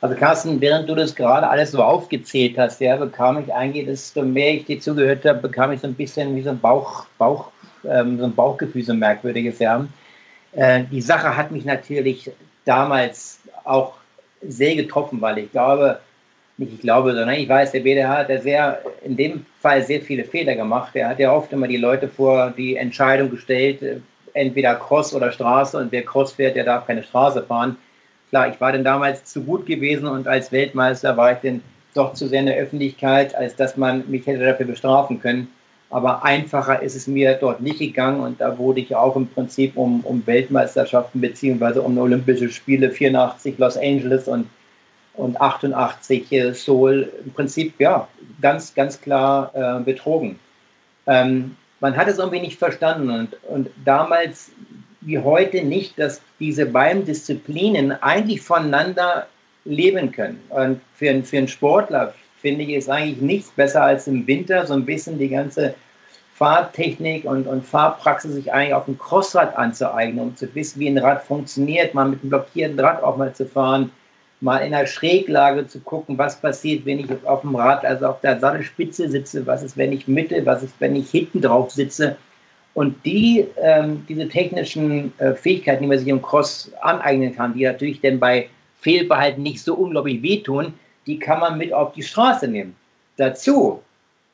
Also 0.00 0.16
Carsten, 0.16 0.60
während 0.60 0.88
du 0.88 0.94
das 0.94 1.14
gerade 1.14 1.48
alles 1.48 1.70
so 1.70 1.82
aufgezählt 1.82 2.58
hast, 2.58 2.80
ja, 2.80 2.96
bekam 2.96 3.42
ich 3.42 3.54
eigentlich, 3.54 3.86
desto 3.86 4.22
mehr 4.22 4.52
ich 4.52 4.66
dir 4.66 4.78
zugehört 4.78 5.24
habe, 5.24 5.48
bekam 5.48 5.72
ich 5.72 5.80
so 5.80 5.86
ein 5.86 5.94
bisschen 5.94 6.36
wie 6.36 6.42
so 6.42 6.50
ein 6.50 6.60
Bauch, 6.60 7.06
Bauch, 7.16 7.50
ähm, 7.88 8.18
so 8.18 8.24
ein 8.24 8.34
Bauchgefühl, 8.34 8.84
so 8.84 8.92
ein 8.92 8.98
merkwürdiges, 8.98 9.60
ja. 9.60 9.86
Äh, 10.52 10.84
die 10.90 11.00
Sache 11.00 11.34
hat 11.34 11.50
mich 11.50 11.64
natürlich 11.64 12.30
damals 12.66 13.40
auch 13.64 13.94
sehr 14.48 14.76
getroffen, 14.76 15.20
weil 15.20 15.38
ich 15.38 15.50
glaube, 15.50 15.98
nicht 16.56 16.72
ich 16.74 16.80
glaube, 16.80 17.14
sondern 17.14 17.34
ich 17.34 17.48
weiß, 17.48 17.72
der 17.72 17.80
BDH 17.80 18.18
hat 18.18 18.28
ja 18.28 18.40
sehr, 18.40 18.82
in 19.04 19.16
dem 19.16 19.46
Fall 19.60 19.82
sehr 19.82 20.00
viele 20.00 20.24
Fehler 20.24 20.54
gemacht. 20.54 20.94
Er 20.94 21.08
hat 21.08 21.18
ja 21.18 21.32
oft 21.32 21.52
immer 21.52 21.66
die 21.66 21.76
Leute 21.76 22.08
vor 22.08 22.52
die 22.56 22.76
Entscheidung 22.76 23.30
gestellt, 23.30 23.82
äh, 23.82 23.96
entweder 24.34 24.74
Cross 24.74 25.14
oder 25.14 25.32
Straße 25.32 25.78
und 25.78 25.92
wer 25.92 26.04
Cross 26.04 26.32
fährt, 26.32 26.56
der 26.56 26.64
darf 26.64 26.86
keine 26.86 27.02
Straße 27.02 27.42
fahren. 27.42 27.76
Klar, 28.30 28.48
ich 28.48 28.60
war 28.60 28.72
denn 28.72 28.84
damals 28.84 29.24
zu 29.24 29.42
gut 29.42 29.66
gewesen 29.66 30.06
und 30.06 30.26
als 30.26 30.50
Weltmeister 30.50 31.16
war 31.16 31.32
ich 31.32 31.38
denn 31.38 31.62
doch 31.94 32.14
zu 32.14 32.26
sehr 32.26 32.40
in 32.40 32.46
der 32.46 32.56
Öffentlichkeit, 32.56 33.34
als 33.34 33.54
dass 33.54 33.76
man 33.76 34.04
mich 34.08 34.26
hätte 34.26 34.44
dafür 34.44 34.66
bestrafen 34.66 35.20
können. 35.20 35.48
Aber 35.94 36.24
einfacher 36.24 36.82
ist 36.82 36.96
es 36.96 37.06
mir 37.06 37.34
dort 37.34 37.60
nicht 37.60 37.78
gegangen 37.78 38.18
und 38.18 38.40
da 38.40 38.58
wurde 38.58 38.80
ich 38.80 38.96
auch 38.96 39.14
im 39.14 39.28
Prinzip 39.28 39.76
um, 39.76 40.00
um 40.00 40.26
Weltmeisterschaften 40.26 41.20
beziehungsweise 41.20 41.82
um 41.82 41.96
Olympische 41.96 42.48
Spiele 42.48 42.90
84 42.90 43.58
Los 43.58 43.76
Angeles 43.76 44.26
und, 44.26 44.48
und 45.14 45.40
88 45.40 46.32
äh, 46.32 46.52
Seoul 46.52 47.12
im 47.24 47.30
Prinzip 47.30 47.74
ja 47.78 48.08
ganz, 48.42 48.74
ganz 48.74 49.00
klar 49.00 49.52
äh, 49.54 49.84
betrogen. 49.84 50.40
Ähm, 51.06 51.54
man 51.78 51.96
hat 51.96 52.08
es 52.08 52.18
irgendwie 52.18 52.40
nicht 52.40 52.58
verstanden 52.58 53.10
und, 53.10 53.36
und 53.44 53.70
damals 53.84 54.50
wie 55.00 55.20
heute 55.20 55.62
nicht, 55.62 55.96
dass 55.96 56.20
diese 56.40 56.66
beiden 56.66 57.04
Disziplinen 57.04 57.92
eigentlich 58.02 58.40
voneinander 58.40 59.28
leben 59.64 60.10
können. 60.10 60.40
Und 60.48 60.80
für, 60.96 61.22
für 61.22 61.38
einen 61.38 61.46
Sportler, 61.46 62.14
finde 62.40 62.64
ich, 62.64 62.70
ist 62.70 62.90
eigentlich 62.90 63.20
nichts 63.20 63.50
besser 63.52 63.84
als 63.84 64.08
im 64.08 64.26
Winter 64.26 64.66
so 64.66 64.74
ein 64.74 64.84
bisschen 64.84 65.20
die 65.20 65.28
ganze 65.28 65.76
Fahrtechnik 66.34 67.24
und, 67.24 67.46
und 67.46 67.64
Fahrpraxis 67.64 68.32
sich 68.32 68.52
eigentlich 68.52 68.74
auf 68.74 68.86
dem 68.86 68.98
Crossrad 68.98 69.56
anzueignen, 69.56 70.20
um 70.20 70.36
zu 70.36 70.52
wissen, 70.54 70.80
wie 70.80 70.88
ein 70.88 70.98
Rad 70.98 71.22
funktioniert, 71.22 71.94
mal 71.94 72.08
mit 72.08 72.22
einem 72.22 72.30
blockierten 72.30 72.78
Rad 72.80 73.02
auch 73.04 73.16
mal 73.16 73.32
zu 73.32 73.46
fahren, 73.46 73.92
mal 74.40 74.58
in 74.58 74.74
einer 74.74 74.86
Schräglage 74.86 75.68
zu 75.68 75.78
gucken, 75.78 76.18
was 76.18 76.40
passiert, 76.40 76.84
wenn 76.86 76.98
ich 76.98 77.06
auf 77.24 77.42
dem 77.42 77.54
Rad, 77.54 77.84
also 77.84 78.06
auf 78.06 78.20
der 78.20 78.40
Sattelspitze 78.40 79.08
sitze, 79.08 79.46
was 79.46 79.62
ist, 79.62 79.76
wenn 79.76 79.92
ich 79.92 80.08
Mitte, 80.08 80.44
was 80.44 80.64
ist, 80.64 80.74
wenn 80.80 80.96
ich 80.96 81.08
hinten 81.08 81.40
drauf 81.40 81.70
sitze. 81.70 82.16
Und 82.74 82.96
die, 83.04 83.46
ähm, 83.62 84.04
diese 84.08 84.28
technischen 84.28 85.12
äh, 85.18 85.34
Fähigkeiten, 85.34 85.82
die 85.82 85.88
man 85.88 85.98
sich 85.98 86.08
im 86.08 86.20
Cross 86.20 86.72
aneignen 86.80 87.34
kann, 87.36 87.54
die 87.54 87.62
natürlich 87.62 88.00
dann 88.00 88.18
bei 88.18 88.48
Fehlbehalten 88.80 89.40
nicht 89.40 89.62
so 89.62 89.76
unglaublich 89.76 90.20
wehtun, 90.20 90.74
die 91.06 91.20
kann 91.20 91.38
man 91.38 91.56
mit 91.56 91.72
auf 91.72 91.92
die 91.92 92.02
Straße 92.02 92.48
nehmen. 92.48 92.74
Dazu, 93.16 93.83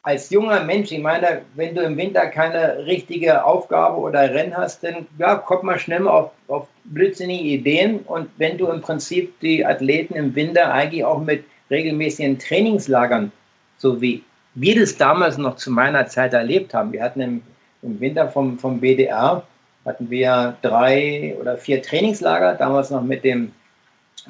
als 0.03 0.31
junger 0.31 0.65
Mensch, 0.65 0.93
ich 0.93 1.01
meine, 1.01 1.43
wenn 1.55 1.75
du 1.75 1.83
im 1.83 1.97
Winter 1.97 2.27
keine 2.27 2.87
richtige 2.87 3.45
Aufgabe 3.45 3.99
oder 3.99 4.33
Rennen 4.33 4.57
hast, 4.57 4.83
dann 4.83 5.07
ja, 5.19 5.37
kommt 5.37 5.63
man 5.63 5.79
schnell 5.79 6.01
mal 6.01 6.11
auf, 6.11 6.31
auf 6.49 6.69
blödsinnige 6.85 7.45
Ideen. 7.45 8.01
Und 8.01 8.31
wenn 8.39 8.57
du 8.57 8.69
im 8.69 8.81
Prinzip 8.81 9.39
die 9.41 9.65
Athleten 9.65 10.15
im 10.15 10.35
Winter 10.35 10.73
eigentlich 10.73 11.05
auch 11.05 11.21
mit 11.21 11.45
regelmäßigen 11.71 12.39
Trainingslagern, 12.39 13.31
so 13.77 14.01
wie 14.01 14.25
wir 14.55 14.81
das 14.81 14.97
damals 14.97 15.39
noch 15.39 15.57
zu 15.57 15.71
meiner 15.71 16.07
Zeit 16.07 16.33
erlebt 16.33 16.73
haben, 16.73 16.93
wir 16.93 17.03
hatten 17.03 17.21
im, 17.21 17.43
im 17.83 18.01
Winter 18.01 18.29
vom, 18.29 18.59
vom 18.59 18.81
BDR, 18.81 19.43
hatten 19.85 20.11
wir 20.11 20.57
drei 20.63 21.37
oder 21.41 21.57
vier 21.57 21.83
Trainingslager, 21.83 22.55
damals 22.55 22.91
noch 22.91 23.03
mit 23.03 23.23
dem 23.23 23.53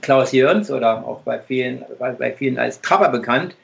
Klaus 0.02 0.32
Jörns 0.32 0.70
oder 0.70 1.04
auch 1.06 1.20
bei 1.20 1.38
vielen, 1.38 1.84
bei, 1.98 2.12
bei 2.12 2.32
vielen 2.32 2.58
als 2.58 2.80
Trapper 2.80 3.08
bekannt. 3.08 3.54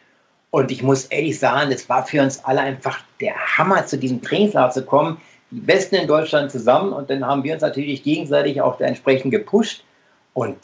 Und 0.51 0.71
ich 0.71 0.83
muss 0.83 1.07
ehrlich 1.07 1.39
sagen, 1.39 1.71
es 1.73 1.89
war 1.89 2.07
für 2.07 2.23
uns 2.23 2.45
alle 2.45 2.61
einfach 2.61 3.01
der 3.21 3.35
Hammer, 3.59 3.87
zu 3.87 3.99
diesem 3.99 4.23
Trainingslager 4.23 4.71
zu 4.71 4.85
kommen. 4.85 5.21
Die 5.51 5.61
Besten 5.61 5.97
in 5.97 6.09
Deutschland 6.09 6.51
zusammen 6.51 6.93
und 6.93 7.11
dann 7.11 7.25
haben 7.25 7.45
wir 7.45 7.53
uns 7.55 7.63
natürlich 7.63 8.03
gegenseitig 8.03 8.61
auch 8.61 8.81
entsprechend 8.81 9.31
gepusht. 9.31 9.85
Und 10.35 10.57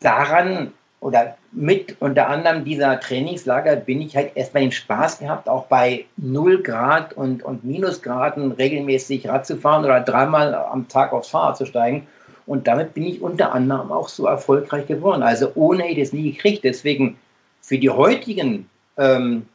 daran 0.00 0.72
oder 1.00 1.36
mit 1.50 1.96
unter 2.00 2.28
anderem 2.28 2.64
dieser 2.64 3.00
Trainingslager 3.00 3.76
bin 3.76 4.00
ich 4.00 4.14
halt 4.16 4.36
erstmal 4.36 4.62
den 4.62 4.72
Spaß 4.72 5.18
gehabt, 5.18 5.48
auch 5.48 5.66
bei 5.66 6.04
0 6.16 6.62
Grad 6.62 7.12
und, 7.14 7.42
und 7.42 7.64
Minusgraden 7.64 8.52
regelmäßig 8.52 9.28
Rad 9.28 9.44
zu 9.44 9.56
fahren 9.56 9.84
oder 9.84 10.00
dreimal 10.00 10.54
am 10.54 10.86
Tag 10.88 11.12
aufs 11.12 11.28
Fahrrad 11.28 11.56
zu 11.56 11.66
steigen. 11.66 12.06
Und 12.46 12.68
damit 12.68 12.94
bin 12.94 13.04
ich 13.04 13.20
unter 13.20 13.52
anderem 13.52 13.90
auch 13.90 14.08
so 14.08 14.26
erfolgreich 14.26 14.86
geworden. 14.86 15.22
Also 15.22 15.50
ohne 15.54 15.82
hätte 15.82 16.00
ich 16.00 16.08
das 16.08 16.12
nie 16.12 16.32
gekriegt. 16.32 16.64
Deswegen 16.64 17.18
für 17.60 17.78
die 17.78 17.90
heutigen 17.90 18.68
ähm, 18.98 19.46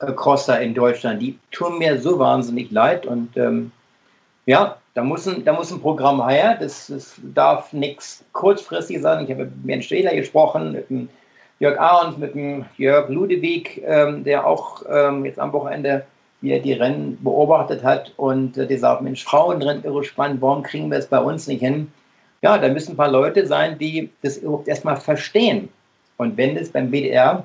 äh, 0.00 0.12
Crosser 0.12 0.60
in 0.60 0.74
Deutschland, 0.74 1.20
die 1.22 1.38
tun 1.50 1.78
mir 1.78 2.00
so 2.00 2.18
wahnsinnig 2.18 2.70
leid. 2.70 3.06
Und 3.06 3.36
ähm, 3.36 3.72
ja, 4.46 4.76
da 4.94 5.02
muss, 5.02 5.26
ein, 5.26 5.44
da 5.44 5.52
muss 5.52 5.72
ein 5.72 5.80
Programm 5.80 6.26
her. 6.26 6.56
Das, 6.60 6.88
das 6.88 7.14
darf 7.34 7.72
nichts 7.72 8.24
kurzfristig 8.32 9.00
sein. 9.00 9.24
Ich 9.24 9.30
habe 9.30 9.44
mit 9.44 9.66
Bernd 9.66 9.84
Stehler 9.84 10.14
gesprochen, 10.14 10.72
mit 10.72 10.90
dem 10.90 11.08
Jörg 11.60 11.78
Ahrens, 11.78 12.16
mit 12.18 12.34
dem 12.34 12.64
Jörg 12.76 13.08
Ludewig, 13.08 13.82
ähm, 13.84 14.24
der 14.24 14.46
auch 14.46 14.82
ähm, 14.88 15.24
jetzt 15.24 15.38
am 15.38 15.52
Wochenende 15.52 16.04
wie 16.40 16.52
er 16.52 16.60
die 16.60 16.72
Rennen 16.72 17.18
beobachtet 17.20 17.82
hat 17.82 18.12
und 18.16 18.56
äh, 18.56 18.64
der 18.64 18.78
sagt, 18.78 19.02
Mensch, 19.02 19.24
Frauenrennen 19.24 19.82
irre 19.82 20.04
spannend, 20.04 20.40
warum 20.40 20.62
kriegen 20.62 20.88
wir 20.88 20.98
es 20.98 21.08
bei 21.08 21.18
uns 21.18 21.48
nicht 21.48 21.58
hin? 21.58 21.90
ja, 22.42 22.58
da 22.58 22.68
müssen 22.68 22.92
ein 22.92 22.96
paar 22.96 23.10
Leute 23.10 23.46
sein, 23.46 23.78
die 23.78 24.10
das 24.22 24.36
überhaupt 24.38 24.68
erstmal 24.68 24.96
verstehen. 24.96 25.68
Und 26.16 26.36
wenn 26.36 26.54
das 26.54 26.70
beim 26.70 26.90
BDR 26.90 27.44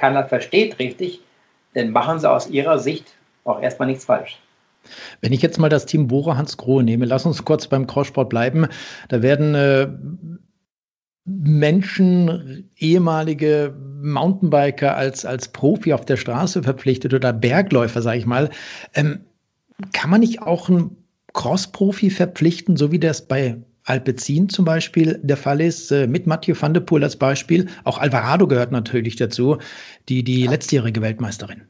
keiner 0.00 0.24
versteht 0.24 0.78
richtig, 0.78 1.20
dann 1.74 1.90
machen 1.90 2.18
sie 2.18 2.30
aus 2.30 2.48
ihrer 2.48 2.78
Sicht 2.78 3.14
auch 3.44 3.60
erstmal 3.60 3.88
nichts 3.88 4.04
falsch. 4.04 4.38
Wenn 5.20 5.32
ich 5.32 5.42
jetzt 5.42 5.58
mal 5.58 5.68
das 5.68 5.86
Team 5.86 6.08
Bora 6.08 6.36
Hans 6.36 6.56
Grohe 6.56 6.82
nehme, 6.82 7.04
lass 7.04 7.26
uns 7.26 7.44
kurz 7.44 7.66
beim 7.68 7.86
Crosssport 7.86 8.30
bleiben. 8.30 8.66
Da 9.08 9.22
werden 9.22 9.54
äh, 9.54 9.88
Menschen, 11.26 12.70
ehemalige 12.76 13.74
Mountainbiker 14.02 14.96
als, 14.96 15.24
als 15.26 15.48
Profi 15.48 15.92
auf 15.92 16.04
der 16.04 16.16
Straße 16.16 16.62
verpflichtet 16.62 17.12
oder 17.12 17.32
Bergläufer, 17.32 18.02
sage 18.02 18.18
ich 18.18 18.26
mal. 18.26 18.50
Ähm, 18.94 19.20
kann 19.92 20.10
man 20.10 20.20
nicht 20.20 20.42
auch 20.42 20.68
einen 20.68 20.96
Cross-Profi 21.34 22.10
verpflichten, 22.10 22.76
so 22.76 22.90
wie 22.90 22.98
das 22.98 23.28
bei 23.28 23.58
Alpecin 23.90 24.48
zum 24.48 24.64
Beispiel 24.64 25.18
der 25.22 25.36
Fall 25.36 25.60
ist, 25.60 25.90
äh, 25.90 26.06
mit 26.06 26.26
Mathieu 26.26 26.54
van 26.58 26.72
der 26.72 26.80
Poel 26.80 27.02
als 27.02 27.16
Beispiel. 27.16 27.66
Auch 27.82 27.98
Alvarado 27.98 28.46
gehört 28.46 28.70
natürlich 28.70 29.16
dazu, 29.16 29.58
die, 30.08 30.22
die 30.22 30.46
letztjährige 30.46 31.02
Weltmeisterin. 31.02 31.62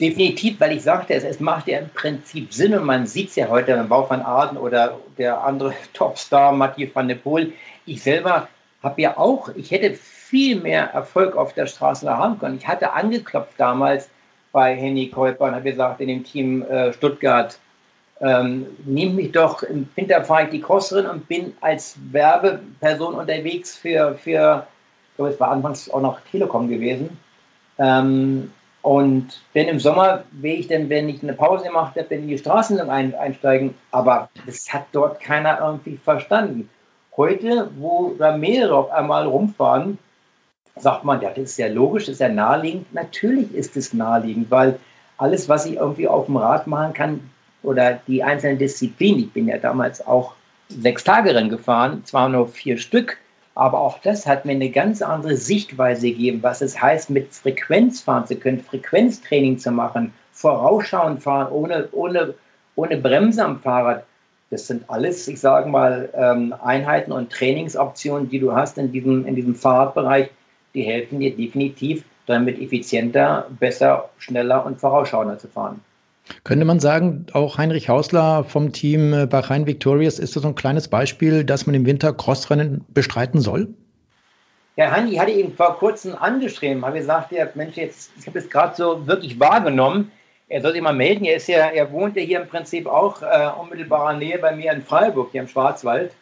Definitiv, 0.00 0.58
weil 0.58 0.76
ich 0.76 0.82
sagte, 0.82 1.14
es, 1.14 1.22
es 1.22 1.38
macht 1.38 1.68
ja 1.68 1.78
im 1.78 1.88
Prinzip 1.90 2.52
Sinn 2.52 2.74
und 2.74 2.84
man 2.84 3.06
sieht 3.06 3.28
es 3.28 3.36
ja 3.36 3.48
heute 3.48 3.76
beim 3.76 3.88
Bau 3.88 4.08
van 4.08 4.22
Aden 4.22 4.58
oder 4.58 4.98
der 5.18 5.40
andere 5.44 5.72
Topstar 5.92 6.52
Mathieu 6.52 6.88
van 6.92 7.06
der 7.06 7.14
Poel. 7.16 7.52
Ich 7.86 8.02
selber 8.02 8.48
habe 8.82 9.00
ja 9.00 9.16
auch, 9.16 9.50
ich 9.54 9.70
hätte 9.70 9.94
viel 9.94 10.60
mehr 10.60 10.86
Erfolg 10.90 11.36
auf 11.36 11.52
der 11.52 11.66
Straße 11.66 12.10
haben 12.10 12.38
können. 12.38 12.56
Ich 12.56 12.66
hatte 12.66 12.92
angeklopft 12.92 13.54
damals 13.58 14.08
bei 14.50 14.74
Henny 14.74 15.08
Käuper 15.08 15.44
und 15.44 15.54
habe 15.54 15.70
gesagt 15.70 16.00
in 16.00 16.08
dem 16.08 16.24
Team 16.24 16.62
äh, 16.62 16.92
Stuttgart, 16.92 17.58
ähm, 18.22 18.66
nehmt 18.84 19.16
mich 19.16 19.32
doch, 19.32 19.64
im 19.64 19.88
Winter 19.96 20.24
fahre 20.24 20.44
ich 20.44 20.50
die 20.50 20.60
Crosserin 20.60 21.06
und 21.06 21.26
bin 21.26 21.52
als 21.60 21.96
Werbeperson 22.12 23.14
unterwegs 23.14 23.76
für, 23.76 24.14
für 24.14 24.66
ich 25.10 25.16
glaube, 25.16 25.32
es 25.32 25.40
war 25.40 25.50
anfangs 25.50 25.90
auch 25.90 26.00
noch 26.00 26.20
Telekom 26.30 26.68
gewesen. 26.68 27.18
Ähm, 27.78 28.52
und 28.82 29.42
wenn 29.52 29.68
im 29.68 29.80
Sommer 29.80 30.22
will 30.32 30.60
ich 30.60 30.68
dann, 30.68 30.88
wenn 30.88 31.08
ich 31.08 31.22
eine 31.22 31.32
Pause 31.32 31.64
gemacht 31.64 31.96
habe, 31.96 32.14
in 32.14 32.28
die 32.28 32.38
Straßen 32.38 32.78
ein, 32.88 33.14
einsteigen. 33.14 33.74
Aber 33.90 34.28
das 34.46 34.72
hat 34.72 34.86
dort 34.92 35.20
keiner 35.20 35.58
irgendwie 35.60 35.96
verstanden. 35.96 36.68
Heute, 37.16 37.70
wo 37.76 38.14
da 38.18 38.36
mehrere 38.36 38.76
auf 38.76 38.90
einmal 38.90 39.26
rumfahren, 39.26 39.98
sagt 40.76 41.04
man, 41.04 41.20
ja, 41.20 41.30
das 41.30 41.50
ist 41.50 41.58
ja 41.58 41.68
logisch, 41.68 42.06
das 42.06 42.14
ist 42.14 42.20
ja 42.20 42.28
naheliegend. 42.28 42.92
Natürlich 42.94 43.52
ist 43.52 43.76
es 43.76 43.92
naheliegend, 43.92 44.50
weil 44.50 44.78
alles, 45.18 45.48
was 45.48 45.66
ich 45.66 45.76
irgendwie 45.76 46.08
auf 46.08 46.26
dem 46.26 46.36
Rad 46.36 46.66
machen 46.66 46.94
kann 46.94 47.31
oder 47.62 48.00
die 48.06 48.22
einzelnen 48.22 48.58
Disziplinen, 48.58 49.20
ich 49.20 49.32
bin 49.32 49.48
ja 49.48 49.58
damals 49.58 50.04
auch 50.06 50.34
sechs 50.68 51.04
Tage 51.04 51.34
Rennen 51.34 51.50
gefahren, 51.50 52.04
zwar 52.04 52.28
nur 52.28 52.48
vier 52.48 52.78
Stück, 52.78 53.18
aber 53.54 53.80
auch 53.80 53.98
das 54.00 54.26
hat 54.26 54.44
mir 54.44 54.52
eine 54.52 54.70
ganz 54.70 55.02
andere 55.02 55.36
Sichtweise 55.36 56.08
gegeben, 56.08 56.42
was 56.42 56.62
es 56.62 56.80
heißt, 56.80 57.10
mit 57.10 57.32
Frequenz 57.34 58.00
fahren 58.00 58.26
zu 58.26 58.36
können, 58.36 58.60
Frequenztraining 58.60 59.58
zu 59.58 59.70
machen, 59.70 60.12
vorausschauend 60.32 61.22
fahren, 61.22 61.52
ohne, 61.52 61.88
ohne, 61.92 62.34
ohne 62.76 62.96
Bremse 62.96 63.44
am 63.44 63.60
Fahrrad. 63.60 64.04
Das 64.50 64.66
sind 64.66 64.88
alles, 64.88 65.28
ich 65.28 65.40
sage 65.40 65.68
mal, 65.68 66.08
ähm, 66.14 66.54
Einheiten 66.62 67.12
und 67.12 67.30
Trainingsoptionen, 67.30 68.28
die 68.28 68.38
du 68.38 68.54
hast 68.54 68.78
in 68.78 68.92
diesem, 68.92 69.26
in 69.26 69.34
diesem 69.34 69.54
Fahrradbereich, 69.54 70.30
die 70.74 70.82
helfen 70.82 71.20
dir 71.20 71.34
definitiv, 71.36 72.04
damit 72.26 72.60
effizienter, 72.60 73.46
besser, 73.58 74.08
schneller 74.18 74.64
und 74.64 74.80
vorausschauender 74.80 75.38
zu 75.38 75.48
fahren. 75.48 75.80
Könnte 76.44 76.64
man 76.64 76.80
sagen, 76.80 77.26
auch 77.32 77.58
Heinrich 77.58 77.88
Hausler 77.88 78.44
vom 78.44 78.72
Team 78.72 79.12
äh, 79.12 79.26
Bahrain 79.26 79.66
Victorious 79.66 80.18
ist 80.18 80.36
das 80.36 80.42
so 80.42 80.48
ein 80.48 80.54
kleines 80.54 80.88
Beispiel, 80.88 81.44
dass 81.44 81.66
man 81.66 81.74
im 81.74 81.86
Winter 81.86 82.12
Crossrennen 82.12 82.84
bestreiten 82.88 83.40
soll? 83.40 83.68
Ja, 84.76 84.90
Hanni 84.90 85.16
hatte 85.16 85.32
ihn 85.32 85.54
vor 85.54 85.76
kurzem 85.76 86.14
angeschrieben, 86.14 86.84
habe 86.84 86.98
gesagt, 86.98 87.32
ja, 87.32 87.46
Mensch, 87.54 87.76
jetzt, 87.76 88.10
ich 88.18 88.26
habe 88.26 88.38
es 88.38 88.48
gerade 88.48 88.74
so 88.74 89.06
wirklich 89.06 89.38
wahrgenommen. 89.38 90.10
Er 90.48 90.62
soll 90.62 90.72
sich 90.72 90.82
mal 90.82 90.94
melden. 90.94 91.24
Er 91.24 91.36
ist 91.36 91.48
ja, 91.48 91.66
er 91.68 91.90
wohnt 91.92 92.16
ja 92.16 92.22
hier 92.22 92.40
im 92.40 92.48
Prinzip 92.48 92.86
auch 92.86 93.20
äh, 93.22 93.48
unmittelbarer 93.60 94.14
Nähe 94.14 94.38
bei 94.38 94.54
mir 94.54 94.72
in 94.72 94.82
Freiburg, 94.82 95.30
hier 95.32 95.42
im 95.42 95.48
Schwarzwald. 95.48 96.12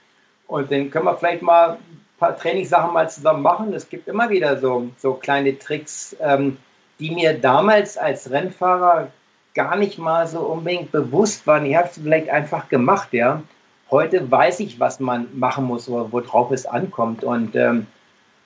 Und 0.47 0.71
dann 0.71 0.91
können 0.91 1.05
wir 1.05 1.17
vielleicht 1.17 1.43
mal 1.43 1.71
ein 1.71 1.79
paar 2.19 2.37
Trainingssachen 2.37 2.93
mal 2.93 3.09
zusammen 3.09 3.43
machen. 3.43 3.73
Es 3.73 3.89
gibt 3.89 4.09
immer 4.09 4.31
wieder 4.31 4.57
so, 4.59 4.89
so 4.99 5.15
kleine 5.15 5.59
Tricks, 5.59 6.17
ähm, 6.21 6.57
die 6.99 7.13
mir 7.13 7.35
damals 7.39 7.97
als 7.97 8.31
Rennfahrer 8.31 9.09
gar 9.55 9.77
nicht 9.77 9.99
mal 9.99 10.27
so 10.27 10.41
unbedingt 10.41 10.93
bewusst 10.93 11.47
waren. 11.47 11.67
Ich 11.67 11.77
habe 11.77 11.89
es 11.89 11.99
vielleicht 11.99 12.29
einfach 12.29 12.69
gemacht, 12.69 13.13
ja. 13.13 13.43
Heute 13.91 14.31
weiß 14.31 14.61
ich, 14.61 14.79
was 14.79 15.01
man 15.01 15.27
machen 15.37 15.65
muss 15.65 15.89
oder 15.89 16.13
worauf 16.13 16.53
es 16.53 16.65
ankommt. 16.65 17.25
Und 17.25 17.57
ähm, 17.57 17.87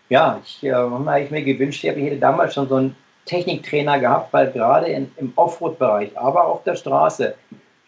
ja, 0.08 0.40
ich 0.42 0.64
äh, 0.64 0.72
habe 0.72 1.20
ich 1.20 1.30
mir 1.30 1.42
gewünscht, 1.42 1.84
ich 1.84 1.90
hätte 1.90 2.16
damals 2.16 2.54
schon 2.54 2.68
so 2.68 2.76
einen 2.76 2.96
Techniktrainer 3.26 3.98
gehabt, 4.00 4.32
weil 4.32 4.50
gerade 4.52 4.86
in, 4.86 5.10
im 5.16 5.32
Offroad-Bereich, 5.36 6.16
aber 6.16 6.46
auf 6.46 6.62
der 6.64 6.76
Straße 6.76 7.34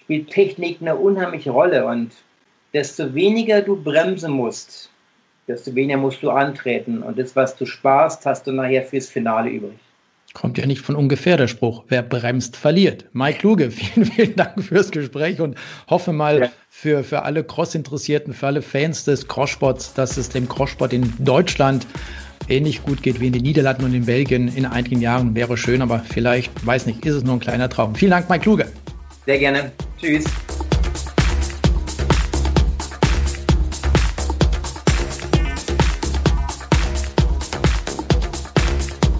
spielt 0.01 0.31
Technik 0.31 0.79
eine 0.81 0.97
unheimliche 0.97 1.51
Rolle. 1.51 1.87
Und 1.87 2.13
desto 2.75 3.15
weniger 3.15 3.63
du 3.63 3.83
bremsen 3.83 4.33
musst, 4.33 4.91
desto 5.49 5.75
weniger 5.75 5.99
musst 5.99 6.23
du 6.23 6.31
antreten. 6.31 7.03
Und 7.03 7.19
das, 7.19 7.35
was 7.37 7.57
du 7.57 7.65
sparst, 7.65 8.27
hast 8.27 8.47
du 8.47 8.53
nachher 8.53 8.83
fürs 8.83 9.09
Finale 9.09 9.51
übrig. 9.51 9.79
Kommt 10.37 10.59
ja 10.59 10.67
nicht 10.67 10.83
von 10.83 10.97
ungefähr 10.97 11.39
der 11.39 11.49
Spruch, 11.49 11.85
wer 11.89 12.03
bremst, 12.03 12.59
verliert. 12.59 13.07
Mike 13.15 13.39
Kluge, 13.39 13.71
vielen, 13.71 14.05
vielen 14.05 14.37
Dank 14.37 14.63
fürs 14.63 14.91
Gespräch 14.91 15.41
und 15.41 15.57
hoffe 15.89 16.13
mal 16.13 16.41
ja. 16.41 16.51
für, 16.69 17.03
für 17.05 17.23
alle 17.23 17.43
Cross-Interessierten, 17.43 18.35
für 18.35 18.49
alle 18.49 18.61
Fans 18.61 19.05
des 19.05 19.27
Crosssports, 19.29 19.95
dass 19.95 20.19
es 20.19 20.29
dem 20.29 20.47
Crosssport 20.47 20.93
in 20.93 21.11
Deutschland 21.21 21.87
ähnlich 22.51 22.83
gut 22.83 23.03
geht 23.03 23.19
wie 23.19 23.29
in 23.29 23.33
den 23.33 23.45
Niederlanden 23.45 23.87
und 23.87 23.95
in 23.95 24.05
Belgien 24.05 24.49
in 24.49 24.67
einigen 24.67 25.01
Jahren. 25.01 25.35
Wäre 25.35 25.57
schön, 25.57 25.81
aber 25.81 26.01
vielleicht, 26.01 26.67
weiß 26.67 26.85
nicht, 26.85 27.07
ist 27.07 27.15
es 27.15 27.25
nur 27.25 27.37
ein 27.37 27.41
kleiner 27.41 27.71
Traum. 27.71 27.95
Vielen 27.95 28.11
Dank, 28.11 28.29
Mike 28.29 28.43
Kluge. 28.43 28.67
Sehr 29.25 29.39
gerne. 29.39 29.73
Tschüss. 29.99 30.27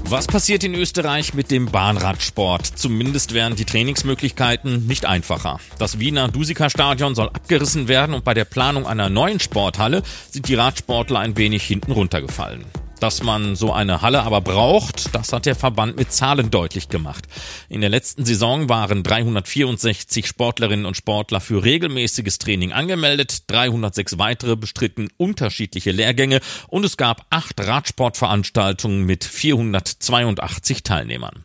Was 0.09 0.29
passiert 0.29 0.63
in 0.63 0.77
Österreich 0.77 1.35
mit 1.35 1.51
dem 1.51 1.67
Bahnradsport? 1.67 2.65
Zumindest 2.65 3.35
werden 3.35 3.57
die 3.57 3.65
Trainingsmöglichkeiten 3.65 4.87
nicht 4.87 5.05
einfacher. 5.05 5.59
Das 5.81 5.99
Wiener 5.99 6.29
Dusika-Stadion 6.29 7.17
soll 7.17 7.29
abgerissen 7.29 7.89
werden 7.89 8.15
und 8.15 8.25
bei 8.25 8.33
der 8.33 8.45
Planung 8.45 8.87
einer 8.87 9.09
neuen 9.09 9.41
Sporthalle 9.41 10.05
sind 10.31 10.47
die 10.47 10.55
Radsportler 10.55 11.19
ein 11.19 11.37
wenig 11.37 11.65
hinten 11.65 11.91
runtergefallen. 11.91 12.65
Dass 13.01 13.23
man 13.23 13.57
so 13.57 13.73
eine 13.73 14.01
Halle 14.01 14.23
aber 14.23 14.41
braucht, 14.41 15.15
das 15.15 15.33
hat 15.33 15.45
der 15.45 15.55
Verband 15.55 15.97
mit 15.97 16.13
Zahlen 16.13 16.51
deutlich 16.51 16.89
gemacht. 16.89 17.27
In 17.69 17.83
der 17.83 17.91
letzten 17.91 18.25
Saison 18.25 18.69
waren 18.69 19.03
364 19.03 20.27
Sportlerinnen 20.27 20.87
und 20.87 20.97
Sportler 20.97 21.41
für 21.41 21.63
regelmäßiges 21.63 22.39
Training 22.39 22.73
angemeldet, 22.73 23.51
306 23.51 24.19
weitere 24.19 24.57
bestritten 24.57 25.09
unterschiedliche 25.19 25.91
Lehrgänge 25.91 26.41
und 26.69 26.85
es 26.85 26.97
gab 26.97 27.27
acht 27.31 27.61
Radsportveranstaltungen 27.61 29.05
mit 29.05 29.25
482 29.25 30.83
Teilnehmern. 30.83 31.45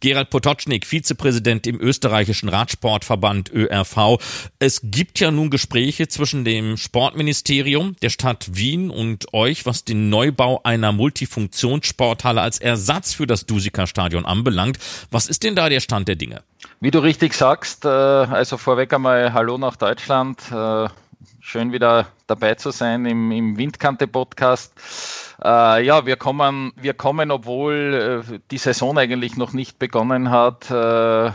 Gerald 0.00 0.30
Potocznik, 0.30 0.86
Vizepräsident 0.86 1.66
im 1.66 1.80
österreichischen 1.80 2.48
Radsportverband 2.48 3.50
ÖRV. 3.52 4.18
Es 4.58 4.80
gibt 4.84 5.20
ja 5.20 5.30
nun 5.30 5.50
Gespräche 5.50 6.08
zwischen 6.08 6.44
dem 6.44 6.76
Sportministerium, 6.76 7.96
der 8.02 8.10
Stadt 8.10 8.50
Wien 8.52 8.90
und 8.90 9.32
euch, 9.32 9.66
was 9.66 9.84
den 9.84 10.10
Neubau 10.10 10.60
einer 10.64 10.92
Multifunktionssporthalle 10.92 12.40
als 12.40 12.58
Ersatz 12.58 13.14
für 13.14 13.26
das 13.26 13.46
Dusika-Stadion 13.46 14.24
anbelangt. 14.24 14.78
Was 15.10 15.26
ist 15.26 15.42
denn 15.42 15.56
da 15.56 15.68
der 15.68 15.80
Stand 15.80 16.08
der 16.08 16.16
Dinge? 16.16 16.42
Wie 16.80 16.90
du 16.90 17.00
richtig 17.00 17.34
sagst, 17.34 17.84
äh, 17.84 17.88
also 17.88 18.56
vorweg 18.56 18.92
einmal 18.92 19.32
Hallo 19.32 19.58
nach 19.58 19.76
Deutschland. 19.76 20.40
Äh, 20.50 20.88
schön 21.40 21.72
wieder 21.72 22.08
dabei 22.26 22.54
zu 22.54 22.70
sein 22.70 23.06
im, 23.06 23.32
im 23.32 23.56
Windkante-Podcast. 23.56 24.72
Äh, 25.44 25.84
ja, 25.84 26.04
wir 26.04 26.16
kommen, 26.16 26.72
wir 26.74 26.94
kommen, 26.94 27.30
obwohl 27.30 28.24
äh, 28.28 28.38
die 28.50 28.58
Saison 28.58 28.98
eigentlich 28.98 29.36
noch 29.36 29.52
nicht 29.52 29.78
begonnen 29.78 30.30
hat, 30.30 30.68
äh, 30.68 31.30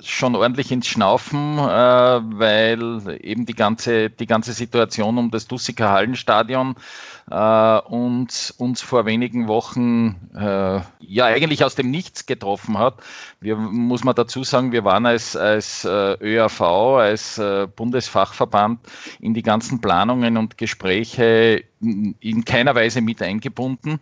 schon 0.00 0.36
ordentlich 0.36 0.70
ins 0.70 0.86
Schnaufen, 0.86 1.58
äh, 1.58 1.62
weil 1.62 3.18
eben 3.20 3.44
die 3.44 3.54
ganze, 3.54 4.08
die 4.08 4.26
ganze 4.26 4.52
Situation 4.52 5.18
um 5.18 5.32
das 5.32 5.48
Dussiker 5.48 5.90
Hallenstadion 5.90 6.76
äh, 7.28 7.78
uns, 7.78 8.52
uns 8.52 8.82
vor 8.82 9.04
wenigen 9.04 9.48
Wochen 9.48 10.30
äh, 10.36 10.80
ja 11.00 11.24
eigentlich 11.24 11.64
aus 11.64 11.74
dem 11.74 11.90
Nichts 11.90 12.26
getroffen 12.26 12.78
hat. 12.78 12.98
Wir 13.40 13.56
muss 13.56 14.04
man 14.04 14.14
dazu 14.14 14.44
sagen, 14.44 14.70
wir 14.70 14.84
waren 14.84 15.06
als, 15.06 15.34
als 15.34 15.84
ÖAV, 15.84 16.60
als 16.60 17.40
Bundesfachverband 17.74 18.78
in 19.20 19.34
die 19.34 19.42
ganzen 19.42 19.80
Planungen 19.80 20.36
und 20.36 20.56
Gespräche 20.56 21.64
in 21.82 22.44
keiner 22.44 22.74
Weise 22.74 23.00
mit 23.00 23.20
eingebunden. 23.22 24.00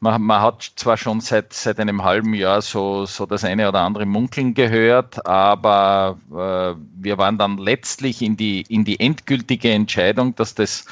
Man, 0.00 0.22
man, 0.22 0.40
hat 0.40 0.62
zwar 0.76 0.96
schon 0.96 1.20
seit, 1.20 1.52
seit 1.52 1.80
einem 1.80 2.04
halben 2.04 2.32
Jahr 2.34 2.62
so, 2.62 3.04
so 3.04 3.26
das 3.26 3.44
eine 3.44 3.68
oder 3.68 3.80
andere 3.80 4.06
Munkeln 4.06 4.54
gehört, 4.54 5.26
aber 5.26 6.18
äh, 6.30 6.80
wir 7.02 7.18
waren 7.18 7.36
dann 7.36 7.58
letztlich 7.58 8.22
in 8.22 8.36
die, 8.36 8.62
in 8.68 8.84
die 8.84 9.00
endgültige 9.00 9.72
Entscheidung, 9.72 10.36
dass 10.36 10.54
das 10.54 10.84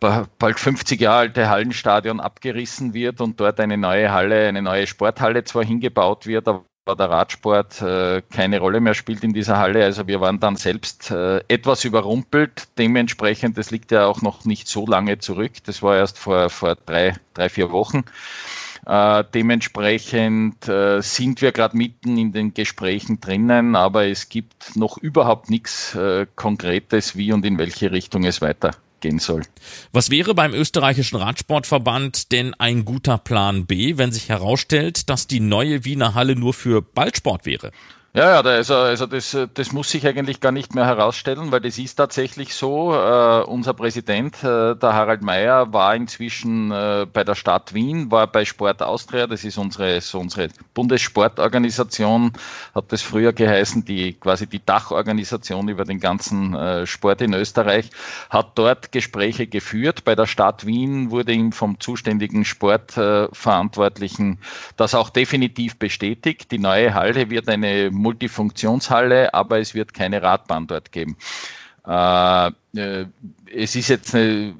bald 0.00 0.58
50 0.58 1.00
Jahre 1.00 1.18
alte 1.18 1.48
Hallenstadion 1.48 2.18
abgerissen 2.18 2.92
wird 2.92 3.20
und 3.20 3.38
dort 3.38 3.60
eine 3.60 3.78
neue 3.78 4.10
Halle, 4.10 4.48
eine 4.48 4.62
neue 4.62 4.88
Sporthalle 4.88 5.44
zwar 5.44 5.64
hingebaut 5.64 6.26
wird, 6.26 6.48
aber 6.48 6.64
der 6.86 7.10
Radsport 7.10 7.80
äh, 7.80 8.22
keine 8.30 8.58
Rolle 8.58 8.80
mehr 8.80 8.94
spielt 8.94 9.22
in 9.22 9.32
dieser 9.32 9.58
Halle. 9.58 9.84
Also 9.84 10.08
wir 10.08 10.20
waren 10.20 10.40
dann 10.40 10.56
selbst 10.56 11.10
äh, 11.12 11.38
etwas 11.48 11.84
überrumpelt. 11.84 12.68
Dementsprechend, 12.76 13.56
das 13.56 13.70
liegt 13.70 13.92
ja 13.92 14.06
auch 14.06 14.20
noch 14.20 14.44
nicht 14.44 14.66
so 14.66 14.84
lange 14.86 15.18
zurück. 15.18 15.52
Das 15.64 15.82
war 15.82 15.96
erst 15.96 16.18
vor, 16.18 16.50
vor 16.50 16.74
drei, 16.74 17.14
drei, 17.34 17.48
vier 17.48 17.70
Wochen. 17.70 18.02
Äh, 18.84 19.22
dementsprechend 19.32 20.66
äh, 20.68 21.00
sind 21.02 21.40
wir 21.40 21.52
gerade 21.52 21.76
mitten 21.76 22.18
in 22.18 22.32
den 22.32 22.52
Gesprächen 22.52 23.20
drinnen, 23.20 23.76
aber 23.76 24.06
es 24.06 24.28
gibt 24.28 24.74
noch 24.74 24.98
überhaupt 24.98 25.50
nichts 25.50 25.94
äh, 25.94 26.26
Konkretes, 26.34 27.16
wie 27.16 27.32
und 27.32 27.46
in 27.46 27.58
welche 27.58 27.92
Richtung 27.92 28.24
es 28.24 28.40
weiter 28.40 28.72
gehen 29.02 29.18
soll. 29.18 29.42
Was 29.92 30.08
wäre 30.08 30.34
beim 30.34 30.54
österreichischen 30.54 31.16
Radsportverband 31.16 32.32
denn 32.32 32.54
ein 32.54 32.86
guter 32.86 33.18
Plan 33.18 33.66
B, 33.66 33.98
wenn 33.98 34.12
sich 34.12 34.30
herausstellt, 34.30 35.10
dass 35.10 35.26
die 35.26 35.40
neue 35.40 35.84
Wiener 35.84 36.14
Halle 36.14 36.34
nur 36.34 36.54
für 36.54 36.80
Ballsport 36.80 37.44
wäre? 37.44 37.72
Ja, 38.14 38.28
ja, 38.28 38.40
also, 38.42 38.74
also 38.74 39.06
das, 39.06 39.34
das 39.54 39.72
muss 39.72 39.90
sich 39.90 40.06
eigentlich 40.06 40.40
gar 40.40 40.52
nicht 40.52 40.74
mehr 40.74 40.84
herausstellen, 40.84 41.50
weil 41.50 41.62
das 41.62 41.78
ist 41.78 41.94
tatsächlich 41.94 42.54
so. 42.54 42.92
Äh, 42.92 43.42
unser 43.44 43.72
Präsident, 43.72 44.36
äh, 44.44 44.76
der 44.76 44.92
Harald 44.92 45.22
Mayer, 45.22 45.72
war 45.72 45.94
inzwischen 45.96 46.70
äh, 46.72 47.06
bei 47.10 47.24
der 47.24 47.34
Stadt 47.34 47.72
Wien, 47.72 48.10
war 48.10 48.26
bei 48.26 48.44
Sport 48.44 48.82
Austria, 48.82 49.26
das 49.26 49.44
ist 49.44 49.56
unsere, 49.56 49.98
so 50.02 50.20
unsere 50.20 50.48
Bundessportorganisation, 50.74 52.34
hat 52.74 52.92
das 52.92 53.00
früher 53.00 53.32
geheißen, 53.32 53.82
die 53.86 54.12
quasi 54.12 54.46
die 54.46 54.62
Dachorganisation 54.62 55.68
über 55.70 55.86
den 55.86 55.98
ganzen 55.98 56.86
Sport 56.86 57.22
in 57.22 57.32
Österreich, 57.32 57.90
hat 58.28 58.52
dort 58.56 58.92
Gespräche 58.92 59.46
geführt. 59.46 60.04
Bei 60.04 60.14
der 60.14 60.26
Stadt 60.26 60.66
Wien 60.66 61.10
wurde 61.10 61.32
ihm 61.32 61.52
vom 61.52 61.80
zuständigen 61.80 62.44
Sportverantwortlichen 62.44 64.38
das 64.76 64.94
auch 64.94 65.08
definitiv 65.08 65.76
bestätigt. 65.78 66.50
Die 66.52 66.58
neue 66.58 66.92
Halle 66.92 67.30
wird 67.30 67.48
eine 67.48 67.90
Multifunktionshalle, 68.02 69.32
aber 69.32 69.58
es 69.60 69.74
wird 69.74 69.94
keine 69.94 70.22
Radbahn 70.22 70.66
dort 70.66 70.92
geben. 70.92 71.16
Äh, 71.86 72.50
es 72.74 73.76
ist 73.76 73.88
jetzt 73.88 74.14
äh, 74.14 74.52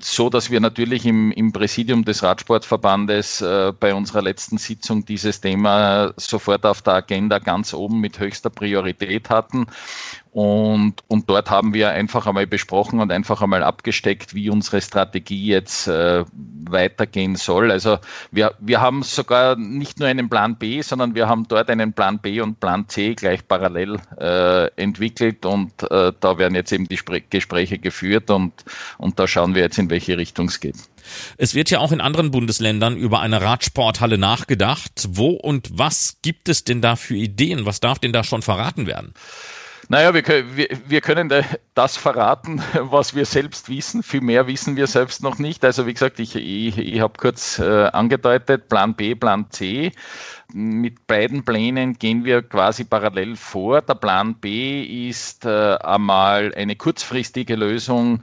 so, 0.00 0.28
dass 0.28 0.50
wir 0.50 0.60
natürlich 0.60 1.06
im, 1.06 1.32
im 1.32 1.50
Präsidium 1.50 2.04
des 2.04 2.22
Radsportverbandes 2.22 3.40
äh, 3.40 3.72
bei 3.78 3.94
unserer 3.94 4.20
letzten 4.20 4.58
Sitzung 4.58 5.06
dieses 5.06 5.40
Thema 5.40 6.12
sofort 6.18 6.66
auf 6.66 6.82
der 6.82 6.94
Agenda 6.94 7.38
ganz 7.38 7.72
oben 7.72 8.00
mit 8.00 8.20
höchster 8.20 8.50
Priorität 8.50 9.30
hatten. 9.30 9.66
Und, 10.30 11.02
und 11.08 11.28
dort 11.28 11.50
haben 11.50 11.72
wir 11.72 11.90
einfach 11.90 12.26
einmal 12.26 12.46
besprochen 12.46 13.00
und 13.00 13.10
einfach 13.10 13.40
einmal 13.40 13.64
abgesteckt, 13.64 14.34
wie 14.34 14.50
unsere 14.50 14.80
Strategie 14.80 15.46
jetzt 15.46 15.88
äh, 15.88 16.24
weitergehen 16.68 17.34
soll. 17.34 17.72
Also 17.72 17.98
wir, 18.30 18.54
wir 18.60 18.80
haben 18.80 19.02
sogar 19.02 19.56
nicht 19.56 19.98
nur 19.98 20.08
einen 20.08 20.28
Plan 20.28 20.56
B, 20.56 20.82
sondern 20.82 21.14
wir 21.14 21.28
haben 21.28 21.48
dort 21.48 21.70
einen 21.70 21.92
Plan 21.92 22.18
B 22.18 22.40
und 22.40 22.60
Plan 22.60 22.86
C 22.88 23.14
gleich 23.14 23.48
parallel 23.48 23.98
äh, 24.20 24.66
entwickelt 24.80 25.46
und 25.46 25.72
äh, 25.90 26.12
da 26.20 26.38
werden 26.38 26.54
jetzt 26.54 26.72
eben 26.72 26.86
die 26.86 26.98
Spre 26.98 27.20
Gespräche 27.38 27.78
geführt 27.78 28.30
und, 28.30 28.52
und 28.98 29.18
da 29.18 29.26
schauen 29.26 29.54
wir 29.54 29.62
jetzt, 29.62 29.78
in 29.78 29.90
welche 29.90 30.18
Richtung 30.18 30.48
es 30.48 30.60
geht. 30.60 30.76
Es 31.36 31.54
wird 31.54 31.70
ja 31.70 31.78
auch 31.78 31.92
in 31.92 32.00
anderen 32.00 32.30
Bundesländern 32.30 32.96
über 32.96 33.20
eine 33.20 33.40
Radsporthalle 33.40 34.18
nachgedacht. 34.18 35.08
Wo 35.08 35.30
und 35.30 35.70
was 35.72 36.18
gibt 36.22 36.48
es 36.48 36.64
denn 36.64 36.82
da 36.82 36.96
für 36.96 37.16
Ideen? 37.16 37.64
Was 37.64 37.80
darf 37.80 37.98
denn 37.98 38.12
da 38.12 38.24
schon 38.24 38.42
verraten 38.42 38.86
werden? 38.86 39.14
Naja, 39.88 40.12
wir, 40.12 40.24
wir, 40.56 40.68
wir 40.86 41.00
können 41.00 41.32
das 41.74 41.96
verraten, 41.96 42.62
was 42.80 43.14
wir 43.14 43.24
selbst 43.24 43.68
wissen. 43.68 44.02
Viel 44.02 44.20
mehr 44.20 44.46
wissen 44.46 44.76
wir 44.76 44.86
selbst 44.86 45.22
noch 45.22 45.38
nicht. 45.38 45.64
Also 45.64 45.86
wie 45.86 45.94
gesagt, 45.94 46.18
ich, 46.18 46.34
ich, 46.34 46.76
ich 46.76 47.00
habe 47.00 47.14
kurz 47.16 47.58
äh, 47.58 47.86
angedeutet, 47.86 48.68
Plan 48.68 48.94
B, 48.94 49.14
Plan 49.14 49.46
C. 49.50 49.92
Mit 50.52 51.06
beiden 51.06 51.44
Plänen 51.44 51.94
gehen 51.98 52.24
wir 52.24 52.42
quasi 52.42 52.84
parallel 52.84 53.36
vor. 53.36 53.82
Der 53.82 53.94
Plan 53.94 54.34
B 54.34 55.08
ist 55.08 55.44
äh, 55.44 55.76
einmal 55.76 56.52
eine 56.54 56.74
kurzfristige 56.74 57.54
Lösung, 57.54 58.22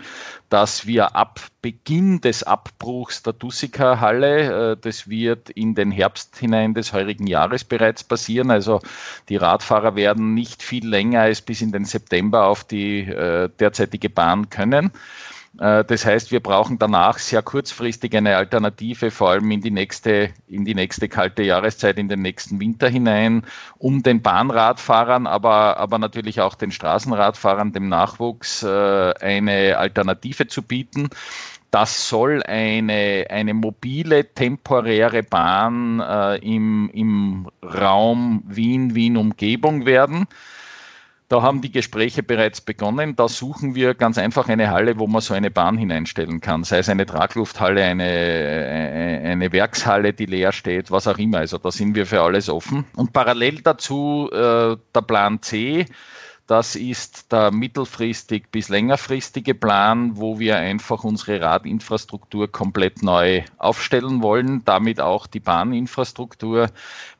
dass 0.49 0.85
wir 0.85 1.15
ab 1.15 1.39
Beginn 1.61 2.21
des 2.21 2.43
Abbruchs 2.43 3.23
der 3.23 3.33
Dussika-Halle, 3.33 4.73
äh, 4.73 4.77
das 4.79 5.09
wird 5.09 5.49
in 5.49 5.75
den 5.75 5.91
Herbst 5.91 6.37
hinein 6.37 6.73
des 6.73 6.93
heurigen 6.93 7.27
Jahres 7.27 7.63
bereits 7.63 8.03
passieren. 8.03 8.51
Also 8.51 8.81
die 9.29 9.37
Radfahrer 9.37 9.95
werden 9.95 10.33
nicht 10.33 10.61
viel 10.61 10.87
länger 10.87 11.21
als 11.21 11.41
bis 11.41 11.61
in 11.61 11.71
den 11.71 11.85
September 11.85 12.45
auf 12.45 12.63
die 12.63 13.01
äh, 13.01 13.49
derzeitige 13.59 14.09
Bahn 14.09 14.49
können. 14.49 14.91
Äh, 15.59 15.83
das 15.85 16.05
heißt, 16.05 16.31
wir 16.31 16.39
brauchen 16.41 16.77
danach 16.79 17.17
sehr 17.17 17.41
kurzfristig 17.41 18.15
eine 18.15 18.35
Alternative, 18.37 19.11
vor 19.11 19.31
allem 19.31 19.51
in 19.51 19.61
die 19.61 19.71
nächste, 19.71 20.29
in 20.47 20.65
die 20.65 20.75
nächste 20.75 21.07
kalte 21.07 21.43
Jahreszeit, 21.43 21.97
in 21.97 22.09
den 22.09 22.21
nächsten 22.21 22.59
Winter 22.59 22.89
hinein, 22.89 23.43
um 23.77 24.03
den 24.03 24.21
Bahnradfahrern, 24.21 25.27
aber, 25.27 25.77
aber 25.77 25.97
natürlich 25.97 26.41
auch 26.41 26.55
den 26.55 26.71
Straßenradfahrern, 26.71 27.73
dem 27.73 27.89
Nachwuchs 27.89 28.63
äh, 28.63 29.13
eine 29.21 29.77
Alternative 29.77 30.47
zu 30.47 30.61
bieten. 30.61 31.09
Das 31.71 32.07
soll 32.07 32.41
eine, 32.43 33.25
eine 33.29 33.53
mobile, 33.53 34.33
temporäre 34.33 35.23
Bahn 35.23 35.99
äh, 35.99 36.37
im, 36.37 36.89
im 36.93 37.49
Raum 37.61 38.43
Wien, 38.47 38.95
Wien-Umgebung 38.95 39.85
werden. 39.85 40.25
Da 41.35 41.41
haben 41.41 41.59
die 41.59 41.69
Gespräche 41.69 42.23
bereits 42.23 42.61
begonnen. 42.61 43.17
Da 43.17 43.27
suchen 43.27 43.75
wir 43.75 43.93
ganz 43.93 44.17
einfach 44.17 44.47
eine 44.47 44.69
Halle, 44.69 44.97
wo 44.99 45.05
man 45.05 45.19
so 45.19 45.33
eine 45.33 45.51
Bahn 45.51 45.77
hineinstellen 45.77 46.39
kann. 46.39 46.63
Sei 46.63 46.77
es 46.77 46.87
eine 46.87 47.05
Traglufthalle, 47.05 47.83
eine, 47.83 48.09
äh, 48.09 49.31
eine 49.31 49.51
Werkshalle, 49.51 50.13
die 50.13 50.27
leer 50.27 50.53
steht, 50.53 50.91
was 50.91 51.09
auch 51.09 51.17
immer. 51.17 51.39
Also 51.39 51.57
da 51.57 51.71
sind 51.71 51.93
wir 51.93 52.05
für 52.05 52.21
alles 52.21 52.47
offen. 52.47 52.85
Und 52.95 53.11
parallel 53.11 53.59
dazu 53.61 54.29
äh, 54.31 54.77
der 54.95 55.01
Plan 55.05 55.41
C. 55.41 55.87
Das 56.47 56.77
ist 56.77 57.33
der 57.33 57.51
mittelfristig 57.51 58.49
bis 58.49 58.69
längerfristige 58.69 59.55
Plan, 59.55 60.15
wo 60.15 60.39
wir 60.39 60.55
einfach 60.55 61.03
unsere 61.03 61.41
Radinfrastruktur 61.41 62.49
komplett 62.49 63.03
neu 63.03 63.43
aufstellen 63.57 64.21
wollen, 64.21 64.63
damit 64.63 65.01
auch 65.01 65.27
die 65.27 65.41
Bahninfrastruktur 65.41 66.69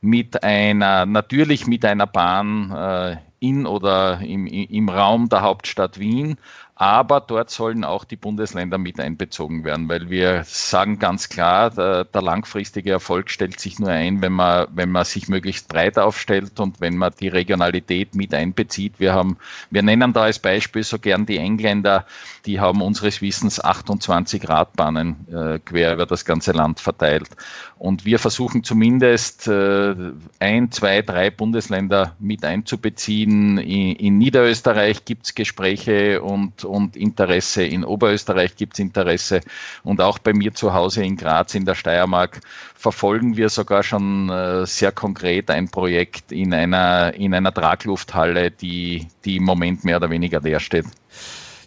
mit 0.00 0.42
einer, 0.42 1.04
natürlich 1.04 1.66
mit 1.66 1.84
einer 1.84 2.06
Bahn 2.06 2.70
äh, 2.70 3.16
in 3.40 3.66
oder 3.66 4.20
im, 4.20 4.46
im 4.46 4.88
Raum 4.88 5.28
der 5.28 5.42
Hauptstadt 5.42 5.98
Wien, 5.98 6.36
aber 6.78 7.22
dort 7.22 7.48
sollen 7.48 7.84
auch 7.84 8.04
die 8.04 8.16
Bundesländer 8.16 8.76
mit 8.76 9.00
einbezogen 9.00 9.64
werden, 9.64 9.88
weil 9.88 10.10
wir 10.10 10.44
sagen 10.44 10.98
ganz 10.98 11.30
klar, 11.30 11.70
der, 11.70 12.04
der, 12.04 12.20
langfristige 12.20 12.90
Erfolg 12.90 13.30
stellt 13.30 13.58
sich 13.58 13.78
nur 13.78 13.88
ein, 13.88 14.20
wenn 14.20 14.34
man, 14.34 14.66
wenn 14.74 14.90
man 14.90 15.06
sich 15.06 15.26
möglichst 15.28 15.68
breit 15.68 15.98
aufstellt 15.98 16.60
und 16.60 16.78
wenn 16.82 16.98
man 16.98 17.14
die 17.18 17.28
Regionalität 17.28 18.14
mit 18.14 18.34
einbezieht. 18.34 19.00
Wir 19.00 19.14
haben, 19.14 19.38
wir 19.70 19.82
nennen 19.82 20.12
da 20.12 20.24
als 20.24 20.38
Beispiel 20.38 20.82
so 20.82 20.98
gern 20.98 21.24
die 21.24 21.38
Engländer, 21.38 22.04
die 22.44 22.60
haben 22.60 22.82
unseres 22.82 23.22
Wissens 23.22 23.58
28 23.58 24.46
Radbahnen 24.46 25.26
äh, 25.32 25.58
quer 25.60 25.94
über 25.94 26.04
das 26.04 26.26
ganze 26.26 26.52
Land 26.52 26.80
verteilt. 26.80 27.30
Und 27.78 28.04
wir 28.04 28.18
versuchen 28.18 28.64
zumindest 28.64 29.48
äh, 29.48 29.94
ein, 30.40 30.70
zwei, 30.72 31.00
drei 31.00 31.30
Bundesländer 31.30 32.16
mit 32.18 32.44
einzubeziehen. 32.44 33.56
In, 33.58 33.96
in 33.96 34.18
Niederösterreich 34.18 35.06
gibt 35.06 35.26
es 35.26 35.34
Gespräche 35.34 36.22
und 36.22 36.65
und 36.66 36.96
Interesse. 36.96 37.64
In 37.64 37.84
Oberösterreich 37.84 38.56
gibt 38.56 38.74
es 38.74 38.80
Interesse 38.80 39.40
und 39.82 40.00
auch 40.00 40.18
bei 40.18 40.32
mir 40.32 40.54
zu 40.54 40.74
Hause 40.74 41.04
in 41.04 41.16
Graz 41.16 41.54
in 41.54 41.64
der 41.64 41.74
Steiermark 41.74 42.40
verfolgen 42.74 43.36
wir 43.36 43.48
sogar 43.48 43.82
schon 43.82 44.28
äh, 44.28 44.66
sehr 44.66 44.92
konkret 44.92 45.50
ein 45.50 45.68
Projekt 45.68 46.32
in 46.32 46.52
einer, 46.52 47.14
in 47.14 47.34
einer 47.34 47.52
Traglufthalle, 47.52 48.50
die, 48.50 49.08
die 49.24 49.36
im 49.36 49.44
Moment 49.44 49.84
mehr 49.84 49.96
oder 49.96 50.10
weniger 50.10 50.40
leer 50.40 50.60
steht. 50.60 50.86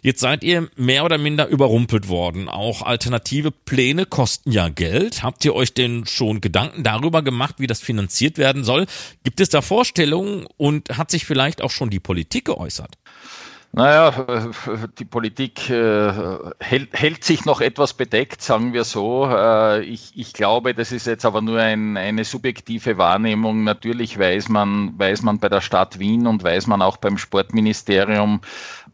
Jetzt 0.02 0.20
seid 0.20 0.42
ihr 0.42 0.70
mehr 0.76 1.04
oder 1.04 1.18
minder 1.18 1.48
überrumpelt 1.48 2.08
worden. 2.08 2.48
Auch 2.48 2.82
alternative 2.82 3.50
Pläne 3.50 4.06
kosten 4.06 4.50
ja 4.50 4.70
Geld. 4.70 5.22
Habt 5.22 5.44
ihr 5.44 5.54
euch 5.54 5.74
denn 5.74 6.06
schon 6.06 6.40
Gedanken 6.40 6.82
darüber 6.82 7.22
gemacht, 7.22 7.56
wie 7.58 7.66
das 7.66 7.80
finanziert 7.80 8.38
werden 8.38 8.64
soll? 8.64 8.86
Gibt 9.24 9.40
es 9.40 9.50
da 9.50 9.60
Vorstellungen 9.60 10.46
und 10.56 10.96
hat 10.96 11.10
sich 11.10 11.26
vielleicht 11.26 11.60
auch 11.60 11.70
schon 11.70 11.90
die 11.90 12.00
Politik 12.00 12.46
geäußert? 12.46 12.96
Naja, 13.72 14.50
die 14.98 15.04
Politik 15.04 15.70
äh, 15.70 16.12
hält, 16.58 16.92
hält, 16.92 17.22
sich 17.22 17.44
noch 17.44 17.60
etwas 17.60 17.94
bedeckt, 17.94 18.42
sagen 18.42 18.72
wir 18.72 18.82
so. 18.82 19.28
Äh, 19.30 19.84
ich, 19.84 20.10
ich, 20.16 20.32
glaube, 20.32 20.74
das 20.74 20.90
ist 20.90 21.06
jetzt 21.06 21.24
aber 21.24 21.40
nur 21.40 21.60
ein, 21.60 21.96
eine 21.96 22.24
subjektive 22.24 22.98
Wahrnehmung. 22.98 23.62
Natürlich 23.62 24.18
weiß 24.18 24.48
man, 24.48 24.98
weiß 24.98 25.22
man 25.22 25.38
bei 25.38 25.48
der 25.48 25.60
Stadt 25.60 26.00
Wien 26.00 26.26
und 26.26 26.42
weiß 26.42 26.66
man 26.66 26.82
auch 26.82 26.96
beim 26.96 27.16
Sportministerium, 27.16 28.40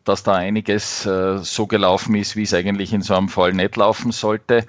dass 0.05 0.25
da 0.25 0.35
einiges 0.35 1.07
äh, 1.07 1.39
so 1.39 1.67
gelaufen 1.67 2.15
ist, 2.15 2.37
wie 2.37 2.43
es 2.43 2.53
eigentlich 2.53 2.93
in 2.93 3.01
so 3.01 3.15
einem 3.15 3.31
Fall 3.31 3.55
nicht 3.55 3.77
laufen 3.77 4.13
sollte. 4.13 4.67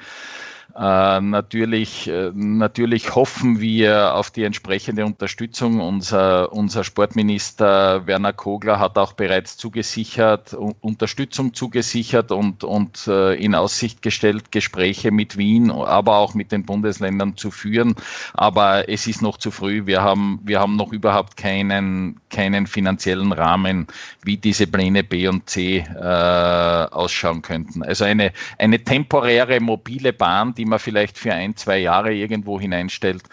Äh, 0.77 1.21
natürlich, 1.21 2.07
äh, 2.07 2.31
natürlich 2.35 3.15
hoffen 3.15 3.59
wir 3.59 4.13
auf 4.13 4.29
die 4.29 4.43
entsprechende 4.43 5.05
Unterstützung. 5.05 5.79
Unser, 5.79 6.53
unser 6.53 6.83
Sportminister 6.83 8.05
Werner 8.05 8.33
Kogler 8.33 8.77
hat 8.77 8.95
auch 8.99 9.13
bereits 9.13 9.57
zugesichert, 9.57 10.53
Unterstützung 10.53 11.55
zugesichert 11.55 12.31
und, 12.31 12.63
und 12.63 13.07
äh, 13.07 13.33
in 13.43 13.55
Aussicht 13.55 14.03
gestellt, 14.03 14.51
Gespräche 14.51 15.09
mit 15.09 15.35
Wien, 15.35 15.71
aber 15.71 16.17
auch 16.17 16.35
mit 16.35 16.51
den 16.51 16.63
Bundesländern 16.63 17.37
zu 17.37 17.49
führen. 17.49 17.95
Aber 18.35 18.87
es 18.87 19.07
ist 19.07 19.23
noch 19.23 19.37
zu 19.37 19.49
früh. 19.49 19.87
Wir 19.87 20.03
haben, 20.03 20.39
wir 20.43 20.59
haben 20.59 20.75
noch 20.75 20.93
überhaupt 20.93 21.37
keinen, 21.37 22.19
keinen 22.29 22.67
finanziellen 22.67 23.31
Rahmen, 23.31 23.87
wie 24.21 24.37
diese 24.37 24.67
Pläne 24.67 25.03
B 25.03 25.27
und 25.27 25.49
C 25.49 25.77
äh, 25.77 26.87
ausschauen 26.91 27.41
könnten. 27.41 27.81
Also 27.81 28.03
eine, 28.03 28.31
eine 28.59 28.83
temporäre 28.83 29.59
mobile 29.59 30.13
Bahn, 30.13 30.53
die 30.53 30.66
man 30.67 30.79
vielleicht 30.79 31.17
für 31.17 31.33
ein, 31.33 31.55
zwei 31.55 31.79
Jahre 31.79 32.13
irgendwo 32.13 32.59
hineinstellt. 32.59 33.23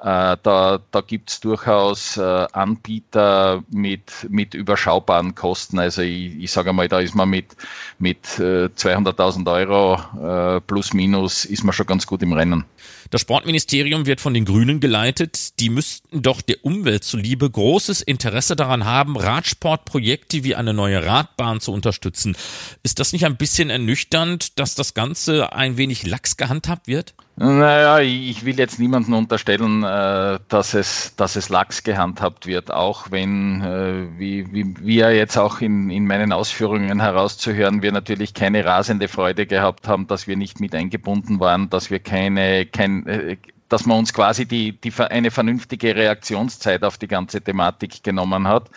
Äh, 0.00 0.36
da 0.42 0.80
da 0.90 1.00
gibt 1.00 1.30
es 1.30 1.40
durchaus 1.40 2.16
äh, 2.16 2.46
Anbieter 2.52 3.62
mit, 3.70 4.26
mit 4.28 4.54
überschaubaren 4.54 5.34
Kosten. 5.34 5.78
Also 5.78 6.02
ich, 6.02 6.36
ich 6.36 6.52
sage 6.52 6.72
mal, 6.72 6.88
da 6.88 7.00
ist 7.00 7.14
man 7.14 7.28
mit, 7.28 7.56
mit 7.98 8.38
äh, 8.38 8.66
200.000 8.66 9.50
Euro 9.52 10.56
äh, 10.56 10.60
plus 10.60 10.92
minus 10.94 11.44
ist 11.44 11.64
man 11.64 11.72
schon 11.72 11.86
ganz 11.86 12.06
gut 12.06 12.22
im 12.22 12.32
Rennen. 12.32 12.64
Das 13.10 13.20
Sportministerium 13.20 14.06
wird 14.06 14.20
von 14.20 14.34
den 14.34 14.44
Grünen 14.44 14.80
geleitet. 14.80 15.60
Die 15.60 15.70
müssten 15.70 16.22
doch 16.22 16.40
der 16.40 16.64
Umwelt 16.64 17.04
zuliebe 17.04 17.48
großes 17.48 18.02
Interesse 18.02 18.56
daran 18.56 18.84
haben, 18.84 19.16
Radsportprojekte 19.16 20.44
wie 20.44 20.54
eine 20.54 20.74
neue 20.74 21.04
Radbahn 21.04 21.60
zu 21.60 21.72
unterstützen. 21.72 22.36
Ist 22.82 23.00
das 23.00 23.12
nicht 23.12 23.24
ein 23.26 23.36
bisschen 23.36 23.70
ernüchternd, 23.70 24.58
dass 24.58 24.74
das 24.74 24.94
Ganze 24.94 25.52
ein 25.52 25.76
wenig 25.76 26.06
lax 26.06 26.36
gehandhabt 26.36 26.88
wird? 26.88 27.14
Naja, 27.36 27.98
ich 27.98 28.44
will 28.44 28.56
jetzt 28.56 28.78
niemandem 28.78 29.14
unterstellen, 29.14 29.82
äh, 29.82 30.38
dass 30.48 30.72
es, 30.72 31.16
dass 31.16 31.34
es 31.34 31.48
lax 31.48 31.82
gehandhabt 31.82 32.46
wird, 32.46 32.70
auch 32.70 33.10
wenn, 33.10 33.60
äh, 33.60 34.06
wie, 34.16 34.52
wie, 34.52 34.72
wie 34.78 34.96
ja 34.98 35.10
jetzt 35.10 35.36
auch 35.36 35.60
in, 35.60 35.90
in 35.90 36.06
meinen 36.06 36.32
Ausführungen 36.32 37.00
herauszuhören, 37.00 37.82
wir 37.82 37.90
natürlich 37.90 38.34
keine 38.34 38.64
rasende 38.64 39.08
Freude 39.08 39.46
gehabt 39.46 39.88
haben, 39.88 40.06
dass 40.06 40.28
wir 40.28 40.36
nicht 40.36 40.60
mit 40.60 40.76
eingebunden 40.76 41.40
waren, 41.40 41.68
dass 41.70 41.90
wir 41.90 41.98
keine, 41.98 42.66
kein, 42.74 43.06
äh, 43.06 43.36
dass 43.74 43.86
man 43.86 43.98
uns 43.98 44.12
quasi 44.12 44.46
die, 44.46 44.70
die, 44.70 44.92
eine 45.00 45.32
vernünftige 45.32 45.96
Reaktionszeit 45.96 46.84
auf 46.84 46.96
die 46.96 47.08
ganze 47.08 47.40
Thematik 47.40 48.04
genommen 48.04 48.46
hat, 48.46 48.70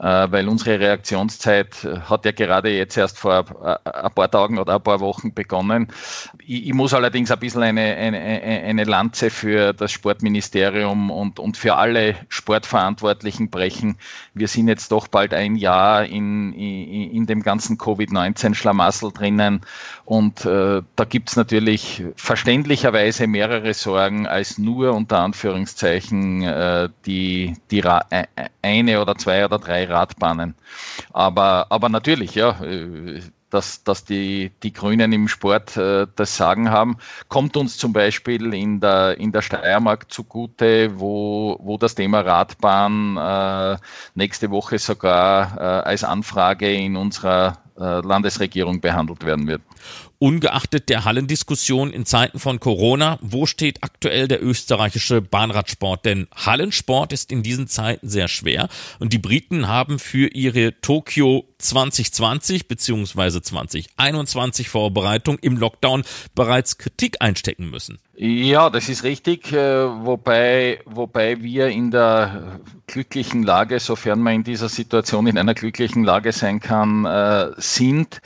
äh, 0.00 0.26
weil 0.32 0.48
unsere 0.48 0.80
Reaktionszeit 0.80 1.86
hat 2.10 2.24
ja 2.24 2.32
gerade 2.32 2.70
jetzt 2.70 2.96
erst 2.96 3.20
vor 3.20 3.44
äh, 3.84 3.88
ein 3.88 4.12
paar 4.12 4.28
Tagen 4.28 4.58
oder 4.58 4.74
ein 4.74 4.82
paar 4.82 4.98
Wochen 4.98 5.32
begonnen. 5.32 5.86
Ich, 6.44 6.66
ich 6.66 6.74
muss 6.74 6.92
allerdings 6.92 7.30
ein 7.30 7.38
bisschen 7.38 7.62
eine, 7.62 7.82
eine, 7.94 8.18
eine 8.18 8.82
Lanze 8.82 9.30
für 9.30 9.72
das 9.74 9.92
Sportministerium 9.92 11.12
und, 11.12 11.38
und 11.38 11.56
für 11.56 11.76
alle 11.76 12.16
Sportverantwortlichen 12.28 13.48
brechen. 13.48 13.96
Wir 14.34 14.48
sind 14.48 14.66
jetzt 14.66 14.90
doch 14.90 15.06
bald 15.06 15.34
ein 15.34 15.54
Jahr 15.54 16.04
in, 16.04 16.52
in, 16.52 17.12
in 17.12 17.26
dem 17.26 17.44
ganzen 17.44 17.78
Covid-19-Schlamassel 17.78 19.12
drinnen 19.12 19.60
und 20.04 20.44
äh, 20.46 20.82
da 20.96 21.04
gibt 21.04 21.28
es 21.28 21.36
natürlich 21.36 22.02
verständlicherweise 22.16 23.28
mehrere 23.28 23.72
Sorgen 23.72 24.26
als 24.32 24.58
nur 24.58 24.92
unter 24.92 25.20
Anführungszeichen 25.20 26.42
äh, 26.42 26.88
die, 27.06 27.56
die 27.70 27.80
Ra 27.80 28.04
äh, 28.10 28.24
eine 28.62 29.00
oder 29.00 29.16
zwei 29.16 29.44
oder 29.44 29.58
drei 29.58 29.84
Radbahnen. 29.84 30.54
Aber, 31.12 31.66
aber 31.70 31.88
natürlich, 31.88 32.34
ja, 32.34 32.60
äh, 32.62 33.20
dass, 33.52 33.84
dass 33.84 34.04
die, 34.04 34.50
die 34.62 34.72
Grünen 34.72 35.12
im 35.12 35.28
Sport 35.28 35.76
äh, 35.76 36.06
das 36.16 36.36
Sagen 36.36 36.70
haben, 36.70 36.96
kommt 37.28 37.56
uns 37.56 37.76
zum 37.76 37.92
Beispiel 37.92 38.54
in 38.54 38.80
der, 38.80 39.18
in 39.18 39.30
der 39.30 39.42
Steiermark 39.42 40.10
zugute, 40.10 40.98
wo, 40.98 41.58
wo 41.60 41.76
das 41.76 41.94
Thema 41.94 42.20
Radbahn 42.20 43.16
äh, 43.16 43.76
nächste 44.14 44.50
Woche 44.50 44.78
sogar 44.78 45.56
äh, 45.58 45.88
als 45.88 46.02
Anfrage 46.04 46.72
in 46.72 46.96
unserer 46.96 47.58
Landesregierung 47.74 48.82
behandelt 48.82 49.24
werden 49.24 49.46
wird. 49.48 49.62
Ungeachtet 50.22 50.88
der 50.88 51.04
Hallendiskussion 51.04 51.92
in 51.92 52.06
Zeiten 52.06 52.38
von 52.38 52.60
Corona, 52.60 53.18
wo 53.22 53.44
steht 53.44 53.82
aktuell 53.82 54.28
der 54.28 54.40
österreichische 54.40 55.20
Bahnradsport? 55.20 56.04
Denn 56.04 56.28
Hallensport 56.32 57.12
ist 57.12 57.32
in 57.32 57.42
diesen 57.42 57.66
Zeiten 57.66 58.08
sehr 58.08 58.28
schwer 58.28 58.68
und 59.00 59.12
die 59.12 59.18
Briten 59.18 59.66
haben 59.66 59.98
für 59.98 60.28
ihre 60.28 60.80
Tokio 60.80 61.48
2020 61.58 62.68
bzw. 62.68 63.40
2021 63.42 64.68
Vorbereitung 64.68 65.40
im 65.40 65.56
Lockdown 65.56 66.04
bereits 66.36 66.78
Kritik 66.78 67.16
einstecken 67.18 67.68
müssen. 67.68 67.98
Ja, 68.14 68.70
das 68.70 68.88
ist 68.88 69.02
richtig, 69.02 69.52
äh, 69.52 69.56
wobei, 70.04 70.78
wobei 70.84 71.42
wir 71.42 71.66
in 71.66 71.90
der 71.90 72.60
glücklichen 72.86 73.42
Lage, 73.42 73.80
sofern 73.80 74.20
man 74.20 74.34
in 74.34 74.44
dieser 74.44 74.68
Situation 74.68 75.26
in 75.26 75.36
einer 75.36 75.54
glücklichen 75.54 76.04
Lage 76.04 76.30
sein 76.30 76.60
kann, 76.60 77.06
äh, 77.06 77.50
sind, 77.56 78.20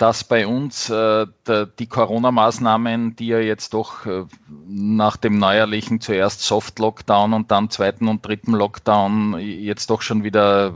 dass 0.00 0.24
bei 0.24 0.46
uns 0.46 0.88
äh, 0.88 1.26
der, 1.46 1.66
die 1.66 1.86
Corona-Maßnahmen, 1.86 3.16
die 3.16 3.26
ja 3.26 3.38
jetzt 3.38 3.74
doch 3.74 4.06
äh, 4.06 4.24
nach 4.66 5.18
dem 5.18 5.38
neuerlichen 5.38 6.00
zuerst 6.00 6.40
Soft-Lockdown 6.40 7.34
und 7.34 7.50
dann 7.50 7.68
zweiten 7.68 8.08
und 8.08 8.24
dritten 8.24 8.52
Lockdown 8.52 9.38
jetzt 9.38 9.90
doch 9.90 10.00
schon 10.00 10.24
wieder 10.24 10.72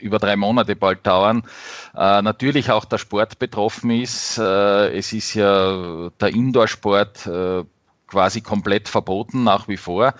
über 0.00 0.18
drei 0.18 0.36
Monate 0.36 0.76
bald 0.76 1.06
dauern, 1.06 1.44
äh, 1.96 2.20
natürlich 2.20 2.70
auch 2.70 2.84
der 2.84 2.98
Sport 2.98 3.38
betroffen 3.38 3.90
ist. 3.90 4.36
Äh, 4.36 4.98
es 4.98 5.14
ist 5.14 5.32
ja 5.32 6.10
der 6.20 6.28
Indoor-Sport 6.28 7.26
äh, 7.26 7.64
quasi 8.06 8.42
komplett 8.42 8.88
verboten 8.88 9.44
nach 9.44 9.66
wie 9.66 9.78
vor. 9.78 10.12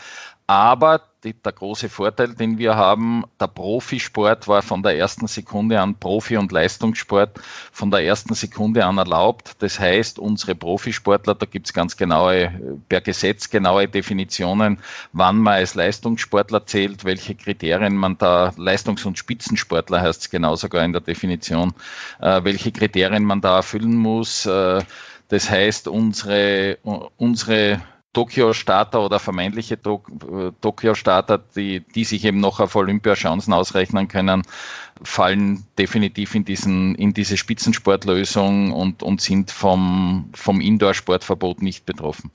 Aber 0.47 1.01
die, 1.25 1.33
der 1.33 1.53
große 1.53 1.89
Vorteil, 1.89 2.35
den 2.35 2.59
wir 2.59 2.77
haben, 2.77 3.25
der 3.41 3.47
Profisport 3.47 4.47
war 4.47 4.61
von 4.61 4.83
der 4.83 4.99
ersten 4.99 5.27
Sekunde 5.27 5.81
an 5.81 5.95
Profi- 5.95 6.37
und 6.37 6.53
Leistungssport 6.53 7.41
von 7.73 7.91
der 7.91 8.05
ersten 8.05 8.35
Sekunde 8.35 8.85
an 8.85 8.99
erlaubt. 8.99 9.53
Das 9.61 9.81
heißt, 9.81 10.19
unsere 10.19 10.55
Profisportler, 10.55 11.35
da 11.35 11.47
gibt 11.47 11.67
es 11.67 11.73
ganz 11.73 11.97
genaue, 11.97 12.53
per 12.91 13.01
Gesetz 13.01 13.49
genaue 13.49 13.89
Definitionen, 13.89 14.79
wann 15.15 15.39
man 15.39 15.55
als 15.55 15.75
Leistungssportler 15.75 16.67
zählt, 16.67 17.05
welche 17.07 17.35
Kriterien 17.35 17.97
man 17.97 18.19
da, 18.19 18.53
Leistungs- 18.59 19.07
und 19.07 19.19
Spitzensportler 19.19 20.03
heißt 20.03 20.21
es 20.21 20.31
genau 20.31 20.57
sogar 20.57 20.85
in 20.85 20.93
der 20.93 21.01
Definition, 21.01 21.73
äh, 22.21 22.45
welche 22.45 22.71
Kriterien 22.71 23.25
man 23.25 23.41
da 23.41 23.57
erfüllen 23.57 23.97
muss. 23.97 24.45
Äh, 24.45 24.83
das 25.29 25.49
heißt, 25.49 25.89
unsere, 25.89 26.77
unsere 27.17 27.81
Tokio-Starter 28.15 29.03
oder 29.03 29.19
vermeintliche 29.19 29.75
äh, 29.75 30.53
Tokio-Starter, 30.63 31.39
die, 31.55 31.81
die 31.81 32.05
sich 32.05 32.25
eben 32.25 32.41
noch 32.41 32.61
auf 32.61 32.75
Olympiachancen 32.75 33.53
ausrechnen 33.53 34.09
können, 34.09 34.43
fallen 35.03 35.67
definitiv 35.77 36.35
in, 36.35 36.47
diesen, 36.47 36.95
in 36.95 37.13
diese 37.13 37.37
Spitzensportlösung 37.37 38.73
und, 38.73 39.03
und 39.03 39.21
sind 39.21 39.51
vom, 39.51 40.31
vom 40.33 40.61
Indoor-Sportverbot 40.63 41.61
nicht 41.61 41.85
betroffen. 41.85 42.31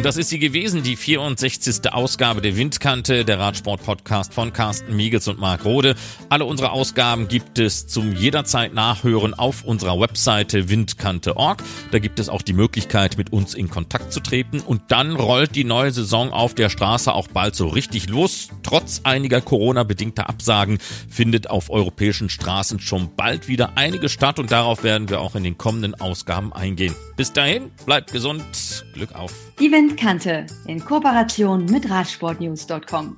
Und 0.00 0.06
das 0.06 0.16
ist 0.16 0.30
sie 0.30 0.38
gewesen, 0.38 0.82
die 0.82 0.96
64. 0.96 1.92
Ausgabe 1.92 2.40
der 2.40 2.56
Windkante, 2.56 3.22
der 3.26 3.38
Radsport-Podcast 3.38 4.32
von 4.32 4.50
Carsten 4.50 4.96
Miegels 4.96 5.28
und 5.28 5.38
Marc 5.38 5.66
Rode. 5.66 5.94
Alle 6.30 6.46
unsere 6.46 6.72
Ausgaben 6.72 7.28
gibt 7.28 7.58
es 7.58 7.86
zum 7.86 8.16
jederzeit 8.16 8.72
Nachhören 8.72 9.34
auf 9.34 9.62
unserer 9.62 10.00
Webseite 10.00 10.70
windkante.org. 10.70 11.62
Da 11.90 11.98
gibt 11.98 12.18
es 12.18 12.30
auch 12.30 12.40
die 12.40 12.54
Möglichkeit, 12.54 13.18
mit 13.18 13.30
uns 13.30 13.52
in 13.52 13.68
Kontakt 13.68 14.10
zu 14.10 14.20
treten. 14.20 14.60
Und 14.60 14.80
dann 14.88 15.16
rollt 15.16 15.54
die 15.54 15.64
neue 15.64 15.90
Saison 15.90 16.32
auf 16.32 16.54
der 16.54 16.70
Straße 16.70 17.12
auch 17.12 17.28
bald 17.28 17.54
so 17.54 17.68
richtig 17.68 18.08
los. 18.08 18.48
Trotz 18.62 19.02
einiger 19.04 19.42
Corona-bedingter 19.42 20.30
Absagen 20.30 20.78
findet 21.10 21.50
auf 21.50 21.68
europäischen 21.68 22.30
Straßen 22.30 22.80
schon 22.80 23.14
bald 23.16 23.48
wieder 23.48 23.72
einige 23.76 24.08
statt 24.08 24.38
und 24.38 24.50
darauf 24.50 24.82
werden 24.82 25.10
wir 25.10 25.20
auch 25.20 25.34
in 25.34 25.44
den 25.44 25.58
kommenden 25.58 25.94
Ausgaben 25.94 26.54
eingehen. 26.54 26.94
Bis 27.18 27.34
dahin, 27.34 27.70
bleibt 27.84 28.12
gesund, 28.12 28.86
Glück 28.94 29.14
auf. 29.14 29.34
Die 29.58 29.68
Zimtkante 29.90 30.46
in 30.66 30.84
Kooperation 30.84 31.64
mit 31.64 31.90
Radsportnews.com. 31.90 33.16